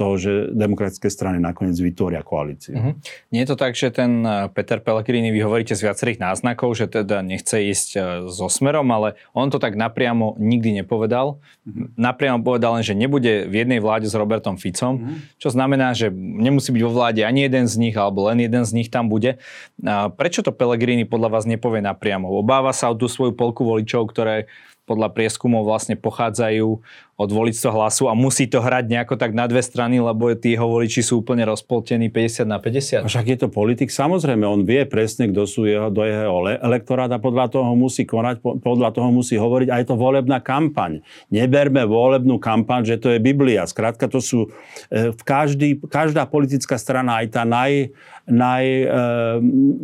toho, 0.00 0.16
že 0.16 0.32
demokratické 0.56 1.12
strany 1.12 1.36
nakoniec 1.36 1.76
vytvoria 1.76 2.24
koalíciu. 2.24 2.72
Mm-hmm. 2.72 2.94
Nie 3.36 3.44
je 3.44 3.48
to 3.52 3.56
tak, 3.60 3.76
že 3.76 3.92
ten 3.92 4.24
e, 4.24 4.48
Peter 4.56 4.80
Pellegrini, 4.80 5.28
vy 5.28 5.44
hovoríte 5.44 5.76
z 5.76 5.84
viacerých 5.84 6.16
náznakov, 6.16 6.72
že 6.72 6.88
teda 6.88 7.20
nechce 7.20 7.60
ísť 7.60 7.88
e, 7.92 8.00
so 8.32 8.48
smerom, 8.48 8.88
ale 8.88 9.20
on 9.36 9.52
to 9.52 9.60
tak 9.60 9.76
napriamo 9.76 10.40
nikdy 10.40 10.80
nepovedal. 10.80 11.36
Mm-hmm. 11.68 12.00
Napriamo 12.00 12.40
povedal 12.40 12.80
len, 12.80 12.84
že 12.86 12.96
nebude 12.96 13.44
v 13.44 13.54
jednej 13.60 13.84
vláde 13.84 14.08
s 14.08 14.16
Robertom 14.16 14.56
Ficom, 14.56 14.96
mm-hmm. 14.96 15.36
čo 15.36 15.52
znamená, 15.52 15.92
že 15.92 16.08
nemusí 16.16 16.72
byť 16.72 16.82
vo 16.88 16.96
vláde 16.96 17.20
ani 17.20 17.44
jeden 17.44 17.68
z 17.68 17.76
nich, 17.76 17.94
alebo 18.00 18.32
len 18.32 18.40
jeden 18.40 18.64
z 18.64 18.72
nich 18.72 18.88
tam 18.88 19.12
bude. 19.12 19.36
A 19.84 20.08
prečo 20.08 20.40
to 20.40 20.56
Pellegrini 20.56 21.04
podľa 21.04 21.28
vás 21.28 21.44
nepovie 21.44 21.84
napriamo? 21.84 22.32
Obáva 22.32 22.72
sa 22.72 22.88
o 22.88 22.96
tú 22.96 23.04
svoju 23.04 23.36
polku 23.36 23.68
voličov, 23.68 24.08
ktoré 24.08 24.48
podľa 24.90 25.14
prieskumov 25.14 25.62
vlastne 25.62 25.94
pochádzajú 25.94 26.82
od 27.20 27.30
voličstva 27.30 27.70
hlasu 27.70 28.08
a 28.08 28.16
musí 28.16 28.48
to 28.48 28.64
hrať 28.64 28.88
nejako 28.88 29.14
tak 29.20 29.36
na 29.36 29.44
dve 29.44 29.60
strany, 29.60 30.00
lebo 30.00 30.32
tí 30.32 30.56
jeho 30.56 30.64
voliči 30.64 31.04
sú 31.04 31.20
úplne 31.20 31.44
rozpoltení 31.44 32.08
50 32.08 32.48
na 32.48 32.56
50. 32.56 33.04
Však 33.06 33.26
je 33.28 33.38
to 33.44 33.52
politik, 33.52 33.92
samozrejme, 33.92 34.42
on 34.42 34.64
vie 34.64 34.88
presne, 34.88 35.28
kto 35.28 35.44
sú 35.44 35.68
jeho, 35.68 35.92
do 35.92 36.00
jeho 36.02 36.42
elektorát 36.64 37.12
a 37.12 37.20
podľa 37.20 37.52
toho 37.52 37.76
musí 37.76 38.08
konať, 38.08 38.40
podľa 38.40 38.90
toho 38.96 39.12
musí 39.12 39.36
hovoriť. 39.36 39.68
A 39.68 39.78
je 39.84 39.86
to 39.92 40.00
volebná 40.00 40.40
kampaň. 40.40 41.04
Neberme 41.28 41.84
volebnú 41.84 42.40
kampaň, 42.40 42.88
že 42.88 42.96
to 42.96 43.12
je 43.12 43.20
Biblia. 43.20 43.68
Skrátka, 43.68 44.08
to 44.08 44.24
sú 44.24 44.48
e, 44.88 45.12
v 45.12 45.22
každý, 45.22 45.76
každá 45.92 46.24
politická 46.24 46.80
strana, 46.80 47.20
aj 47.20 47.36
tá 47.36 47.44
naj, 47.44 47.92
naj, 48.24 48.64
e, 48.64 48.86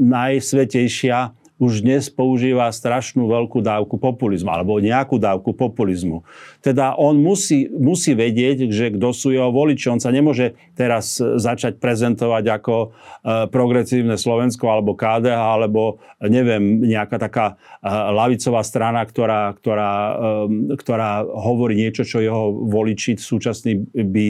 najsvetejšia, 0.00 1.36
už 1.56 1.80
dnes 1.80 2.12
používa 2.12 2.68
strašnú 2.68 3.32
veľkú 3.32 3.64
dávku 3.64 3.96
populizmu, 3.96 4.52
alebo 4.52 4.76
nejakú 4.76 5.16
dávku 5.16 5.56
populizmu. 5.56 6.20
Teda 6.60 6.92
on 6.92 7.16
musí, 7.16 7.64
musí 7.72 8.12
vedieť, 8.12 8.68
že 8.68 8.92
kto 8.92 9.08
sú 9.16 9.32
jeho 9.32 9.48
voliči. 9.48 9.88
On 9.88 9.96
sa 9.96 10.12
nemôže 10.12 10.52
teraz 10.76 11.16
začať 11.16 11.80
prezentovať 11.80 12.44
ako 12.60 12.74
e, 12.76 12.88
progresívne 13.48 14.20
Slovensko, 14.20 14.68
alebo 14.68 14.92
KDH, 14.92 15.40
alebo 15.40 15.96
neviem, 16.20 16.84
nejaká 16.84 17.16
taká 17.16 17.46
e, 17.80 17.88
lavicová 17.88 18.60
strana, 18.60 19.00
ktorá, 19.08 19.56
ktorá, 19.56 19.92
e, 20.44 20.76
ktorá 20.76 21.24
hovorí 21.24 21.80
niečo, 21.80 22.04
čo 22.04 22.20
jeho 22.20 22.52
voliči 22.52 23.16
súčasní 23.16 23.96
by 23.96 24.26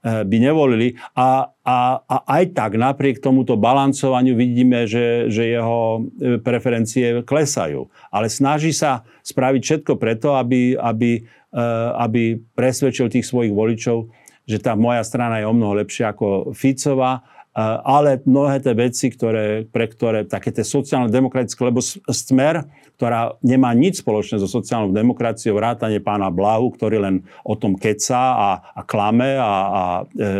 by 0.00 0.36
nevolili. 0.40 0.96
A, 1.12 1.52
a, 1.60 1.76
a 2.00 2.16
aj 2.40 2.56
tak 2.56 2.80
napriek 2.80 3.20
tomuto 3.20 3.60
balancovaniu 3.60 4.32
vidíme, 4.32 4.88
že, 4.88 5.28
že 5.28 5.52
jeho 5.52 6.00
eh, 6.00 6.40
preferencie 6.40 7.20
klesajú. 7.20 7.92
Ale 8.08 8.32
snaží 8.32 8.72
sa 8.72 9.04
spraviť 9.20 9.60
všetko 9.60 9.92
preto, 10.00 10.40
aby, 10.40 10.72
aby, 10.76 11.20
eh, 11.20 11.90
aby 12.00 12.40
presvedčil 12.56 13.12
tých 13.12 13.28
svojich 13.28 13.52
voličov, 13.52 14.08
že 14.48 14.56
tá 14.58 14.72
moja 14.72 15.04
strana 15.04 15.38
je 15.38 15.46
o 15.46 15.54
mnoho 15.54 15.84
lepšia 15.84 16.16
ako 16.16 16.56
Ficová 16.56 17.20
ale 17.58 18.22
mnohé 18.22 18.62
tie 18.62 18.74
veci, 18.78 19.10
ktoré, 19.10 19.66
pre 19.66 19.90
ktoré 19.90 20.22
také 20.22 20.54
tie 20.54 20.62
sociálno-demokratické, 20.62 21.58
lebo 21.66 21.82
Smer, 21.82 22.62
ktorá 22.94 23.34
nemá 23.42 23.74
nič 23.74 24.04
spoločné 24.04 24.38
so 24.38 24.46
sociálnou 24.46 24.94
demokraciou, 24.94 25.58
vrátane 25.58 25.98
pána 26.04 26.30
Blahu, 26.30 26.70
ktorý 26.76 27.02
len 27.02 27.26
o 27.42 27.56
tom 27.58 27.74
keca 27.74 28.22
a, 28.36 28.50
a 28.76 28.80
klame 28.86 29.34
a, 29.34 29.52
a 29.66 29.82
e, 30.04 30.30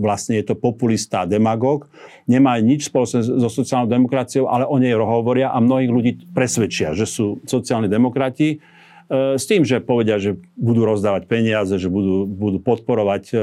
vlastne 0.00 0.38
je 0.40 0.46
to 0.46 0.54
populista 0.56 1.26
a 1.26 1.28
demagóg, 1.28 1.90
nemá 2.24 2.56
nič 2.62 2.88
spoločné 2.88 3.26
so 3.26 3.50
sociálnou 3.50 3.90
demokraciou, 3.90 4.48
ale 4.48 4.64
o 4.64 4.78
nej 4.78 4.94
hovoria 4.94 5.50
a 5.50 5.58
mnohých 5.58 5.90
ľudí 5.90 6.12
presvedčia, 6.30 6.94
že 6.94 7.04
sú 7.04 7.42
sociálni 7.44 7.90
demokrati 7.90 8.62
s 9.10 9.44
tým, 9.44 9.66
že 9.66 9.82
povedia, 9.82 10.16
že 10.16 10.38
budú 10.56 10.88
rozdávať 10.88 11.28
peniaze, 11.28 11.74
že 11.76 11.92
budú, 11.92 12.24
budú 12.24 12.58
podporovať 12.62 13.24
e, 13.32 13.36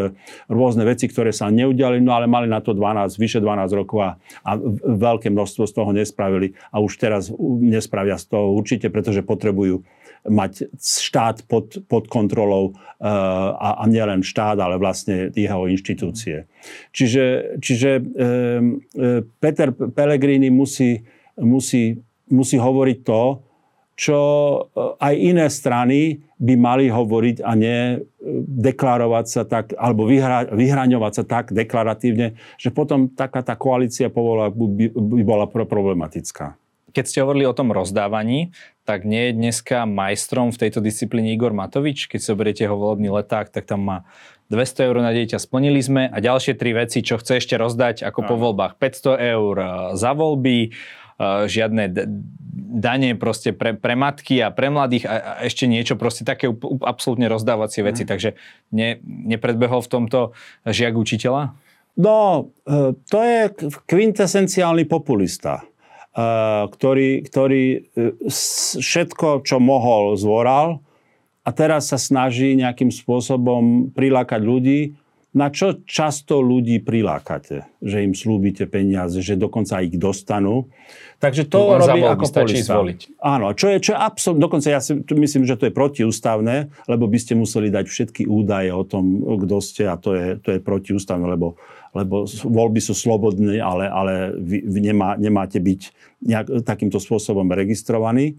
rôzne 0.50 0.82
veci, 0.88 1.06
ktoré 1.06 1.30
sa 1.30 1.52
neudiali, 1.54 2.02
no 2.02 2.16
ale 2.16 2.26
mali 2.26 2.50
na 2.50 2.64
to 2.64 2.74
12, 2.74 3.20
vyše 3.20 3.40
12 3.44 3.80
rokov 3.80 4.00
a, 4.02 4.12
a 4.46 4.52
veľké 4.84 5.30
množstvo 5.30 5.64
z 5.70 5.74
toho 5.74 5.92
nespravili 5.94 6.58
a 6.74 6.82
už 6.82 6.98
teraz 6.98 7.30
nespravia 7.62 8.18
z 8.18 8.26
toho 8.34 8.56
určite, 8.56 8.90
pretože 8.90 9.22
potrebujú 9.22 9.86
mať 10.28 10.68
štát 10.76 11.48
pod, 11.48 11.80
pod 11.88 12.12
kontrolou 12.12 12.76
uh, 12.76 13.08
a, 13.56 13.80
a 13.80 13.84
nielen 13.88 14.20
štát, 14.20 14.60
ale 14.60 14.76
vlastne 14.76 15.32
jeho 15.32 15.64
inštitúcie. 15.72 16.44
Čiže, 16.92 17.56
čiže 17.64 18.04
um, 18.04 18.84
Peter 19.40 19.72
Pellegrini 19.72 20.52
musí, 20.52 21.08
musí, 21.40 22.04
musí 22.28 22.60
hovoriť 22.60 22.98
to, 23.08 23.49
čo 24.00 24.20
eh, 24.72 25.04
aj 25.04 25.14
iné 25.20 25.46
strany 25.52 26.24
by 26.40 26.56
mali 26.56 26.88
hovoriť 26.88 27.44
a 27.44 27.52
ne 27.60 27.78
eh, 28.00 28.02
deklarovať 28.48 29.26
sa 29.28 29.44
tak, 29.44 29.76
alebo 29.76 30.08
vyhra, 30.08 30.48
vyhraňovať 30.48 31.14
sa 31.20 31.24
tak 31.28 31.52
deklaratívne, 31.52 32.40
že 32.56 32.72
potom 32.72 33.12
taká 33.12 33.44
tá 33.44 33.60
koalícia 33.60 34.08
povola 34.08 34.48
by, 34.48 34.96
by 34.96 35.24
bola 35.28 35.46
problematická. 35.52 36.56
Keď 36.90 37.06
ste 37.06 37.22
hovorili 37.22 37.46
o 37.46 37.54
tom 37.54 37.70
rozdávaní, 37.70 38.50
tak 38.82 39.06
nie 39.06 39.30
je 39.30 39.38
dneska 39.38 39.86
majstrom 39.86 40.50
v 40.50 40.58
tejto 40.66 40.82
disciplíne 40.82 41.30
Igor 41.30 41.54
Matovič. 41.54 42.10
Keď 42.10 42.18
si 42.18 42.32
zoberiete 42.34 42.66
jeho 42.66 42.74
volebný 42.74 43.14
leták, 43.14 43.54
tak 43.54 43.70
tam 43.70 43.86
má 43.86 43.98
200 44.50 44.90
eur 44.90 44.98
na 45.06 45.14
dieťa 45.14 45.38
splnili 45.38 45.78
sme 45.78 46.10
a 46.10 46.18
ďalšie 46.18 46.58
tri 46.58 46.74
veci, 46.74 47.06
čo 47.06 47.22
chce 47.22 47.38
ešte 47.38 47.54
rozdať 47.54 48.02
ako 48.02 48.26
po 48.26 48.36
voľbách. 48.42 48.82
500 48.82 49.38
eur 49.38 49.56
za 49.94 50.12
voľby, 50.18 50.74
žiadne 51.20 51.92
dane 52.70 53.18
proste 53.18 53.52
pre, 53.52 53.74
pre 53.74 53.98
matky 53.98 54.40
a 54.46 54.54
pre 54.54 54.70
mladých 54.70 55.10
a, 55.10 55.16
a 55.18 55.32
ešte 55.44 55.66
niečo 55.66 55.98
proste 55.98 56.24
také 56.24 56.48
absolútne 56.86 57.26
rozdávacie 57.26 57.82
veci. 57.82 58.04
Mm. 58.06 58.10
Takže 58.10 58.30
ne, 58.72 59.02
nepredbehol 59.04 59.82
v 59.84 59.92
tomto 59.92 60.20
žiak 60.64 60.96
učiteľa? 60.96 61.58
No, 62.00 62.48
e, 62.64 62.96
to 62.96 63.20
je 63.26 63.40
kvintesenciálny 63.90 64.86
populista, 64.86 65.60
e, 65.60 65.64
ktorý, 66.70 67.26
ktorý 67.28 67.64
e, 67.76 67.80
všetko, 68.80 69.44
čo 69.44 69.58
mohol, 69.60 70.16
zvoral 70.16 70.80
a 71.44 71.50
teraz 71.50 71.90
sa 71.90 71.98
snaží 71.98 72.54
nejakým 72.54 72.94
spôsobom 72.94 73.90
prilákať 73.92 74.42
ľudí, 74.46 74.80
na 75.30 75.54
čo 75.54 75.86
často 75.86 76.42
ľudí 76.42 76.82
prilákate? 76.82 77.70
Že 77.86 77.98
im 78.10 78.14
slúbite 78.18 78.66
peniaze, 78.66 79.22
že 79.22 79.38
dokonca 79.38 79.78
ich 79.86 79.94
dostanú. 79.94 80.74
Takže 81.22 81.46
to 81.46 81.78
no, 81.78 81.86
robí 81.86 82.02
ako 82.02 82.26
polista. 82.34 82.74
Zvoliť. 82.74 83.00
Áno, 83.22 83.54
čo 83.54 83.70
je, 83.70 83.78
čo 83.78 83.94
je 83.94 84.00
absolútne, 84.00 84.42
dokonca 84.42 84.68
ja 84.74 84.82
si 84.82 84.98
myslím, 84.98 85.46
že 85.46 85.54
to 85.60 85.70
je 85.70 85.74
protiústavné, 85.76 86.74
lebo 86.90 87.06
by 87.06 87.18
ste 87.22 87.38
museli 87.38 87.70
dať 87.70 87.86
všetky 87.86 88.24
údaje 88.26 88.74
o 88.74 88.82
tom, 88.82 89.22
kto 89.22 89.62
ste 89.62 89.86
a 89.86 90.02
to 90.02 90.18
je, 90.18 90.42
to 90.42 90.58
je 90.58 90.60
protiústavné, 90.64 91.30
lebo, 91.30 91.62
lebo 91.94 92.26
voľby 92.26 92.82
sú 92.82 92.98
slobodné, 92.98 93.62
ale, 93.62 93.86
ale 93.86 94.14
vy, 94.34 94.66
vy 94.66 94.80
nemá, 94.82 95.14
nemáte 95.14 95.62
byť 95.62 95.82
nejak, 96.26 96.66
takýmto 96.66 96.98
spôsobom 96.98 97.46
registrovaní. 97.54 98.34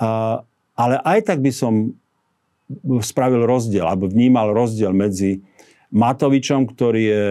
Uh, 0.00 0.40
ale 0.72 0.96
aj 1.04 1.28
tak 1.28 1.44
by 1.44 1.52
som 1.52 1.92
spravil 3.04 3.44
rozdiel, 3.44 3.84
alebo 3.84 4.08
vnímal 4.10 4.50
rozdiel 4.50 4.90
medzi 4.96 5.44
Matovičom, 5.96 6.68
ktorý 6.68 7.02
je 7.08 7.26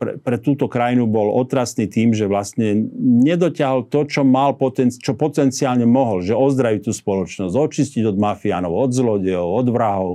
pre, 0.00 0.16
pre 0.16 0.40
túto 0.40 0.72
krajinu 0.72 1.04
bol 1.04 1.36
otrasný 1.36 1.84
tým, 1.84 2.16
že 2.16 2.24
vlastne 2.24 2.88
nedotiahol 2.96 3.84
to, 3.92 4.08
čo 4.08 4.24
mal 4.24 4.56
poten, 4.56 4.88
čo 4.88 5.12
potenciálne 5.12 5.84
mohol, 5.84 6.24
že 6.24 6.32
ozdraviť 6.32 6.88
tú 6.88 6.96
spoločnosť, 6.96 7.52
očistiť 7.52 8.08
od 8.08 8.16
mafiánov, 8.16 8.72
od 8.72 8.90
zlodejov, 8.96 9.44
od 9.44 9.66
vrahov, 9.68 10.12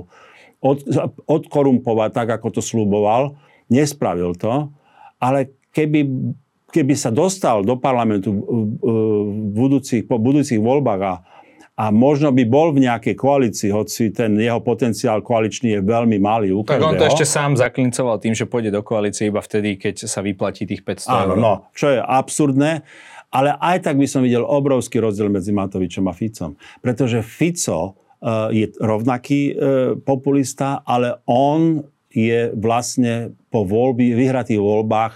od, 0.58 0.82
odkorumpovať 1.30 2.10
tak, 2.10 2.28
ako 2.42 2.58
to 2.58 2.60
slúboval. 2.62 3.38
Nespravil 3.70 4.34
to, 4.34 4.74
ale 5.22 5.54
keby, 5.70 6.02
keby 6.74 6.98
sa 6.98 7.14
dostal 7.14 7.62
do 7.62 7.78
parlamentu 7.78 8.34
v 8.82 9.46
budúcich, 9.54 10.10
po 10.10 10.18
budúcich 10.18 10.58
voľbách 10.58 11.02
a 11.06 11.14
a 11.72 11.88
možno 11.88 12.28
by 12.36 12.44
bol 12.44 12.68
v 12.76 12.84
nejakej 12.84 13.16
koalícii, 13.16 13.72
hoci 13.72 14.12
ten 14.12 14.36
jeho 14.36 14.60
potenciál 14.60 15.24
koaličný 15.24 15.76
je 15.76 15.80
veľmi 15.80 16.20
malý 16.20 16.52
u 16.52 16.60
Tak 16.68 16.84
on 16.84 17.00
to 17.00 17.08
ešte 17.08 17.24
sám 17.24 17.56
zaklincoval 17.56 18.20
tým, 18.20 18.36
že 18.36 18.44
pôjde 18.44 18.68
do 18.68 18.84
koalície 18.84 19.32
iba 19.32 19.40
vtedy, 19.40 19.80
keď 19.80 20.04
sa 20.04 20.20
vyplatí 20.20 20.68
tých 20.68 20.84
500 20.84 21.08
Áno, 21.08 21.32
eur. 21.32 21.40
no, 21.40 21.52
čo 21.72 21.88
je 21.88 22.00
absurdné, 22.04 22.84
ale 23.32 23.56
aj 23.56 23.88
tak 23.88 23.96
by 23.96 24.04
som 24.04 24.20
videl 24.20 24.44
obrovský 24.44 25.00
rozdiel 25.00 25.32
medzi 25.32 25.56
Matovičom 25.56 26.04
a 26.04 26.12
Ficom. 26.12 26.60
Pretože 26.84 27.24
Fico 27.24 27.96
je 28.52 28.68
rovnaký 28.76 29.56
populista, 30.04 30.84
ale 30.84 31.24
on 31.24 31.80
je 32.12 32.52
vlastne 32.52 33.32
po 33.48 33.64
voľby, 33.64 34.12
vyhratých 34.12 34.60
voľbách 34.60 35.14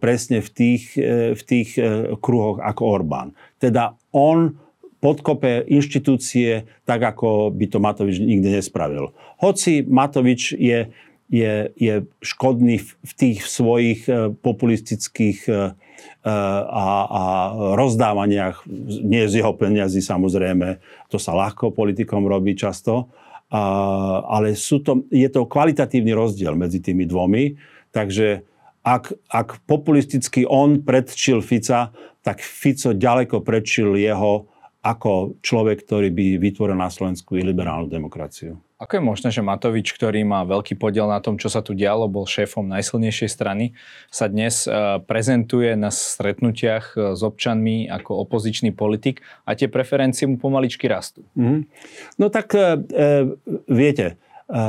presne 0.00 0.40
v 0.40 0.48
tých, 0.48 0.96
v 1.36 1.42
tých 1.44 1.76
kruhoch 2.24 2.56
ako 2.64 2.82
Orbán. 2.88 3.36
Teda 3.60 3.92
on 4.16 4.56
podkope 5.02 5.66
inštitúcie 5.66 6.70
tak, 6.86 7.02
ako 7.02 7.50
by 7.50 7.66
to 7.66 7.82
Matovič 7.82 8.22
nikdy 8.22 8.62
nespravil. 8.62 9.10
Hoci 9.42 9.82
Matovič 9.82 10.54
je, 10.54 10.94
je, 11.26 11.54
je 11.74 11.94
škodný 12.22 12.78
v 12.78 13.12
tých 13.18 13.42
svojich 13.42 14.06
e, 14.06 14.30
populistických 14.30 15.38
e, 15.50 15.52
e, 15.52 16.32
a, 16.70 16.86
a 17.02 17.22
rozdávaniach, 17.74 18.62
nie 19.02 19.26
z 19.26 19.42
jeho 19.42 19.58
peniazy 19.58 19.98
samozrejme, 19.98 20.78
to 21.10 21.18
sa 21.18 21.34
ľahko 21.34 21.74
politikom 21.74 22.22
robí 22.30 22.54
často, 22.54 23.10
ale 23.52 24.56
sú 24.56 24.80
to, 24.80 25.04
je 25.12 25.28
to 25.28 25.44
kvalitatívny 25.44 26.16
rozdiel 26.16 26.56
medzi 26.56 26.80
tými 26.80 27.04
dvomi, 27.04 27.60
takže 27.92 28.48
ak, 28.80 29.12
ak 29.28 29.60
populisticky 29.68 30.48
on 30.48 30.80
predčil 30.80 31.44
Fica, 31.44 31.92
tak 32.24 32.40
Fico 32.40 32.96
ďaleko 32.96 33.44
predčil 33.44 33.92
jeho 33.94 34.51
ako 34.82 35.38
človek, 35.46 35.86
ktorý 35.86 36.10
by 36.10 36.26
vytvoril 36.42 36.74
na 36.74 36.90
Slovensku 36.90 37.38
i 37.38 37.46
liberálnu 37.46 37.86
demokraciu. 37.86 38.58
Ako 38.82 38.98
je 38.98 39.08
možné, 39.14 39.28
že 39.30 39.46
Matovič, 39.46 39.94
ktorý 39.94 40.26
má 40.26 40.42
veľký 40.42 40.74
podiel 40.74 41.06
na 41.06 41.22
tom, 41.22 41.38
čo 41.38 41.46
sa 41.46 41.62
tu 41.62 41.70
dialo, 41.70 42.10
bol 42.10 42.26
šéfom 42.26 42.66
najsilnejšej 42.66 43.30
strany, 43.30 43.78
sa 44.10 44.26
dnes 44.26 44.66
e, 44.66 44.98
prezentuje 45.06 45.78
na 45.78 45.94
stretnutiach 45.94 46.98
e, 46.98 47.14
s 47.14 47.22
občanmi 47.22 47.86
ako 47.86 48.26
opozičný 48.26 48.74
politik 48.74 49.22
a 49.46 49.54
tie 49.54 49.70
preferencie 49.70 50.26
mu 50.26 50.34
pomaličky 50.34 50.90
rastú? 50.90 51.22
Mm-hmm. 51.38 51.60
No 52.18 52.26
tak 52.26 52.50
e, 52.58 52.82
viete, 53.70 54.18
e, 54.50 54.60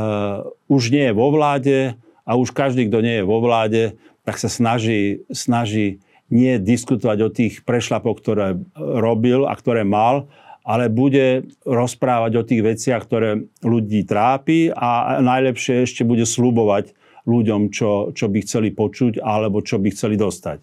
už 0.70 0.94
nie 0.94 1.10
je 1.10 1.18
vo 1.18 1.34
vláde 1.34 1.98
a 2.22 2.38
už 2.38 2.54
každý, 2.54 2.94
kto 2.94 3.02
nie 3.02 3.18
je 3.18 3.26
vo 3.26 3.42
vláde, 3.42 3.98
tak 4.30 4.38
sa 4.38 4.46
snaží, 4.46 5.26
snaží 5.34 6.06
nie 6.34 6.58
diskutovať 6.58 7.18
o 7.22 7.30
tých 7.30 7.62
prešlapoch, 7.62 8.18
ktoré 8.18 8.58
robil 8.74 9.46
a 9.46 9.54
ktoré 9.54 9.86
mal, 9.86 10.26
ale 10.66 10.90
bude 10.90 11.46
rozprávať 11.62 12.32
o 12.40 12.48
tých 12.48 12.62
veciach, 12.66 13.06
ktoré 13.06 13.46
ľudí 13.62 14.02
trápi 14.08 14.74
a 14.74 15.22
najlepšie 15.22 15.86
ešte 15.86 16.02
bude 16.02 16.26
slubovať 16.26 16.98
ľuďom, 17.30 17.70
čo, 17.70 18.12
čo 18.12 18.26
by 18.28 18.40
chceli 18.42 18.74
počuť 18.74 19.22
alebo 19.22 19.62
čo 19.62 19.78
by 19.78 19.94
chceli 19.94 20.18
dostať. 20.18 20.58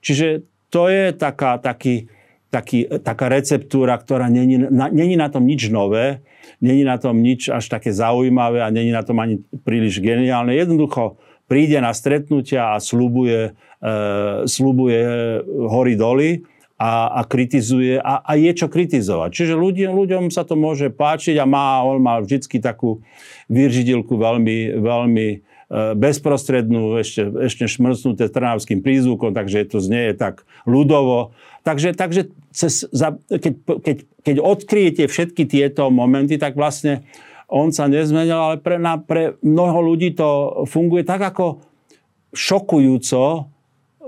Čiže 0.00 0.26
to 0.70 0.92
je 0.92 1.12
taká, 1.16 1.56
taký, 1.58 2.08
taký, 2.52 2.86
taká 3.00 3.26
receptúra, 3.32 3.96
ktorá 3.96 4.28
není 4.28 4.60
na, 4.60 4.92
na 4.92 5.28
tom 5.32 5.44
nič 5.44 5.68
nové, 5.72 6.20
není 6.60 6.84
na 6.84 6.96
tom 7.00 7.20
nič 7.20 7.48
až 7.48 7.68
také 7.68 7.92
zaujímavé 7.92 8.60
a 8.60 8.72
není 8.72 8.92
na 8.92 9.04
tom 9.04 9.20
ani 9.20 9.40
príliš 9.64 10.00
geniálne. 10.00 10.52
Jednoducho 10.56 11.20
príde 11.46 11.78
na 11.78 11.94
stretnutia 11.94 12.74
a 12.74 12.82
slubuje, 12.82 13.54
e, 13.80 13.90
slubuje 14.46 15.00
hory 15.46 15.94
doly 15.94 16.30
a, 16.76 17.08
a 17.08 17.20
kritizuje 17.24 17.96
a, 17.96 18.20
a 18.20 18.32
je 18.36 18.52
čo 18.52 18.68
kritizovať. 18.68 19.30
Čiže 19.32 19.54
ľuďom, 19.56 19.96
ľuďom 19.96 20.24
sa 20.28 20.44
to 20.44 20.58
môže 20.60 20.92
páčiť 20.92 21.40
a 21.40 21.48
má, 21.48 21.80
on 21.80 22.04
má 22.04 22.20
vždycky 22.20 22.60
takú 22.60 23.00
vyržidilku 23.48 24.12
veľmi, 24.12 24.76
veľmi 24.84 25.26
e, 25.32 25.38
bezprostrednú, 25.96 27.00
ešte, 27.00 27.32
ešte 27.48 27.64
šmrcnuté 27.64 28.28
trnavským 28.28 28.84
prízvukom, 28.84 29.32
takže 29.32 29.72
to 29.72 29.80
znie 29.80 30.12
tak 30.12 30.44
ľudovo. 30.68 31.32
Takže, 31.64 31.96
takže 31.96 32.28
cez, 32.52 32.84
za, 32.92 33.16
keď, 33.26 33.52
keď, 33.80 33.96
keď 34.20 34.36
odkryjete 34.44 35.02
všetky 35.08 35.48
tieto 35.48 35.88
momenty, 35.88 36.36
tak 36.36 36.60
vlastne 36.60 37.08
on 37.46 37.70
sa 37.70 37.86
nezmenil, 37.86 38.36
ale 38.36 38.56
pre, 38.58 38.76
na, 38.78 38.98
pre 38.98 39.38
mnoho 39.42 39.94
ľudí 39.94 40.14
to 40.18 40.62
funguje 40.66 41.06
tak 41.06 41.22
ako 41.22 41.62
šokujúco 42.34 43.52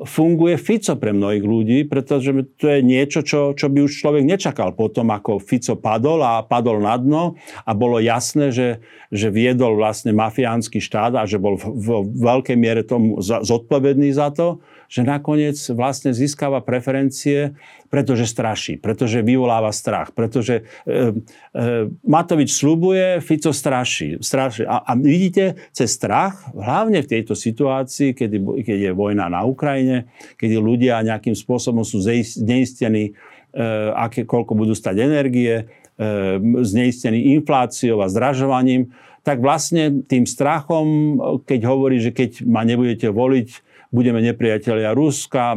funguje 0.06 0.54
Fico 0.60 0.94
pre 0.94 1.10
mnohých 1.10 1.42
ľudí, 1.42 1.78
pretože 1.88 2.30
to 2.58 2.70
je 2.70 2.80
niečo, 2.84 3.26
čo, 3.26 3.54
čo 3.54 3.66
by 3.66 3.82
už 3.82 3.98
človek 3.98 4.22
nečakal 4.22 4.70
potom, 4.70 5.10
ako 5.10 5.42
Fico 5.42 5.74
padol 5.74 6.22
a 6.22 6.44
padol 6.46 6.78
na 6.78 6.94
dno 6.94 7.34
a 7.66 7.70
bolo 7.74 7.98
jasné, 7.98 8.54
že, 8.54 8.78
že 9.10 9.32
viedol 9.32 9.74
vlastne 9.74 10.14
mafiánsky 10.14 10.78
štát 10.78 11.18
a 11.18 11.26
že 11.26 11.42
bol 11.42 11.58
v, 11.58 11.66
v 11.74 11.88
veľkej 12.14 12.56
miere 12.58 12.86
tomu 12.86 13.18
zodpovedný 13.22 14.14
za 14.14 14.30
to 14.30 14.62
že 14.88 15.04
nakoniec 15.04 15.60
vlastne 15.76 16.16
získava 16.16 16.64
preferencie, 16.64 17.52
pretože 17.92 18.24
straší, 18.24 18.80
pretože 18.80 19.20
vyvoláva 19.20 19.68
strach, 19.68 20.16
pretože 20.16 20.64
e, 20.88 21.12
e, 21.52 21.92
Matovič 22.08 22.56
slubuje, 22.56 23.20
Fico 23.20 23.52
straší. 23.52 24.16
straší. 24.24 24.64
A, 24.64 24.80
a 24.80 24.92
vidíte, 24.96 25.60
cez 25.76 25.92
strach, 25.92 26.40
hlavne 26.56 27.04
v 27.04 27.10
tejto 27.20 27.36
situácii, 27.36 28.16
kedy, 28.16 28.64
keď 28.64 28.78
je 28.88 28.92
vojna 28.96 29.28
na 29.28 29.44
Ukrajine, 29.44 30.08
kedy 30.40 30.56
ľudia 30.56 31.04
nejakým 31.04 31.36
spôsobom 31.36 31.84
sú 31.84 32.00
zneistení, 32.00 33.12
e, 33.52 33.62
aké, 33.92 34.24
koľko 34.24 34.56
budú 34.56 34.72
stať 34.72 35.04
energie, 35.04 35.68
e, 36.00 36.42
zneistení 36.64 37.36
infláciou 37.36 38.00
a 38.00 38.08
zdražovaním, 38.08 38.88
tak 39.20 39.44
vlastne 39.44 40.00
tým 40.08 40.24
strachom, 40.24 41.20
keď 41.44 41.60
hovorí, 41.68 42.00
že 42.00 42.16
keď 42.16 42.48
ma 42.48 42.64
nebudete 42.64 43.12
voliť, 43.12 43.67
budeme 43.88 44.20
nepriatelia 44.20 44.92
Ruska, 44.92 45.56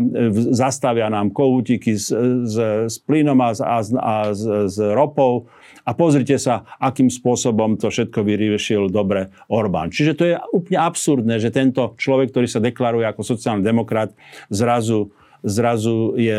zastavia 0.55 1.11
nám 1.11 1.35
kohútiky 1.35 1.99
s, 1.99 2.11
s, 2.47 2.55
s 2.87 2.95
plynom 3.03 3.37
a, 3.43 3.51
a, 3.51 3.79
a 3.83 4.15
s, 4.31 4.43
s 4.71 4.77
ropou. 4.79 5.51
A 5.81 5.97
pozrite 5.97 6.37
sa, 6.37 6.63
akým 6.77 7.09
spôsobom 7.09 7.75
to 7.75 7.89
všetko 7.89 8.21
vyriešil 8.21 8.93
dobre 8.93 9.33
Orbán. 9.49 9.89
Čiže 9.89 10.13
to 10.13 10.23
je 10.29 10.35
úplne 10.53 10.79
absurdné, 10.79 11.35
že 11.41 11.49
tento 11.49 11.97
človek, 11.97 12.29
ktorý 12.29 12.47
sa 12.47 12.61
deklaruje 12.61 13.03
ako 13.09 13.21
sociálny 13.25 13.65
demokrat, 13.65 14.13
zrazu 14.47 15.11
zrazu 15.41 16.13
je, 16.21 16.37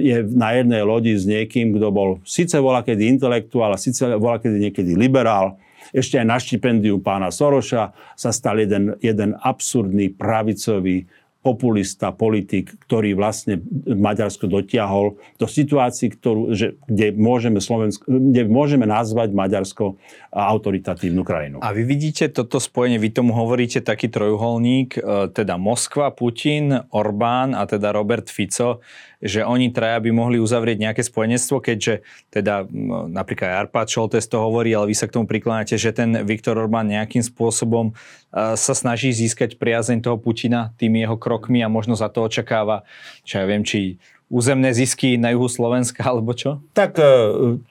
je 0.00 0.16
na 0.32 0.56
jednej 0.56 0.80
lodi 0.80 1.12
s 1.12 1.28
niekým, 1.28 1.76
kto 1.76 1.92
bol 1.92 2.10
síce 2.24 2.56
volá 2.56 2.80
kedy 2.80 3.04
intelektuál 3.04 3.76
a 3.76 3.78
síce 3.80 4.08
volá 4.16 4.40
kedy 4.40 4.56
niekedy 4.56 4.96
liberál, 4.96 5.60
ešte 5.92 6.20
aj 6.20 6.26
na 6.26 6.36
štipendiu 6.36 7.00
pána 7.00 7.32
Soroša 7.32 7.92
sa 8.12 8.30
stal 8.32 8.60
jeden, 8.60 8.96
jeden 9.00 9.32
absurdný 9.40 10.12
pravicový 10.12 11.08
populista, 11.48 12.12
politik, 12.12 12.76
ktorý 12.84 13.16
vlastne 13.16 13.64
Maďarsko 13.88 14.44
dotiahol 14.44 15.16
do 15.40 15.46
situácií, 15.48 16.12
ktorú, 16.12 16.52
že, 16.52 16.76
kde, 16.84 17.16
môžeme 17.16 17.64
Slovensko, 17.64 18.04
kde 18.04 18.44
môžeme 18.44 18.84
nazvať 18.84 19.32
Maďarsko 19.32 19.96
autoritatívnu 20.28 21.24
krajinu. 21.24 21.56
A 21.64 21.72
vy 21.72 21.88
vidíte 21.88 22.28
toto 22.28 22.60
spojenie, 22.60 23.00
vy 23.00 23.08
tomu 23.16 23.32
hovoríte 23.32 23.80
taký 23.80 24.12
trojuholník, 24.12 25.00
e, 25.00 25.32
teda 25.32 25.56
Moskva, 25.56 26.12
Putin, 26.12 26.84
Orbán 26.92 27.56
a 27.56 27.64
teda 27.64 27.96
Robert 27.96 28.28
Fico 28.28 28.84
že 29.18 29.42
oni 29.42 29.74
traja 29.74 29.98
by 29.98 30.14
mohli 30.14 30.38
uzavrieť 30.38 30.78
nejaké 30.78 31.02
spojenectvo, 31.02 31.58
keďže 31.58 32.06
teda 32.30 32.70
napríklad 33.10 33.66
Arpad 33.66 33.90
Šoltes 33.90 34.30
to 34.30 34.38
hovorí, 34.38 34.70
ale 34.70 34.94
vy 34.94 34.96
sa 34.96 35.10
k 35.10 35.18
tomu 35.18 35.26
prikláňate, 35.26 35.74
že 35.74 35.90
ten 35.90 36.22
Viktor 36.22 36.54
Orbán 36.54 36.86
nejakým 36.86 37.26
spôsobom 37.26 37.98
sa 38.30 38.74
snaží 38.76 39.10
získať 39.10 39.58
priazeň 39.58 40.06
toho 40.06 40.20
Putina 40.22 40.70
tými 40.78 41.02
jeho 41.02 41.18
krokmi 41.38 41.62
a 41.62 41.70
možno 41.70 41.94
za 41.94 42.10
to 42.10 42.26
očakáva, 42.26 42.82
čo 43.22 43.38
ja 43.38 43.46
viem, 43.46 43.62
či 43.62 43.94
územné 44.28 44.76
zisky 44.76 45.16
na 45.16 45.32
juhu 45.32 45.48
Slovenska, 45.48 46.04
alebo 46.04 46.36
čo? 46.36 46.60
Tak 46.76 47.00
e, 47.00 47.04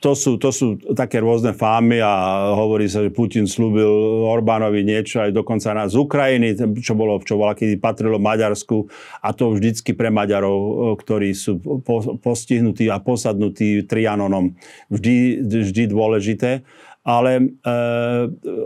to 0.01 0.11
sú, 0.17 0.41
to 0.41 0.49
sú 0.49 0.81
také 0.97 1.21
rôzne 1.21 1.53
fámy 1.53 2.01
a 2.01 2.13
hovorí 2.57 2.89
sa, 2.89 3.05
že 3.05 3.13
Putin 3.13 3.45
slúbil 3.45 4.25
Orbánovi 4.25 4.81
niečo 4.81 5.21
aj 5.21 5.37
dokonca 5.37 5.77
na 5.77 5.85
z 5.85 6.01
Ukrajiny, 6.01 6.57
čo 6.81 6.97
bolo, 6.97 7.21
čo 7.21 7.37
bola, 7.37 7.53
kedy 7.53 7.77
patrilo 7.77 8.17
Maďarsku 8.17 8.89
a 9.21 9.29
to 9.37 9.53
vždycky 9.53 9.93
pre 9.93 10.09
Maďarov, 10.09 10.57
e, 10.57 10.73
ktorí 10.97 11.29
sú 11.37 11.61
postihnutí 12.25 12.89
a 12.89 12.97
posadnutí 12.97 13.85
Trianonom, 13.85 14.57
vždy, 14.89 15.45
vždy 15.45 15.83
dôležité. 15.93 16.65
Ale 17.05 17.37
e, 17.37 17.43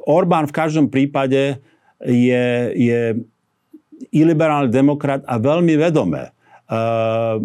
Orbán 0.08 0.48
v 0.48 0.56
každom 0.56 0.88
prípade 0.88 1.60
je, 2.08 2.46
je 2.72 3.20
iliberálny 4.10 4.74
demokrat 4.74 5.22
a 5.30 5.38
veľmi 5.38 5.78
vedomé 5.78 6.34
Ehm, 6.72 7.44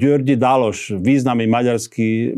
György 0.00 0.40
Daloš, 0.40 0.96
významný 0.96 1.44
maďarský 1.44 2.08
ehm, 2.08 2.32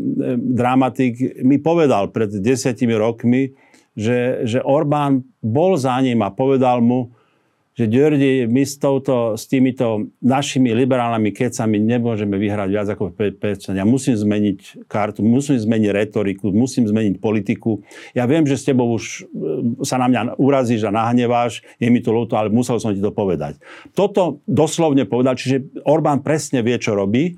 dramatik, 0.51 1.15
mi 1.47 1.63
povedal 1.63 2.11
pred 2.11 2.27
desiatimi 2.43 2.91
rokmi, 2.91 3.55
že, 3.95 4.43
že 4.43 4.59
Orbán 4.59 5.23
bol 5.39 5.79
za 5.79 5.95
ním 6.03 6.19
a 6.27 6.35
povedal 6.35 6.83
mu, 6.83 7.14
že 7.75 7.91
Ďordi, 7.91 8.47
my 8.47 8.63
s, 8.63 8.79
touto, 8.79 9.35
s 9.35 9.51
týmito 9.51 10.07
našimi 10.23 10.71
liberálnymi 10.71 11.35
kecami 11.35 11.75
nemôžeme 11.83 12.39
vyhrať 12.39 12.69
viac 12.71 12.87
ako 12.87 13.11
5%. 13.11 13.75
Ja 13.75 13.83
musím 13.83 14.15
zmeniť 14.15 14.87
kartu, 14.87 15.19
musím 15.19 15.59
zmeniť 15.59 15.89
retoriku, 15.91 16.55
musím 16.55 16.87
zmeniť 16.87 17.19
politiku. 17.19 17.83
Ja 18.15 18.31
viem, 18.31 18.47
že 18.47 18.55
s 18.55 18.63
tebou 18.63 18.95
už 18.95 19.27
e, 19.27 19.83
sa 19.83 19.99
na 19.99 20.07
mňa 20.07 20.39
urazíš 20.39 20.87
a 20.87 20.95
nahneváš, 20.95 21.67
je 21.75 21.91
mi 21.91 21.99
to 21.99 22.15
ľúto, 22.15 22.39
ale 22.39 22.47
musel 22.47 22.79
som 22.79 22.95
ti 22.95 23.03
to 23.03 23.11
povedať. 23.11 23.59
Toto 23.91 24.39
doslovne 24.47 25.03
povedal, 25.03 25.35
čiže 25.35 25.83
Orbán 25.83 26.23
presne 26.23 26.63
vie, 26.63 26.79
čo 26.79 26.95
robí. 26.95 27.23
E, 27.27 27.33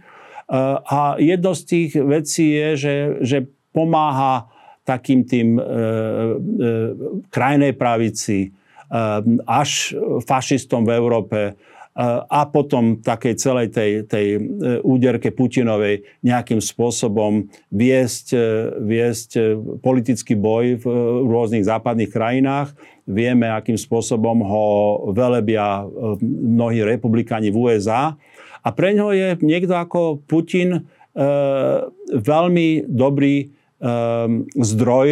a 0.86 1.18
jedno 1.18 1.58
z 1.58 1.62
tých 1.66 1.92
vecí 1.98 2.54
je, 2.54 2.70
že, 2.78 2.96
že 3.26 3.38
pomáha 3.74 4.54
takým 4.88 5.28
tým 5.28 5.60
e, 5.60 5.62
e, 5.62 5.66
krajnej 7.28 7.76
pravici, 7.76 8.56
až 9.48 9.98
fašistom 10.24 10.88
v 10.88 10.92
Európe, 10.96 11.40
a 12.30 12.46
potom 12.46 13.02
takej 13.02 13.34
celej 13.42 13.74
tej, 13.74 14.06
tej 14.06 14.38
úderke 14.86 15.34
Putinovej 15.34 16.06
nejakým 16.22 16.62
spôsobom 16.62 17.50
viesť, 17.74 18.38
viesť 18.86 19.58
politický 19.82 20.38
boj 20.38 20.78
v 20.78 20.86
rôznych 21.26 21.66
západných 21.66 22.14
krajinách. 22.14 22.78
Vieme, 23.10 23.50
akým 23.50 23.82
spôsobom 23.82 24.46
ho 24.46 24.66
velebia 25.10 25.90
mnohí 26.22 26.86
republikáni 26.86 27.50
v 27.50 27.66
USA. 27.66 28.14
A 28.62 28.70
pre 28.70 28.94
ňo 28.94 29.10
je 29.18 29.34
niekto 29.42 29.74
ako 29.74 30.22
Putin 30.30 30.86
veľmi 32.14 32.86
dobrý 32.86 33.50
zdroj 34.54 35.10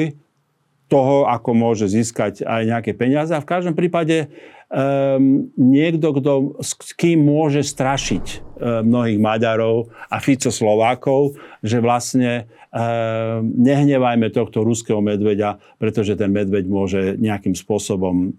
toho, 0.95 1.27
ako 1.27 1.51
môže 1.51 1.91
získať 1.91 2.47
aj 2.47 2.61
nejaké 2.71 2.91
peniaze. 2.95 3.35
A 3.35 3.43
v 3.43 3.51
každom 3.51 3.75
prípade 3.75 4.31
um, 4.71 5.51
niekto, 5.59 6.15
kto, 6.15 6.55
s 6.63 6.95
kým 6.95 7.19
môže 7.19 7.67
strašiť 7.67 8.25
um, 8.31 8.87
mnohých 8.87 9.19
Maďarov 9.19 9.91
a 10.07 10.23
Fico 10.23 10.47
Slovákov, 10.47 11.35
že 11.59 11.83
vlastne 11.83 12.47
um, 12.71 13.43
nehnevajme 13.59 14.31
tohto 14.31 14.63
ruského 14.63 15.03
medveďa, 15.03 15.59
pretože 15.75 16.15
ten 16.15 16.31
medveď 16.31 16.63
môže 16.63 17.19
nejakým 17.19 17.59
spôsobom 17.59 18.31
um, 18.31 18.33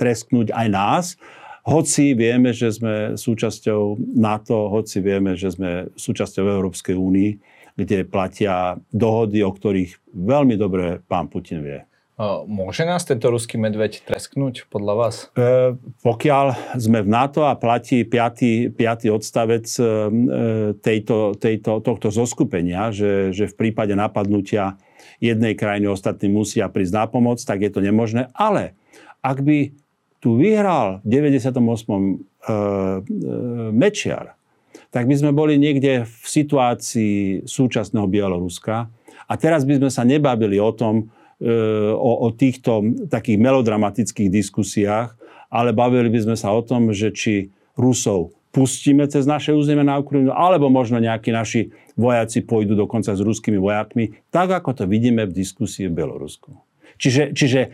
tresknúť 0.00 0.56
aj 0.56 0.66
nás. 0.72 1.06
Hoci 1.68 2.16
vieme, 2.16 2.56
že 2.56 2.72
sme 2.72 3.20
súčasťou 3.20 4.00
NATO, 4.16 4.72
hoci 4.72 5.04
vieme, 5.04 5.36
že 5.36 5.52
sme 5.52 5.92
súčasťou 5.92 6.48
Európskej 6.48 6.96
únii, 6.96 7.57
kde 7.78 8.02
platia 8.02 8.82
dohody, 8.90 9.46
o 9.46 9.54
ktorých 9.54 10.02
veľmi 10.10 10.58
dobre 10.58 10.98
pán 11.06 11.30
Putin 11.30 11.62
vie. 11.62 11.80
Môže 12.50 12.82
nás 12.82 13.06
tento 13.06 13.30
ruský 13.30 13.62
medveď 13.62 14.02
tresknúť 14.02 14.66
podľa 14.66 14.94
vás? 14.98 15.14
E, 15.38 15.78
pokiaľ 16.02 16.74
sme 16.74 17.06
v 17.06 17.08
NATO 17.14 17.46
a 17.46 17.54
platí 17.54 18.02
5. 18.02 18.74
5. 18.74 19.14
odstavec 19.14 19.62
e, 19.78 19.82
tejto, 20.82 21.38
tejto, 21.38 21.78
tohto 21.78 22.10
zoskupenia, 22.10 22.90
že, 22.90 23.30
že 23.30 23.46
v 23.46 23.54
prípade 23.54 23.94
napadnutia 23.94 24.82
jednej 25.22 25.54
krajiny 25.54 25.86
ostatní 25.86 26.26
musia 26.26 26.66
prísť 26.66 26.94
na 26.98 27.04
pomoc, 27.06 27.38
tak 27.38 27.62
je 27.62 27.70
to 27.70 27.78
nemožné. 27.78 28.34
Ale 28.34 28.74
ak 29.22 29.38
by 29.38 29.70
tu 30.18 30.34
vyhral 30.34 30.98
v 31.06 31.22
98. 31.22 31.54
E, 31.54 31.62
e, 31.62 32.58
Mečiar, 33.70 34.37
tak 34.88 35.04
by 35.04 35.14
sme 35.16 35.30
boli 35.36 35.60
niekde 35.60 36.08
v 36.08 36.24
situácii 36.24 37.44
súčasného 37.44 38.08
Bieloruska. 38.08 38.88
A 39.28 39.32
teraz 39.36 39.68
by 39.68 39.76
sme 39.76 39.90
sa 39.92 40.02
nebavili 40.08 40.56
o 40.56 40.72
tom, 40.72 41.12
e, 41.38 41.50
o, 41.92 42.12
o 42.24 42.28
týchto 42.32 42.80
takých 43.12 43.36
melodramatických 43.36 44.32
diskusiách, 44.32 45.12
ale 45.52 45.76
bavili 45.76 46.08
by 46.08 46.20
sme 46.32 46.36
sa 46.36 46.52
o 46.56 46.64
tom, 46.64 46.92
že 46.92 47.12
či 47.12 47.52
Rusov 47.76 48.32
pustíme 48.48 49.04
cez 49.06 49.28
naše 49.28 49.52
územie 49.52 49.84
na 49.84 50.00
Ukrajinu, 50.00 50.32
alebo 50.32 50.72
možno 50.72 50.96
nejakí 50.96 51.28
naši 51.28 51.68
vojaci 51.94 52.42
pôjdu 52.42 52.72
dokonca 52.72 53.12
s 53.12 53.20
ruskými 53.20 53.60
vojakmi, 53.60 54.16
tak 54.32 54.48
ako 54.50 54.72
to 54.72 54.84
vidíme 54.88 55.28
v 55.28 55.36
diskusii 55.36 55.92
v 55.92 55.96
Bielorusku. 56.00 56.56
Čiže, 56.96 57.36
čiže 57.36 57.60
e, 57.62 57.68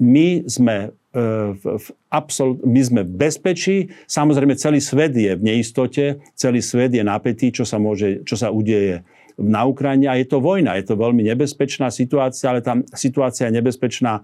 my 0.00 0.48
sme 0.48 0.96
v, 1.12 1.64
v 1.78 1.86
absolút, 2.10 2.62
my 2.62 2.80
sme 2.82 3.00
v 3.02 3.12
bezpečí. 3.18 3.76
Samozrejme, 4.06 4.54
celý 4.54 4.78
svet 4.78 5.14
je 5.18 5.34
v 5.34 5.42
neistote, 5.42 6.22
celý 6.38 6.62
svet 6.62 6.94
je 6.94 7.02
napätý, 7.02 7.50
čo 7.50 7.66
sa, 7.66 7.82
môže, 7.82 8.22
čo 8.22 8.38
sa 8.38 8.54
udeje 8.54 9.02
na 9.40 9.64
Ukrajine 9.64 10.06
a 10.06 10.20
je 10.20 10.28
to 10.28 10.38
vojna. 10.38 10.76
Je 10.76 10.86
to 10.86 11.00
veľmi 11.00 11.24
nebezpečná 11.24 11.88
situácia, 11.88 12.52
ale 12.52 12.60
tá 12.60 12.76
situácia 12.92 13.48
je 13.48 13.56
nebezpečná 13.56 14.22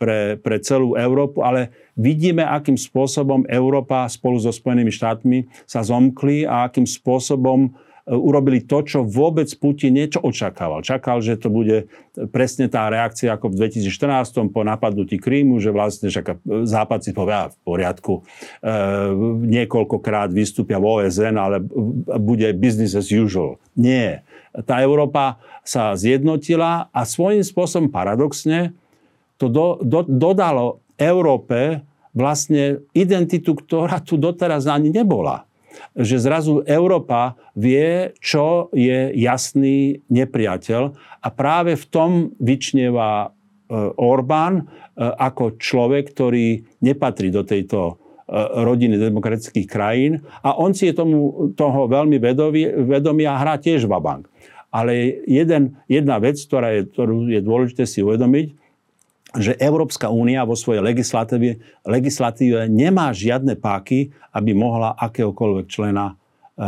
pre, 0.00 0.40
pre 0.40 0.56
celú 0.58 0.96
Európu, 0.96 1.44
ale 1.44 1.70
vidíme, 1.94 2.42
akým 2.42 2.80
spôsobom 2.80 3.44
Európa 3.46 4.08
spolu 4.08 4.40
so 4.40 4.50
Spojenými 4.50 4.90
štátmi 4.90 5.38
sa 5.68 5.84
zomkli 5.84 6.48
a 6.48 6.66
akým 6.66 6.88
spôsobom 6.88 7.76
urobili 8.04 8.60
to, 8.60 8.84
čo 8.84 9.00
vôbec 9.00 9.48
Putin 9.56 9.96
niečo 9.96 10.20
očakával. 10.20 10.84
Čakal, 10.84 11.24
že 11.24 11.40
to 11.40 11.48
bude 11.48 11.88
presne 12.36 12.68
tá 12.68 12.92
reakcia 12.92 13.32
ako 13.32 13.48
v 13.48 13.64
2014 13.64 14.52
po 14.52 14.60
napadnutí 14.60 15.16
Krímu, 15.16 15.56
že 15.56 15.72
vlastne 15.72 16.12
však 16.12 16.44
Západ 16.68 17.00
si 17.00 17.16
povie, 17.16 17.48
v 17.48 17.56
poriadku, 17.64 18.20
e, 18.20 18.22
niekoľkokrát 19.48 20.28
vystúpia 20.36 20.76
v 20.76 21.00
OSN, 21.00 21.34
ale 21.40 21.64
bude 22.20 22.52
business 22.60 22.92
as 22.92 23.08
usual. 23.08 23.56
Nie. 23.72 24.20
Tá 24.68 24.84
Európa 24.84 25.40
sa 25.64 25.96
zjednotila 25.96 26.92
a 26.92 27.00
svojím 27.08 27.40
spôsobom 27.40 27.88
paradoxne 27.88 28.76
to 29.40 29.48
do, 29.48 29.80
do, 29.80 30.04
dodalo 30.04 30.84
Európe 31.00 31.80
vlastne 32.14 32.84
identitu, 32.94 33.56
ktorá 33.56 33.98
tu 34.04 34.20
doteraz 34.20 34.68
ani 34.70 34.92
nebola 34.92 35.48
že 35.94 36.16
zrazu 36.18 36.62
Európa 36.66 37.38
vie, 37.54 38.14
čo 38.18 38.70
je 38.74 39.14
jasný 39.14 40.02
nepriateľ 40.10 40.82
a 41.22 41.28
práve 41.32 41.78
v 41.78 41.84
tom 41.88 42.10
vyčnieva 42.36 43.26
e, 43.26 43.28
Orbán 43.96 44.54
e, 44.60 44.64
ako 45.02 45.56
človek, 45.56 46.12
ktorý 46.12 46.62
nepatrí 46.84 47.30
do 47.30 47.46
tejto 47.46 47.78
e, 47.88 47.94
rodiny 48.64 48.98
demokratických 48.98 49.66
krajín 49.70 50.20
a 50.44 50.58
on 50.58 50.74
si 50.76 50.90
je 50.90 50.98
tomu 50.98 51.50
toho 51.54 51.86
veľmi 51.88 52.18
vedomý, 52.20 53.24
a 53.24 53.40
hrá 53.40 53.56
tiež 53.56 53.86
vabank. 53.88 54.28
Ale 54.74 55.22
jeden, 55.30 55.78
jedna 55.86 56.18
vec, 56.18 56.34
ktorá 56.42 56.74
je, 56.74 56.90
ktorú 56.90 57.30
je 57.30 57.38
dôležité 57.38 57.86
si 57.86 58.02
uvedomiť, 58.02 58.63
že 59.34 59.58
Európska 59.58 60.10
únia 60.10 60.46
vo 60.46 60.54
svojej 60.54 60.82
legislatíve, 60.82 61.58
legislatíve 61.82 62.70
nemá 62.70 63.10
žiadne 63.10 63.58
páky, 63.58 64.14
aby 64.30 64.50
mohla 64.54 64.94
akéhokoľvek 64.94 65.66
člena 65.66 66.14
e, 66.14 66.14
e, 66.14 66.66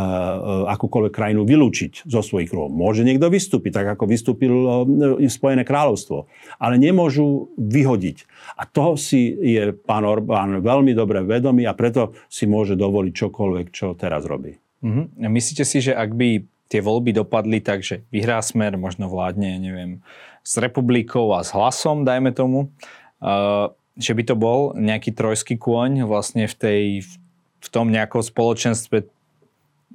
akúkoľvek 0.67 1.13
krajinu 1.15 1.47
vylúčiť 1.47 2.11
zo 2.11 2.21
svojich 2.23 2.51
kruhov. 2.51 2.75
Môže 2.75 3.07
niekto 3.07 3.31
vystúpiť, 3.31 3.83
tak 3.83 3.87
ako 3.95 4.05
vystúpil 4.11 4.55
e, 5.23 5.31
Spojené 5.31 5.63
kráľovstvo. 5.63 6.27
Ale 6.59 6.75
nemôžu 6.79 7.55
vyhodiť. 7.55 8.27
A 8.59 8.67
toho 8.67 8.99
si 8.99 9.31
je 9.31 9.71
pán 9.71 10.03
Orbán 10.03 10.59
veľmi 10.59 10.91
dobre 10.91 11.23
vedomý 11.23 11.71
a 11.71 11.75
preto 11.79 12.19
si 12.27 12.51
môže 12.51 12.75
dovoliť 12.75 13.13
čokoľvek, 13.15 13.67
čo 13.71 13.95
teraz 13.95 14.27
robí. 14.27 14.59
Mm-hmm. 14.83 15.27
Myslíte 15.31 15.65
si, 15.65 15.79
že 15.83 15.95
ak 15.95 16.13
by 16.15 16.56
tie 16.67 16.81
voľby 16.83 17.15
dopadli 17.15 17.63
tak, 17.63 17.87
že 17.87 18.03
vyhrá 18.11 18.43
smer, 18.43 18.75
možno 18.75 19.07
vládne, 19.07 19.59
neviem, 19.59 20.03
s 20.47 20.55
republikou 20.59 21.35
a 21.35 21.43
s 21.43 21.51
hlasom, 21.51 22.07
dajme 22.07 22.31
tomu, 22.31 22.71
že 23.97 24.13
by 24.13 24.23
to 24.23 24.35
bol 24.39 24.77
nejaký 24.77 25.11
trojský 25.11 25.57
kôň 25.57 26.05
vlastne 26.05 26.47
v, 26.47 26.55
tej, 26.55 26.83
v 27.63 27.69
tom 27.73 27.91
nejakom 27.91 28.21
spoločenstve 28.21 29.09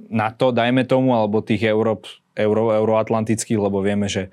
NATO, 0.09 0.49
dajme 0.49 0.83
tomu, 0.87 1.13
alebo 1.13 1.45
tých 1.45 1.67
Európ, 1.69 2.09
euro, 2.33 2.73
euroatlantických, 2.73 3.59
lebo 3.59 3.83
vieme, 3.83 4.09
že 4.09 4.31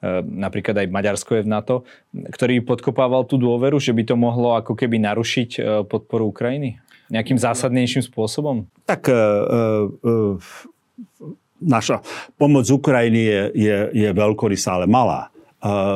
e, 0.00 0.22
napríklad 0.24 0.80
aj 0.80 0.88
Maďarsko 0.88 1.30
je 1.38 1.44
v 1.44 1.52
NATO, 1.52 1.76
ktorý 2.14 2.62
podkopával 2.64 3.26
tú 3.28 3.36
dôveru, 3.36 3.76
že 3.82 3.92
by 3.92 4.02
to 4.06 4.14
mohlo 4.16 4.56
ako 4.56 4.72
keby 4.78 5.02
narušiť 5.02 5.50
e, 5.58 5.60
podporu 5.84 6.30
Ukrajiny? 6.30 6.80
Nejakým 7.10 7.42
zásadnejším 7.42 8.06
spôsobom? 8.06 8.70
Tak 8.86 9.10
e, 9.10 9.14
e, 9.14 9.22
naša 11.60 12.02
pomoc 12.40 12.66
Ukrajiny 12.66 13.20
je, 13.20 13.40
je, 13.54 13.76
je 13.92 14.08
veľkorysá, 14.10 14.80
ale 14.80 14.90
malá. 14.90 15.30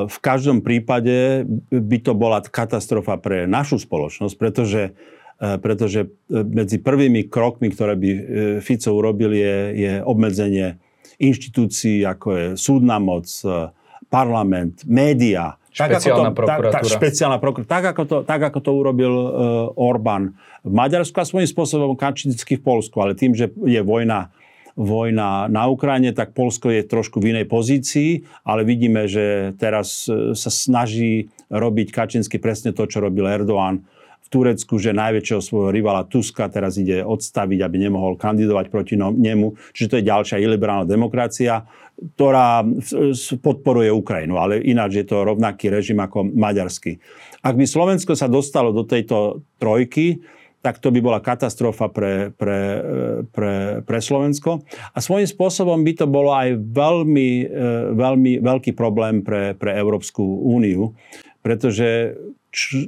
V 0.04 0.18
každom 0.20 0.60
prípade 0.60 1.48
by 1.72 1.98
to 2.04 2.12
bola 2.12 2.44
katastrofa 2.44 3.16
pre 3.16 3.48
našu 3.48 3.80
spoločnosť, 3.80 4.36
pretože, 4.36 4.92
e, 5.40 5.56
pretože 5.56 6.04
e, 6.04 6.08
medzi 6.44 6.76
prvými 6.76 7.32
krokmi, 7.32 7.72
ktoré 7.72 7.96
by 7.96 8.10
e, 8.12 8.20
Fico 8.60 8.92
urobil, 8.92 9.32
je, 9.32 9.56
je 9.72 9.92
obmedzenie 10.04 10.76
inštitúcií, 11.16 12.04
ako 12.04 12.28
je 12.36 12.46
súdna 12.60 13.00
moc, 13.00 13.24
parlament, 14.12 14.84
média. 14.84 15.56
Špeciálna 15.74 16.30
tak, 16.30 16.38
prokuratúra. 16.38 16.70
Tak, 16.70 16.84
tak, 16.84 16.94
špeciálna 17.00 17.38
prokuratúra. 17.40 17.72
Tak 17.72 17.84
ako 17.96 18.02
to, 18.04 18.16
tak 18.22 18.40
ako 18.46 18.58
to 18.62 18.70
urobil 18.70 19.14
uh, 19.14 19.28
Orbán 19.74 20.38
v 20.62 20.70
Maďarsku 20.70 21.18
a 21.18 21.26
svojím 21.26 21.50
spôsobom 21.50 21.98
Kačinický 21.98 22.58
v 22.58 22.62
Polsku. 22.62 22.94
Ale 23.02 23.18
tým, 23.18 23.34
že 23.34 23.50
je 23.50 23.80
vojna 23.82 24.30
vojna 24.74 25.46
na 25.46 25.70
Ukrajine, 25.70 26.10
tak 26.10 26.34
Polsko 26.34 26.70
je 26.70 26.82
trošku 26.82 27.22
v 27.22 27.34
inej 27.34 27.46
pozícii, 27.46 28.26
ale 28.42 28.66
vidíme, 28.66 29.06
že 29.06 29.54
teraz 29.54 30.10
e, 30.10 30.34
sa 30.34 30.50
snaží 30.50 31.30
robiť 31.50 31.94
Kačinsky 31.94 32.42
presne 32.42 32.74
to, 32.74 32.82
čo 32.90 32.98
robil 32.98 33.26
Erdoğan 33.30 33.86
v 34.24 34.28
Turecku, 34.32 34.80
že 34.80 34.96
najväčšieho 34.96 35.42
svojho 35.44 35.70
rivala 35.70 36.08
Tuska 36.08 36.50
teraz 36.50 36.74
ide 36.80 37.06
odstaviť, 37.06 37.60
aby 37.60 37.76
nemohol 37.76 38.18
kandidovať 38.18 38.66
proti 38.72 38.98
no, 38.98 39.14
nemu. 39.14 39.54
Čiže 39.70 39.90
to 39.90 39.98
je 40.00 40.10
ďalšia 40.10 40.42
iliberálna 40.42 40.88
demokracia, 40.88 41.62
ktorá 41.94 42.66
podporuje 43.38 43.94
Ukrajinu, 43.94 44.40
ale 44.42 44.58
ináč 44.58 45.04
je 45.04 45.06
to 45.06 45.22
rovnaký 45.22 45.70
režim 45.70 46.02
ako 46.02 46.26
maďarský. 46.26 46.98
Ak 47.44 47.54
by 47.54 47.64
Slovensko 47.68 48.18
sa 48.18 48.26
dostalo 48.26 48.74
do 48.74 48.82
tejto 48.82 49.44
trojky, 49.62 50.24
tak 50.64 50.80
to 50.80 50.88
by 50.88 51.04
bola 51.04 51.20
katastrofa 51.20 51.92
pre, 51.92 52.32
pre, 52.32 52.60
pre, 53.28 53.84
pre 53.84 53.98
Slovensko. 54.00 54.64
A 54.96 54.98
svojím 55.04 55.28
spôsobom 55.28 55.84
by 55.84 55.92
to 55.92 56.06
bolo 56.08 56.32
aj 56.32 56.56
veľmi, 56.56 57.30
veľmi 57.92 58.40
veľký 58.40 58.72
problém 58.72 59.20
pre, 59.20 59.52
pre 59.52 59.76
Európsku 59.76 60.24
úniu, 60.24 60.96
pretože 61.44 62.16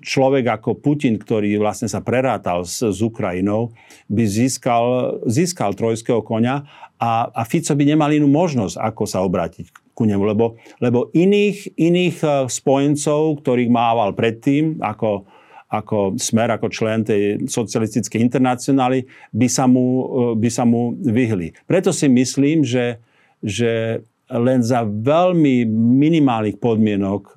človek 0.00 0.46
ako 0.46 0.78
Putin, 0.78 1.18
ktorý 1.20 1.58
vlastne 1.58 1.90
sa 1.90 2.00
prerátal 2.00 2.62
s, 2.62 2.80
s 2.80 2.98
Ukrajinou, 3.02 3.74
by 4.06 4.24
získal, 4.24 5.18
získal 5.26 5.74
trojského 5.74 6.22
konia 6.22 6.64
a, 6.96 7.28
a 7.28 7.42
Fico 7.44 7.74
by 7.74 7.84
nemal 7.84 8.08
inú 8.14 8.30
možnosť, 8.30 8.78
ako 8.78 9.02
sa 9.04 9.20
obrátiť 9.26 9.68
ku 9.96 10.04
nemu, 10.04 10.22
lebo, 10.28 10.60
lebo 10.78 11.08
iných, 11.16 11.72
iných 11.72 12.16
e, 12.20 12.28
spojencov, 12.52 13.40
ktorých 13.40 13.72
mával 13.72 14.12
predtým, 14.12 14.76
ako, 14.84 15.24
ako 15.66 16.14
smer, 16.14 16.54
ako 16.54 16.70
člen 16.70 17.02
tej 17.02 17.42
socialistickej 17.50 18.22
internacionály, 18.22 19.06
by 19.34 19.48
sa 19.50 19.66
mu, 19.66 19.84
e, 19.84 20.04
by 20.38 20.50
sa 20.50 20.62
mu 20.62 20.94
vyhli. 20.94 21.54
Preto 21.66 21.90
si 21.90 22.06
myslím, 22.06 22.62
že, 22.62 23.02
že 23.42 24.02
len 24.30 24.62
za 24.62 24.86
veľmi 24.86 25.66
minimálnych 25.70 26.58
podmienok 26.62 27.22
e, 27.22 27.32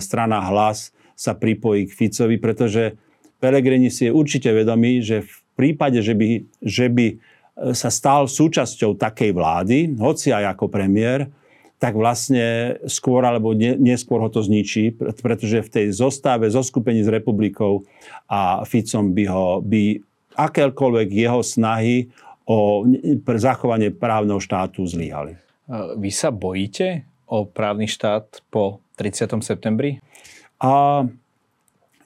strana 0.00 0.40
hlas 0.48 0.96
sa 1.12 1.36
pripojí 1.36 1.88
k 1.88 1.96
Ficovi, 1.96 2.36
pretože 2.40 2.96
Pelegrini 3.38 3.92
si 3.92 4.08
je 4.08 4.16
určite 4.16 4.48
vedomý, 4.48 5.04
že 5.04 5.24
v 5.24 5.34
prípade, 5.52 6.00
že 6.00 6.16
by, 6.16 6.28
že 6.64 6.86
by 6.88 7.06
e, 7.12 7.16
sa 7.76 7.92
stal 7.92 8.24
súčasťou 8.28 8.96
takej 8.96 9.30
vlády, 9.36 9.78
hoci 10.00 10.32
aj 10.32 10.56
ako 10.56 10.72
premiér, 10.72 11.28
tak 11.84 12.00
vlastne 12.00 12.80
skôr 12.88 13.20
alebo 13.28 13.52
neskôr 13.60 14.16
ho 14.24 14.32
to 14.32 14.40
zničí, 14.40 14.96
pretože 15.20 15.60
v 15.60 15.68
tej 15.68 15.86
zostave, 15.92 16.48
zoskupení 16.48 17.04
s 17.04 17.12
republikou 17.12 17.84
a 18.24 18.64
Ficom 18.64 19.12
by 19.12 19.24
ho, 19.28 19.60
by 19.60 20.00
akékoľvek 20.32 21.08
jeho 21.12 21.44
snahy 21.44 22.08
o 22.48 22.88
zachovanie 23.36 23.92
právneho 23.92 24.40
štátu 24.40 24.88
zlíhali. 24.88 25.36
Vy 26.00 26.08
sa 26.08 26.32
bojíte 26.32 27.04
o 27.28 27.44
právny 27.44 27.84
štát 27.84 28.40
po 28.48 28.80
30. 28.96 29.28
septembri? 29.44 30.00
A 30.64 31.04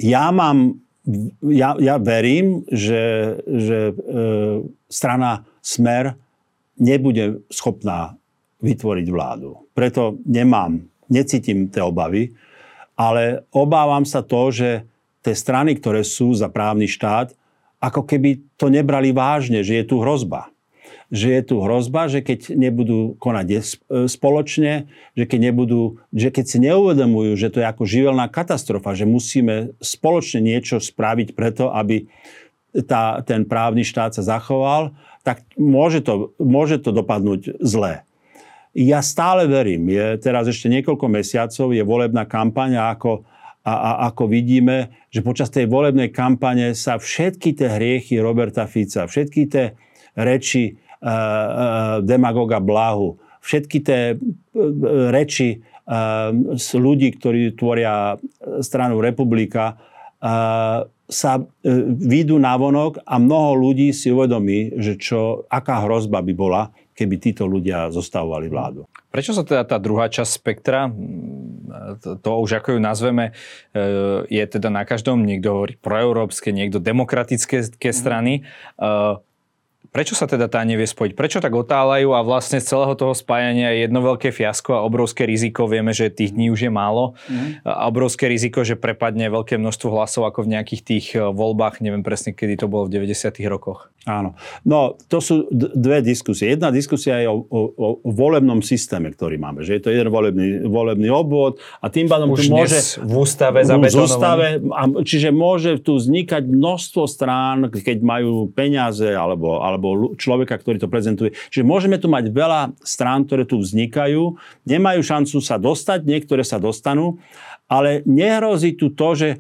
ja 0.03 0.27
mám, 0.35 0.75
ja, 1.47 1.79
ja 1.79 2.03
verím, 2.03 2.67
že, 2.67 3.39
že 3.47 3.79
e, 3.91 4.23
strana 4.91 5.47
Smer 5.63 6.19
nebude 6.83 7.47
schopná 7.47 8.19
vytvoriť 8.63 9.07
vládu. 9.11 9.68
Preto 9.79 10.19
nemám, 10.27 10.83
necítim 11.07 11.71
tie 11.71 11.87
obavy, 11.87 12.35
ale 12.99 13.47
obávam 13.55 14.03
sa 14.03 14.27
to, 14.27 14.51
že 14.51 14.83
tie 15.23 15.35
strany, 15.39 15.79
ktoré 15.79 16.03
sú 16.03 16.35
za 16.35 16.51
právny 16.51 16.91
štát, 16.91 17.31
ako 17.79 18.03
keby 18.03 18.43
to 18.59 18.67
nebrali 18.67 19.15
vážne, 19.15 19.63
že 19.63 19.79
je 19.79 19.85
tu 19.87 20.03
hrozba 20.03 20.51
že 21.09 21.41
je 21.41 21.43
tu 21.43 21.57
hrozba, 21.65 22.05
že 22.13 22.21
keď 22.21 22.53
nebudú 22.53 23.17
konať 23.17 23.47
spoločne, 24.13 24.93
že 25.17 25.25
keď, 25.25 25.41
nebudú, 25.41 26.05
že 26.13 26.29
keď 26.29 26.45
si 26.45 26.59
neuvedomujú, 26.61 27.33
že 27.33 27.49
to 27.49 27.65
je 27.65 27.67
ako 27.67 27.89
živelná 27.89 28.29
katastrofa, 28.29 28.93
že 28.93 29.09
musíme 29.09 29.73
spoločne 29.81 30.45
niečo 30.45 30.77
spraviť 30.77 31.33
preto, 31.33 31.73
aby 31.73 32.13
tá, 32.85 33.25
ten 33.25 33.49
právny 33.49 33.89
štát 33.89 34.13
sa 34.13 34.21
zachoval, 34.21 34.93
tak 35.25 35.49
môže 35.57 36.05
to, 36.05 36.37
môže 36.37 36.85
to 36.85 36.93
dopadnúť 36.93 37.57
zle. 37.65 38.05
Ja 38.79 39.03
stále 39.03 39.51
verím, 39.51 39.91
je 39.91 40.23
teraz 40.23 40.47
ešte 40.47 40.71
niekoľko 40.71 41.11
mesiacov, 41.11 41.75
je 41.75 41.83
volebná 41.83 42.31
kampaň 42.31 42.79
a 42.79 42.95
ako, 42.95 43.27
a, 43.67 43.73
a 43.75 43.91
ako 44.07 44.31
vidíme, 44.31 44.95
že 45.11 45.27
počas 45.27 45.51
tej 45.51 45.67
volebnej 45.67 46.15
kampane 46.15 46.79
sa 46.79 46.95
všetky 46.95 47.59
tie 47.59 47.75
hriechy 47.75 48.23
Roberta 48.23 48.71
Fica, 48.71 49.11
všetky 49.11 49.43
tie 49.51 49.75
reči 50.15 50.79
Eh, 50.99 51.07
eh, 51.07 51.97
demagoga 52.03 52.59
Blahu. 52.59 53.23
Všetky 53.39 53.79
tie 53.87 54.03
eh, 54.15 55.11
reči 55.15 55.63
z 56.53 56.69
ľudí, 56.77 57.17
ktorí 57.17 57.57
tvoria 57.57 58.21
stranu 58.61 59.01
Republika, 59.01 59.81
sa 61.09 61.33
výjdu 61.65 62.37
na 62.37 62.53
vonok 62.61 63.01
a 63.09 63.17
mnoho 63.17 63.57
ľudí 63.57 63.97
si 63.97 64.13
uvedomí, 64.13 64.77
že 64.77 65.01
čo, 65.01 65.49
aká 65.49 65.89
hrozba 65.89 66.21
by 66.21 66.33
bola, 66.37 66.69
keby 66.99 67.23
títo 67.23 67.47
ľudia 67.47 67.95
zostavovali 67.95 68.51
vládu. 68.51 68.91
Prečo 69.15 69.31
sa 69.31 69.47
teda 69.47 69.63
tá 69.63 69.79
druhá 69.79 70.11
časť 70.11 70.31
spektra, 70.35 70.91
to, 72.03 72.19
to 72.19 72.31
už 72.43 72.59
ako 72.59 72.75
ju 72.75 72.81
nazveme, 72.83 73.39
je 74.27 74.45
teda 74.51 74.69
na 74.69 74.83
každom, 74.83 75.23
niekto 75.23 75.55
hovorí 75.55 75.79
proeurópske, 75.79 76.51
niekto 76.51 76.83
demokratické 76.83 77.91
strany. 77.95 78.43
Prečo 79.99 80.15
sa 80.15 80.31
teda 80.31 80.47
tá 80.47 80.63
nevie 80.63 80.87
spojiť? 80.87 81.19
Prečo 81.19 81.43
tak 81.43 81.51
otáľajú 81.51 82.15
a 82.15 82.23
vlastne 82.23 82.63
z 82.63 82.71
celého 82.71 82.95
toho 82.95 83.19
spájania 83.19 83.75
je 83.75 83.91
jedno 83.91 83.99
veľké 83.99 84.31
fiasko 84.31 84.79
a 84.79 84.87
obrovské 84.87 85.27
riziko, 85.27 85.67
vieme, 85.67 85.91
že 85.91 86.07
tých 86.07 86.39
dní 86.39 86.55
už 86.55 86.71
je 86.71 86.73
málo, 86.73 87.19
mm. 87.27 87.67
a 87.67 87.91
obrovské 87.91 88.31
riziko, 88.31 88.63
že 88.63 88.79
prepadne 88.79 89.27
veľké 89.27 89.59
množstvo 89.59 89.91
hlasov 89.91 90.31
ako 90.31 90.47
v 90.47 90.55
nejakých 90.55 90.83
tých 90.87 91.07
e, 91.19 91.27
voľbách, 91.35 91.83
neviem 91.83 92.07
presne, 92.07 92.31
kedy 92.31 92.63
to 92.63 92.71
bolo 92.71 92.87
v 92.87 92.95
90. 93.11 93.43
rokoch. 93.51 93.91
Áno. 94.07 94.39
No, 94.65 94.97
to 95.11 95.19
sú 95.21 95.51
dve 95.53 96.01
diskusie. 96.01 96.55
Jedna 96.55 96.71
diskusia 96.71 97.21
je 97.21 97.29
o, 97.29 97.45
o, 97.45 97.61
o 97.77 97.87
volebnom 98.09 98.65
systéme, 98.65 99.13
ktorý 99.13 99.37
máme, 99.37 99.67
že 99.67 99.77
je 99.77 99.83
to 99.83 99.91
jeden 99.91 100.09
volebný, 100.09 100.65
volebný 100.65 101.11
obvod 101.13 101.61
a 101.83 101.91
tým 101.93 102.07
pádom 102.07 102.33
už 102.33 102.49
tu 102.49 102.55
môže... 102.55 103.03
v 103.03 103.15
ústave 103.19 103.67
zabetonovaný. 103.67 104.07
ústave, 104.07 104.47
čiže 105.05 105.29
môže 105.35 105.83
tu 105.83 106.01
vznikať 106.01 106.47
množstvo 106.47 107.03
strán, 107.05 107.69
keď 107.69 107.99
majú 108.01 108.49
peniaze 108.55 109.13
alebo, 109.13 109.61
alebo 109.61 109.88
alebo 109.93 110.07
človeka, 110.15 110.61
ktorý 110.61 110.77
to 110.83 110.89
prezentuje. 110.91 111.35
Čiže 111.53 111.65
môžeme 111.65 111.97
tu 111.97 112.07
mať 112.11 112.29
veľa 112.29 112.77
strán, 112.85 113.25
ktoré 113.25 113.49
tu 113.49 113.61
vznikajú, 113.61 114.37
nemajú 114.69 115.01
šancu 115.01 115.39
sa 115.41 115.57
dostať, 115.57 116.05
niektoré 116.05 116.45
sa 116.45 116.61
dostanú, 116.61 117.19
ale 117.69 118.05
nehrozí 118.09 118.77
tu 118.77 118.93
to, 118.93 119.09
že 119.17 119.29
e, 119.35 119.39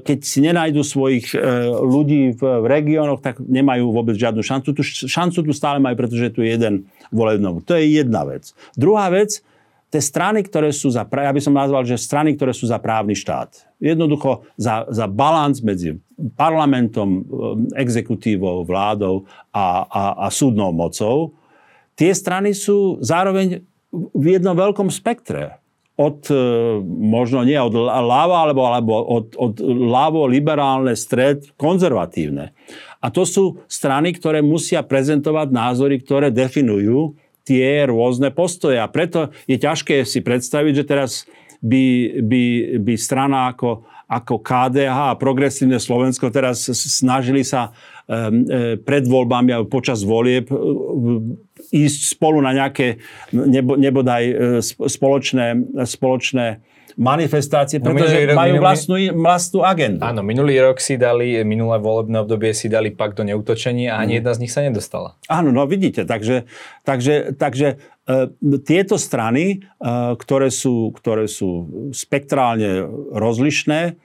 keď 0.00 0.18
si 0.24 0.38
nenajdu 0.40 0.80
svojich 0.80 1.32
e, 1.32 1.38
ľudí 1.84 2.36
v 2.40 2.64
regiónoch, 2.64 3.20
tak 3.20 3.40
nemajú 3.40 3.92
vôbec 3.92 4.16
žiadnu 4.16 4.40
šancu. 4.40 4.72
Tu 4.72 4.82
šancu 5.08 5.44
tu 5.44 5.52
stále 5.52 5.80
majú, 5.80 5.96
pretože 6.00 6.32
tu 6.32 6.40
je 6.40 6.56
jeden 6.56 6.88
volebný 7.12 7.60
To 7.68 7.76
je 7.76 7.84
jedna 8.00 8.24
vec. 8.24 8.56
Druhá 8.74 9.12
vec, 9.12 9.44
tie 9.92 10.00
strany, 10.00 10.40
ktoré 10.40 10.72
sú 10.72 10.88
za, 10.88 11.04
ja 11.04 11.28
by 11.28 11.40
som 11.44 11.52
nazval, 11.52 11.84
že 11.84 12.00
strany, 12.00 12.32
ktoré 12.32 12.56
sú 12.56 12.64
za 12.64 12.80
právny 12.80 13.12
štát. 13.12 13.68
Jednoducho 13.76 14.48
za, 14.56 14.88
za 14.88 15.04
balans 15.04 15.60
medzi 15.60 16.00
parlamentom, 16.32 17.20
eh, 17.20 17.22
exekutívou, 17.84 18.64
vládou 18.64 19.28
a, 19.52 19.84
a, 19.84 20.02
a 20.24 20.26
súdnou 20.32 20.72
mocou. 20.72 21.36
Tie 21.92 22.08
strany 22.16 22.56
sú 22.56 22.96
zároveň 23.04 23.60
v 23.92 24.24
jednom 24.24 24.56
veľkom 24.56 24.88
spektre. 24.88 25.60
Od, 26.00 26.24
eh, 26.32 26.36
možno 26.88 27.44
nie 27.44 27.60
od 27.60 27.76
ľava, 27.76 28.48
alebo, 28.48 28.64
alebo 28.64 28.92
od, 28.96 29.36
od 29.36 29.60
ľavo 29.68 30.24
liberálne, 30.24 30.96
stred, 30.96 31.52
konzervatívne. 31.60 32.56
A 33.04 33.12
to 33.12 33.28
sú 33.28 33.60
strany, 33.68 34.16
ktoré 34.16 34.40
musia 34.40 34.80
prezentovať 34.80 35.52
názory, 35.52 36.00
ktoré 36.00 36.32
definujú 36.32 37.12
tie 37.42 37.86
rôzne 37.86 38.30
postoje. 38.30 38.78
A 38.78 38.86
preto 38.86 39.34
je 39.50 39.58
ťažké 39.58 40.06
si 40.06 40.22
predstaviť, 40.22 40.72
že 40.82 40.84
teraz 40.86 41.10
by, 41.62 42.18
by, 42.22 42.44
by 42.82 42.94
strana 42.98 43.54
ako, 43.54 43.86
ako 44.10 44.34
KDH 44.42 45.14
a 45.14 45.18
Progresívne 45.18 45.78
Slovensko 45.78 46.28
teraz 46.34 46.66
snažili 46.70 47.46
sa 47.46 47.70
um, 48.10 48.42
pred 48.82 49.04
voľbami 49.06 49.50
a 49.54 49.62
počas 49.62 50.02
volieb 50.02 50.50
e, 50.50 50.56
ísť 51.70 52.18
spolu 52.18 52.42
na 52.42 52.50
nejaké 52.50 52.98
nebo, 53.30 53.78
nebodaj 53.78 54.22
e, 54.26 54.34
spoločné, 54.66 55.78
spoločné 55.86 56.71
manifestácie, 56.96 57.80
no, 57.80 57.92
pretože 57.92 58.16
rok, 58.28 58.36
majú 58.36 58.54
minulý, 58.56 58.64
vlastnú, 58.64 58.94
vlastnú 59.16 59.60
agendu. 59.64 60.02
Áno, 60.04 60.20
minulý 60.20 60.60
rok 60.60 60.78
si 60.78 61.00
dali, 61.00 61.40
minulé 61.42 61.80
volebné 61.80 62.20
obdobie 62.20 62.52
si 62.52 62.68
dali 62.68 62.92
pakt 62.92 63.20
o 63.20 63.24
neutočení 63.24 63.88
a 63.88 64.00
ani 64.00 64.16
mm. 64.16 64.18
jedna 64.20 64.32
z 64.32 64.40
nich 64.40 64.52
sa 64.52 64.60
nedostala. 64.60 65.16
Áno, 65.28 65.50
no 65.50 65.64
vidíte, 65.64 66.04
takže, 66.04 66.44
takže, 66.84 67.36
takže 67.36 67.80
e, 68.04 68.56
tieto 68.62 69.00
strany, 69.00 69.60
e, 69.60 69.88
ktoré, 70.18 70.52
sú, 70.52 70.92
ktoré 70.92 71.28
sú 71.28 71.68
spektrálne 71.96 72.86
rozlišné, 73.12 73.96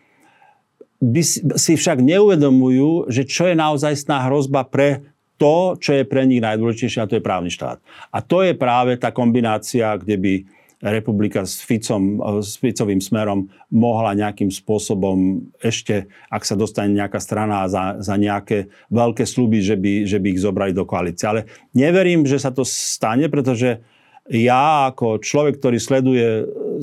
by 0.98 1.22
si, 1.22 1.46
si 1.46 1.74
však 1.78 2.02
neuvedomujú, 2.02 3.12
že 3.14 3.28
čo 3.28 3.46
je 3.46 3.54
naozajstná 3.54 4.26
hrozba 4.26 4.66
pre 4.66 5.06
to, 5.38 5.78
čo 5.78 5.94
je 5.94 6.04
pre 6.04 6.26
nich 6.26 6.42
najdôležitejšie, 6.42 7.06
a 7.06 7.10
to 7.10 7.18
je 7.22 7.24
právny 7.24 7.54
štát. 7.54 7.78
A 8.10 8.26
to 8.26 8.42
je 8.42 8.58
práve 8.58 8.98
tá 8.98 9.14
kombinácia, 9.14 9.94
kde 10.02 10.18
by 10.18 10.34
republika 10.78 11.42
s, 11.42 11.58
Ficom, 11.66 12.22
s 12.42 12.62
Ficovým 12.62 13.02
smerom 13.02 13.50
mohla 13.74 14.14
nejakým 14.14 14.54
spôsobom 14.54 15.50
ešte, 15.58 16.06
ak 16.30 16.46
sa 16.46 16.54
dostane 16.54 16.94
nejaká 16.94 17.18
strana 17.18 17.66
za, 17.66 17.98
za 17.98 18.14
nejaké 18.14 18.70
veľké 18.94 19.26
sluby, 19.26 19.58
že 19.66 19.74
by, 19.74 20.06
že 20.06 20.22
by 20.22 20.28
ich 20.38 20.44
zobrali 20.44 20.74
do 20.78 20.86
koalície. 20.86 21.26
Ale 21.26 21.50
neverím, 21.74 22.30
že 22.30 22.38
sa 22.38 22.54
to 22.54 22.62
stane, 22.62 23.26
pretože 23.26 23.82
ja 24.30 24.92
ako 24.94 25.24
človek, 25.24 25.58
ktorý 25.58 25.78
sleduje 25.80 26.28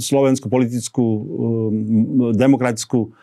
slovenskú 0.00 0.48
politickú, 0.48 1.04
um, 1.04 2.32
demokratickú 2.34 3.14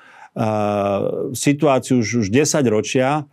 situáciu 1.36 2.00
už, 2.00 2.24
už 2.24 2.28
10 2.32 2.64
ročia, 2.72 3.28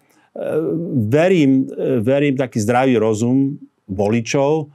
verím, 1.06 1.70
verím 2.02 2.34
taký 2.34 2.58
zdravý 2.58 2.98
rozum 2.98 3.58
voličov 3.86 4.70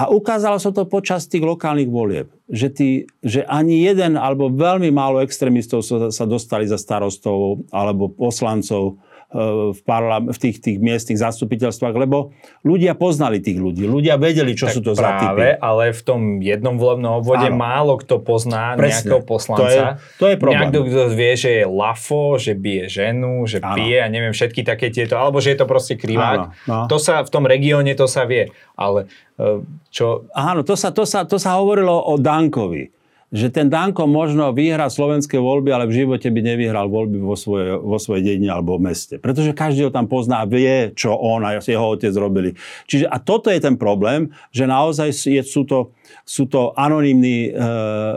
a 0.00 0.08
ukázalo 0.08 0.56
sa 0.56 0.72
to 0.72 0.88
počas 0.88 1.28
tých 1.28 1.44
lokálnych 1.44 1.92
volieb, 1.92 2.32
že, 2.48 2.72
tí, 2.72 3.04
že 3.20 3.44
ani 3.44 3.84
jeden 3.84 4.16
alebo 4.16 4.48
veľmi 4.48 4.88
málo 4.88 5.20
extrémistov 5.20 5.84
sa, 5.84 6.08
sa 6.08 6.24
dostali 6.24 6.64
za 6.64 6.80
starostov 6.80 7.68
alebo 7.68 8.08
poslancov 8.08 8.96
v, 9.30 9.80
parla- 9.86 10.26
v 10.26 10.38
tých, 10.38 10.58
tých 10.58 10.78
miestnych 10.82 11.22
zastupiteľstvách, 11.22 11.94
lebo 11.94 12.34
ľudia 12.66 12.98
poznali 12.98 13.38
tých 13.38 13.62
ľudí. 13.62 13.86
Ľudia 13.86 14.18
vedeli, 14.18 14.58
čo 14.58 14.66
tak 14.66 14.74
sú 14.74 14.80
to 14.82 14.98
práve, 14.98 15.54
za 15.54 15.54
typy. 15.54 15.62
ale 15.62 15.84
v 15.94 16.02
tom 16.02 16.20
jednom 16.42 16.74
volebnom 16.74 17.22
obvode 17.22 17.46
Áno. 17.46 17.54
málo 17.54 17.94
kto 17.94 18.18
pozná 18.18 18.74
Presne. 18.74 19.06
nejakého 19.06 19.22
poslanca. 19.22 19.62
To 19.62 19.66
je- 19.70 19.86
to 20.18 20.24
je 20.26 20.36
problém. 20.36 20.60
Niekto, 20.66 20.80
kto 20.82 21.02
vie, 21.14 21.32
že 21.38 21.50
je 21.62 21.64
lafo, 21.64 22.42
že 22.42 22.58
bije 22.58 22.90
ženu, 22.90 23.46
že 23.46 23.62
Áno. 23.62 23.78
pije 23.78 23.98
a 24.02 24.06
neviem 24.10 24.34
všetky 24.34 24.66
také 24.66 24.90
tieto, 24.90 25.14
alebo 25.14 25.38
že 25.38 25.54
je 25.54 25.58
to 25.62 25.66
proste 25.70 25.94
krivák. 25.94 26.50
Áno, 26.50 26.54
no. 26.66 26.90
To 26.90 26.98
sa 26.98 27.22
v 27.22 27.30
tom 27.30 27.46
regióne 27.46 27.94
to 27.94 28.10
sa 28.10 28.26
vie. 28.26 28.50
Ale 28.74 29.06
e, 29.38 29.62
čo... 29.94 30.26
Áno, 30.34 30.66
to 30.66 30.74
sa, 30.74 30.90
to, 30.90 31.06
sa, 31.06 31.22
to 31.22 31.38
sa 31.38 31.54
hovorilo 31.54 31.94
o 31.94 32.18
Dankovi. 32.18 32.99
Že 33.30 33.46
ten 33.54 33.66
Danko 33.70 34.10
možno 34.10 34.50
vyhrá 34.50 34.90
slovenské 34.90 35.38
voľby, 35.38 35.70
ale 35.70 35.86
v 35.86 36.02
živote 36.02 36.26
by 36.34 36.40
nevyhral 36.42 36.90
voľby 36.90 37.22
vo 37.22 37.38
svojej, 37.38 37.78
vo 37.78 37.94
svojej 37.94 38.26
dedine 38.26 38.50
alebo 38.50 38.74
v 38.74 38.90
meste. 38.90 39.22
Pretože 39.22 39.54
každý 39.54 39.86
ho 39.86 39.94
tam 39.94 40.10
pozná 40.10 40.42
a 40.42 40.50
vie, 40.50 40.90
čo 40.98 41.14
on 41.14 41.46
a 41.46 41.62
jeho 41.62 41.94
otec 41.94 42.10
robili. 42.18 42.58
Čiže 42.90 43.06
a 43.06 43.22
toto 43.22 43.54
je 43.54 43.62
ten 43.62 43.78
problém, 43.78 44.34
že 44.50 44.66
naozaj 44.66 45.14
je, 45.14 45.42
sú, 45.46 45.62
to, 45.62 45.94
sú 46.26 46.50
to 46.50 46.74
anonimní 46.74 47.54
e, 47.54 47.62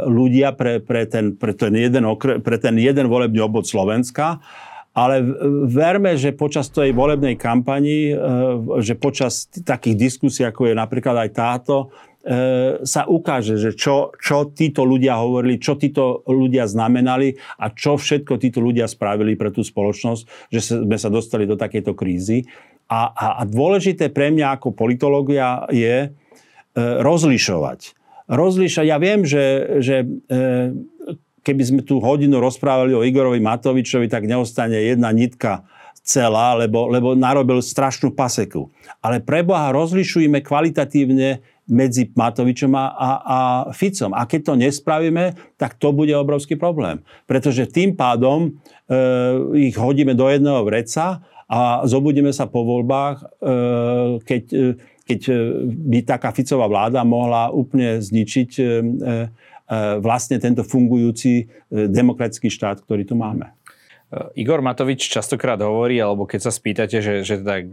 ľudia 0.09 0.57
pre, 0.57 0.82
pre, 0.82 1.05
ten, 1.05 1.38
pre, 1.38 1.53
ten 1.53 1.78
jeden 1.78 2.09
okre, 2.09 2.41
pre 2.41 2.57
ten 2.57 2.74
jeden 2.82 3.05
volebný 3.05 3.38
obvod 3.45 3.70
Slovenska. 3.70 4.41
Ale 4.93 5.26
verme, 5.74 6.14
že 6.22 6.38
počas 6.38 6.70
tej 6.70 6.93
volebnej 6.93 7.38
kampani, 7.38 8.14
e, 8.14 8.16
že 8.82 8.97
počas 8.97 9.45
takých 9.61 10.09
diskusí, 10.09 10.41
ako 10.41 10.70
je 10.70 10.74
napríklad 10.74 11.18
aj 11.22 11.30
táto, 11.34 11.93
sa 12.88 13.03
ukáže, 13.03 13.59
že 13.59 13.76
čo, 13.76 14.15
čo 14.15 14.47
títo 14.55 14.88
ľudia 14.88 15.19
hovorili, 15.19 15.59
čo 15.59 15.76
títo 15.76 16.24
ľudia 16.24 16.71
znamenali 16.71 17.36
a 17.59 17.67
čo 17.67 17.99
všetko 17.99 18.39
títo 18.39 18.63
ľudia 18.63 18.88
spravili 18.88 19.36
pre 19.36 19.51
tú 19.51 19.59
spoločnosť, 19.59 20.47
že 20.47 20.59
sme 20.63 20.95
sa 20.95 21.11
dostali 21.11 21.43
do 21.43 21.59
takejto 21.59 21.91
krízy. 21.91 22.47
A, 22.88 23.11
a, 23.11 23.28
a 23.39 23.43
dôležité 23.43 24.07
pre 24.07 24.32
mňa 24.32 24.55
ako 24.55 24.71
politológia 24.71 25.67
je 25.67 26.07
e, 26.07 26.09
rozlišovať. 26.80 27.91
Rozlišovať. 28.32 28.88
Ja 28.88 28.97
viem, 29.03 29.28
že, 29.28 29.80
že 29.84 30.07
e, 30.07 30.07
keby 31.43 31.63
sme 31.63 31.82
tu 31.84 31.99
hodinu 31.99 32.39
rozprávali 32.39 32.95
o 32.95 33.03
Igorovi 33.03 33.43
Matovičovi, 33.43 34.07
tak 34.07 34.32
neostane 34.32 34.80
jedna 34.80 35.11
nitka 35.11 35.67
celá, 36.03 36.55
lebo, 36.59 36.91
lebo 36.91 37.15
narobil 37.15 37.63
strašnú 37.63 38.11
paseku. 38.11 38.67
Ale 38.99 39.24
pre 39.24 39.39
Boha 39.39 39.71
kvalitatívne 40.43 41.39
medzi 41.68 42.11
Matovičom 42.11 42.76
a, 42.76 42.86
a, 42.91 43.39
Ficom. 43.72 44.11
A 44.11 44.28
keď 44.28 44.41
to 44.51 44.53
nespravíme, 44.59 45.55
tak 45.55 45.80
to 45.80 45.95
bude 45.95 46.11
obrovský 46.11 46.59
problém. 46.59 46.99
Pretože 47.24 47.72
tým 47.72 47.95
pádom 47.95 48.51
e, 48.51 49.72
ich 49.72 49.76
hodíme 49.80 50.11
do 50.11 50.28
jedného 50.28 50.59
vreca 50.68 51.24
a 51.47 51.84
zobudíme 51.88 52.36
sa 52.36 52.51
po 52.51 52.68
voľbách, 52.68 53.18
e, 53.20 53.26
keď, 54.28 54.43
e, 54.51 54.68
keď 55.07 55.20
e, 55.32 55.34
by 55.72 55.99
taká 56.03 56.36
Ficová 56.36 56.68
vláda 56.68 56.99
mohla 57.07 57.47
úplne 57.47 58.03
zničiť 58.03 58.49
e, 58.59 58.64
e, 58.64 58.68
vlastne 60.03 60.36
tento 60.43 60.68
fungujúci 60.68 61.34
e, 61.39 61.43
demokratický 61.88 62.51
štát, 62.51 62.84
ktorý 62.84 63.07
tu 63.07 63.16
máme. 63.16 63.55
Igor 64.38 64.61
Matovič 64.61 65.09
častokrát 65.09 65.57
hovorí, 65.61 65.97
alebo 65.97 66.30
keď 66.30 66.49
sa 66.49 66.51
spýtate, 66.53 67.01
že, 67.01 67.14
že 67.26 67.41
teda 67.41 67.64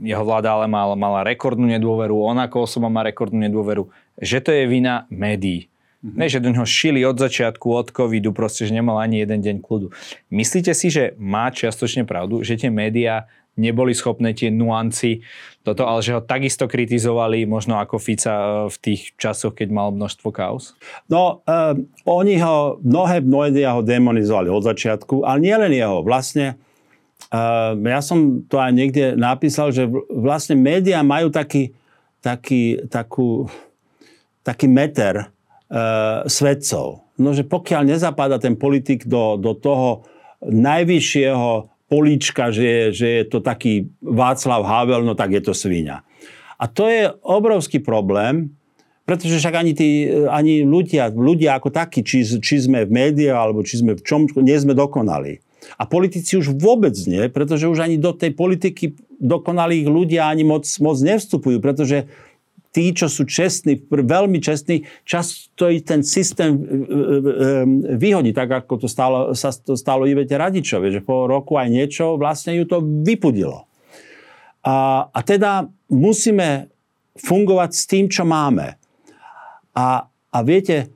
jeho 0.00 0.24
vláda 0.24 0.56
ale 0.56 0.66
mal, 0.70 0.96
mala 0.96 1.26
rekordnú 1.26 1.68
nedôveru, 1.68 2.14
on 2.14 2.40
ako 2.40 2.64
osoba 2.64 2.88
má 2.88 3.04
rekordnú 3.04 3.42
nedôveru, 3.44 3.90
že 4.20 4.40
to 4.40 4.54
je 4.54 4.64
vina 4.64 5.04
médií. 5.12 5.68
Mm-hmm. 6.04 6.20
Ne, 6.20 6.26
že 6.28 6.44
do 6.44 6.52
neho 6.52 6.68
šili 6.68 7.00
od 7.00 7.16
začiatku, 7.16 7.64
od 7.64 7.88
covidu, 7.88 8.36
proste, 8.36 8.68
že 8.68 8.76
nemal 8.76 9.00
ani 9.00 9.24
jeden 9.24 9.40
deň 9.40 9.56
kľudu. 9.64 9.88
Myslíte 10.28 10.76
si, 10.76 10.92
že 10.92 11.16
má 11.16 11.48
čiastočne 11.48 12.04
pravdu, 12.04 12.44
že 12.44 12.60
tie 12.60 12.68
médiá 12.68 13.24
neboli 13.54 13.94
schopné 13.94 14.34
tie 14.34 14.50
nuancy 14.50 15.22
toto, 15.64 15.88
ale 15.88 16.04
že 16.04 16.12
ho 16.12 16.20
takisto 16.20 16.68
kritizovali 16.68 17.48
možno 17.48 17.80
ako 17.80 17.96
Fica 17.96 18.34
e, 18.36 18.48
v 18.68 18.76
tých 18.84 19.16
časoch, 19.16 19.56
keď 19.56 19.72
mal 19.72 19.88
množstvo 19.96 20.28
kaos? 20.28 20.76
No, 21.08 21.40
uh, 21.48 21.72
oni 22.04 22.36
ho, 22.36 22.76
mnohé 22.84 23.24
médiá 23.24 23.72
ho 23.72 23.80
demonizovali 23.80 24.52
od 24.52 24.60
začiatku, 24.60 25.24
ale 25.24 25.40
nielen 25.40 25.72
jeho. 25.72 26.04
Vlastne, 26.04 26.60
uh, 27.32 27.72
ja 27.72 28.00
som 28.04 28.44
to 28.44 28.60
aj 28.60 28.76
niekde 28.76 29.16
napísal, 29.16 29.72
že 29.72 29.88
vlastne 30.12 30.52
médiá 30.60 31.00
majú 31.00 31.32
taký, 31.32 31.72
taký, 32.20 32.84
takú, 32.92 33.48
taký 34.44 34.68
meter 34.68 35.32
uh, 35.72 36.28
svedcov. 36.28 37.08
No, 37.16 37.32
že 37.32 37.40
pokiaľ 37.46 37.88
nezapadá 37.88 38.36
ten 38.36 38.52
politik 38.52 39.08
do, 39.08 39.40
do 39.40 39.56
toho 39.56 40.04
najvyššieho 40.44 41.73
políčka, 41.88 42.48
že 42.48 42.90
že 42.94 43.06
je 43.20 43.24
to 43.28 43.44
taký 43.44 43.92
Václav 44.00 44.64
Havel, 44.64 45.04
no 45.04 45.12
tak 45.12 45.36
je 45.36 45.42
to 45.44 45.52
svíňa. 45.52 46.00
A 46.58 46.64
to 46.70 46.88
je 46.88 47.10
obrovský 47.20 47.82
problém, 47.82 48.54
pretože 49.04 49.36
však 49.36 49.54
ani, 49.54 49.72
tí, 49.76 50.08
ani 50.32 50.64
ľudia, 50.64 51.12
ľudia 51.12 51.60
ako 51.60 51.68
takí, 51.68 52.00
či, 52.00 52.24
či 52.24 52.56
sme 52.56 52.88
v 52.88 52.94
médiách, 52.94 53.36
alebo 53.36 53.60
či 53.60 53.84
sme 53.84 53.92
v 53.92 54.00
čom, 54.00 54.24
nie 54.40 54.56
sme 54.56 54.72
dokonali. 54.72 55.44
A 55.76 55.84
politici 55.84 56.40
už 56.40 56.56
vôbec 56.56 56.96
nie, 57.04 57.28
pretože 57.28 57.68
už 57.68 57.84
ani 57.84 57.96
do 58.00 58.16
tej 58.16 58.32
politiky 58.32 58.96
dokonalých 59.20 59.86
ľudia 59.88 60.28
ani 60.28 60.44
moc, 60.44 60.64
moc 60.80 60.96
nevstupujú, 61.00 61.60
pretože 61.60 62.08
tí, 62.74 62.90
čo 62.90 63.06
sú 63.06 63.22
čestní, 63.22 63.78
veľmi 63.86 64.42
čestní, 64.42 64.82
často 65.06 65.70
i 65.70 65.78
ten 65.78 66.02
systém 66.02 66.58
e, 66.58 66.58
e, 66.58 66.66
e, 66.66 67.94
vyhodí, 67.94 68.34
tak 68.34 68.66
ako 68.66 68.82
to 68.82 68.88
stalo, 68.90 69.30
sa 69.30 69.54
to 69.54 69.78
stalo 69.78 70.10
Ivete 70.10 70.34
Radičovi, 70.34 70.90
že 70.90 71.06
po 71.06 71.30
roku 71.30 71.54
aj 71.54 71.70
niečo 71.70 72.18
vlastne 72.18 72.58
ju 72.58 72.66
to 72.66 72.82
vypudilo. 72.82 73.70
A, 74.66 75.06
a 75.06 75.18
teda 75.22 75.70
musíme 75.94 76.66
fungovať 77.14 77.70
s 77.70 77.84
tým, 77.86 78.10
čo 78.10 78.26
máme. 78.26 78.74
A, 79.78 80.10
a 80.10 80.38
viete, 80.42 80.90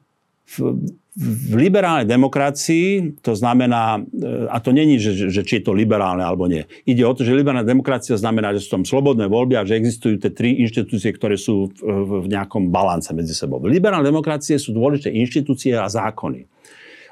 v 1.19 1.55
liberálnej 1.59 2.07
demokracii, 2.07 3.19
to 3.27 3.35
znamená, 3.35 3.99
e, 3.99 4.47
a 4.47 4.63
to 4.63 4.71
není, 4.71 5.03
že, 5.03 5.35
že, 5.35 5.43
či 5.43 5.59
je 5.59 5.67
to 5.67 5.75
liberálne 5.75 6.23
alebo 6.23 6.47
nie. 6.47 6.63
Ide 6.87 7.03
o 7.03 7.11
to, 7.11 7.27
že 7.27 7.35
liberálna 7.35 7.67
demokracia 7.67 8.15
znamená, 8.15 8.55
že 8.55 8.63
sú 8.63 8.79
tam 8.79 8.85
slobodné 8.87 9.27
voľby 9.27 9.59
a 9.59 9.67
že 9.67 9.75
existujú 9.75 10.23
tie 10.23 10.31
tri 10.31 10.63
inštitúcie, 10.63 11.11
ktoré 11.11 11.35
sú 11.35 11.75
v, 11.75 12.23
v, 12.23 12.27
nejakom 12.31 12.71
balance 12.71 13.11
medzi 13.11 13.35
sebou. 13.35 13.59
V 13.59 13.67
liberálnej 13.67 14.15
demokracie 14.15 14.63
sú 14.63 14.71
dôležité 14.71 15.11
inštitúcie 15.11 15.75
a 15.75 15.91
zákony. 15.91 16.47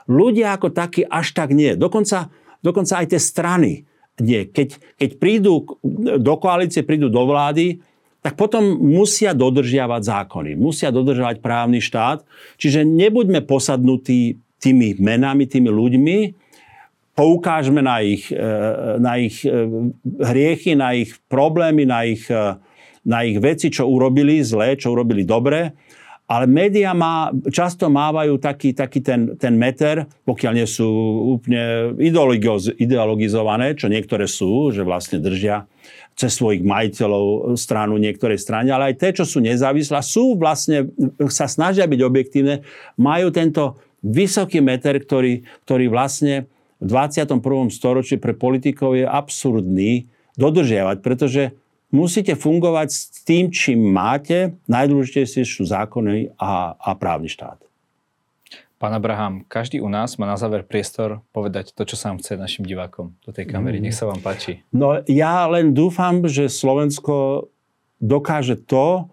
Ľudia 0.06 0.54
ako 0.54 0.70
takí 0.70 1.02
až 1.02 1.34
tak 1.34 1.50
nie. 1.50 1.74
Dokonca, 1.74 2.30
dokonca 2.62 3.02
aj 3.02 3.10
tie 3.10 3.18
strany 3.18 3.82
nie. 4.22 4.46
Keď, 4.46 5.02
keď 5.02 5.10
prídu 5.18 5.66
do 6.22 6.34
koalície, 6.38 6.86
prídu 6.86 7.10
do 7.10 7.26
vlády, 7.26 7.82
tak 8.26 8.34
potom 8.34 8.74
musia 8.82 9.30
dodržiavať 9.38 10.02
zákony, 10.02 10.58
musia 10.58 10.90
dodržiavať 10.90 11.38
právny 11.38 11.78
štát. 11.78 12.26
Čiže 12.58 12.82
nebuďme 12.82 13.46
posadnutí 13.46 14.42
tými 14.58 14.98
menami, 14.98 15.46
tými 15.46 15.70
ľuďmi, 15.70 16.18
poukážme 17.14 17.86
na 17.86 18.02
ich, 18.02 18.26
e, 18.34 18.98
na 18.98 19.14
ich 19.14 19.46
e, 19.46 19.54
hriechy, 20.02 20.74
na 20.74 20.98
ich 20.98 21.14
problémy, 21.30 21.86
na 21.86 22.02
ich, 22.02 22.26
e, 22.26 22.58
na 23.06 23.22
ich 23.22 23.38
veci, 23.38 23.70
čo 23.70 23.86
urobili 23.86 24.42
zlé, 24.42 24.74
čo 24.74 24.90
urobili 24.90 25.22
dobre. 25.22 25.78
Ale 26.26 26.50
médiá 26.50 26.90
má, 26.90 27.30
často 27.54 27.86
mávajú 27.86 28.42
taký, 28.42 28.74
taký 28.74 28.98
ten, 28.98 29.38
ten 29.38 29.54
meter, 29.54 30.10
pokiaľ 30.26 30.52
nie 30.58 30.66
sú 30.66 30.86
úplne 31.38 31.94
ideologiz, 32.02 32.74
ideologizované, 32.74 33.78
čo 33.78 33.86
niektoré 33.86 34.26
sú, 34.26 34.74
že 34.74 34.82
vlastne 34.82 35.22
držia 35.22 35.70
cez 36.18 36.34
svojich 36.34 36.66
majiteľov 36.66 37.54
stranu 37.54 37.94
niektorej 38.00 38.40
strane, 38.40 38.72
ale 38.74 38.90
aj 38.90 38.94
tie, 38.98 39.10
čo 39.12 39.28
sú 39.28 39.38
nezávislé, 39.38 40.02
sú 40.02 40.34
vlastne, 40.34 40.90
sa 41.30 41.46
snažia 41.46 41.86
byť 41.86 42.00
objektívne, 42.02 42.64
majú 42.98 43.30
tento 43.30 43.78
vysoký 44.02 44.64
meter, 44.64 44.98
ktorý, 44.98 45.46
ktorý 45.68 45.86
vlastne 45.92 46.50
v 46.80 46.88
21. 46.90 47.38
storočí 47.70 48.16
pre 48.16 48.32
politikov 48.32 48.96
je 48.96 49.06
absurdný 49.06 50.08
dodržiavať, 50.40 50.96
pretože 51.04 51.56
musíte 51.90 52.34
fungovať 52.34 52.88
s 52.90 53.22
tým, 53.22 53.50
čím 53.50 53.90
máte. 53.90 54.58
Najdôležitejšie 54.66 55.42
sú 55.46 55.62
zákony 55.66 56.34
a, 56.38 56.74
a 56.76 56.90
právny 56.98 57.30
štát. 57.30 57.62
Pán 58.76 58.92
Abraham, 58.92 59.40
každý 59.48 59.80
u 59.80 59.88
nás 59.88 60.20
má 60.20 60.28
na 60.28 60.36
záver 60.36 60.60
priestor 60.60 61.24
povedať 61.32 61.72
to, 61.72 61.88
čo 61.88 61.96
sa 61.96 62.12
vám 62.12 62.20
chce 62.20 62.36
našim 62.36 62.68
divákom 62.68 63.16
do 63.24 63.32
tej 63.32 63.48
kamery. 63.48 63.80
Nech 63.80 63.96
sa 63.96 64.04
vám 64.04 64.20
páči. 64.20 64.60
No 64.68 65.00
ja 65.08 65.48
len 65.48 65.72
dúfam, 65.72 66.20
že 66.28 66.52
Slovensko 66.52 67.48
dokáže 68.04 68.60
to, 68.60 69.08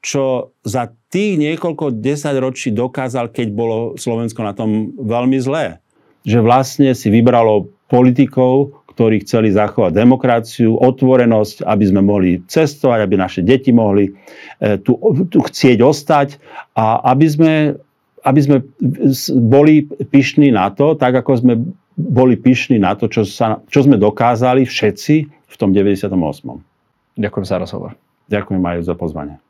čo 0.00 0.54
za 0.64 0.96
tých 1.12 1.36
niekoľko 1.36 1.92
desaťročí 1.92 2.72
dokázal, 2.72 3.28
keď 3.36 3.52
bolo 3.52 3.76
Slovensko 4.00 4.40
na 4.40 4.56
tom 4.56 4.96
veľmi 4.96 5.36
zlé. 5.44 5.84
Že 6.24 6.38
vlastne 6.40 6.90
si 6.96 7.12
vybralo 7.12 7.68
politikov, 7.92 8.85
ktorí 8.96 9.20
chceli 9.28 9.52
zachovať 9.52 9.92
demokraciu, 9.92 10.80
otvorenosť, 10.80 11.68
aby 11.68 11.84
sme 11.84 12.00
mohli 12.00 12.40
cestovať, 12.48 13.04
aby 13.04 13.14
naše 13.20 13.44
deti 13.44 13.68
mohli 13.68 14.08
e, 14.08 14.80
tu, 14.80 14.96
tu 15.28 15.38
chcieť 15.44 15.84
ostať 15.84 16.40
a 16.72 17.04
aby 17.12 17.26
sme, 17.28 17.52
aby 18.24 18.40
sme 18.40 18.56
boli 19.36 19.84
pyšní 19.84 20.48
na 20.48 20.72
to, 20.72 20.96
tak 20.96 21.12
ako 21.12 21.44
sme 21.44 21.54
boli 21.92 22.40
pyšní 22.40 22.80
na 22.80 22.96
to, 22.96 23.12
čo, 23.12 23.28
sa, 23.28 23.60
čo 23.68 23.84
sme 23.84 24.00
dokázali 24.00 24.64
všetci 24.64 25.14
v 25.28 25.54
tom 25.60 25.76
98. 25.76 26.08
Ďakujem 27.20 27.44
za 27.44 27.56
rozhovor. 27.60 27.92
Ďakujem 28.32 28.64
aj 28.64 28.76
za 28.88 28.96
pozvanie. 28.96 29.45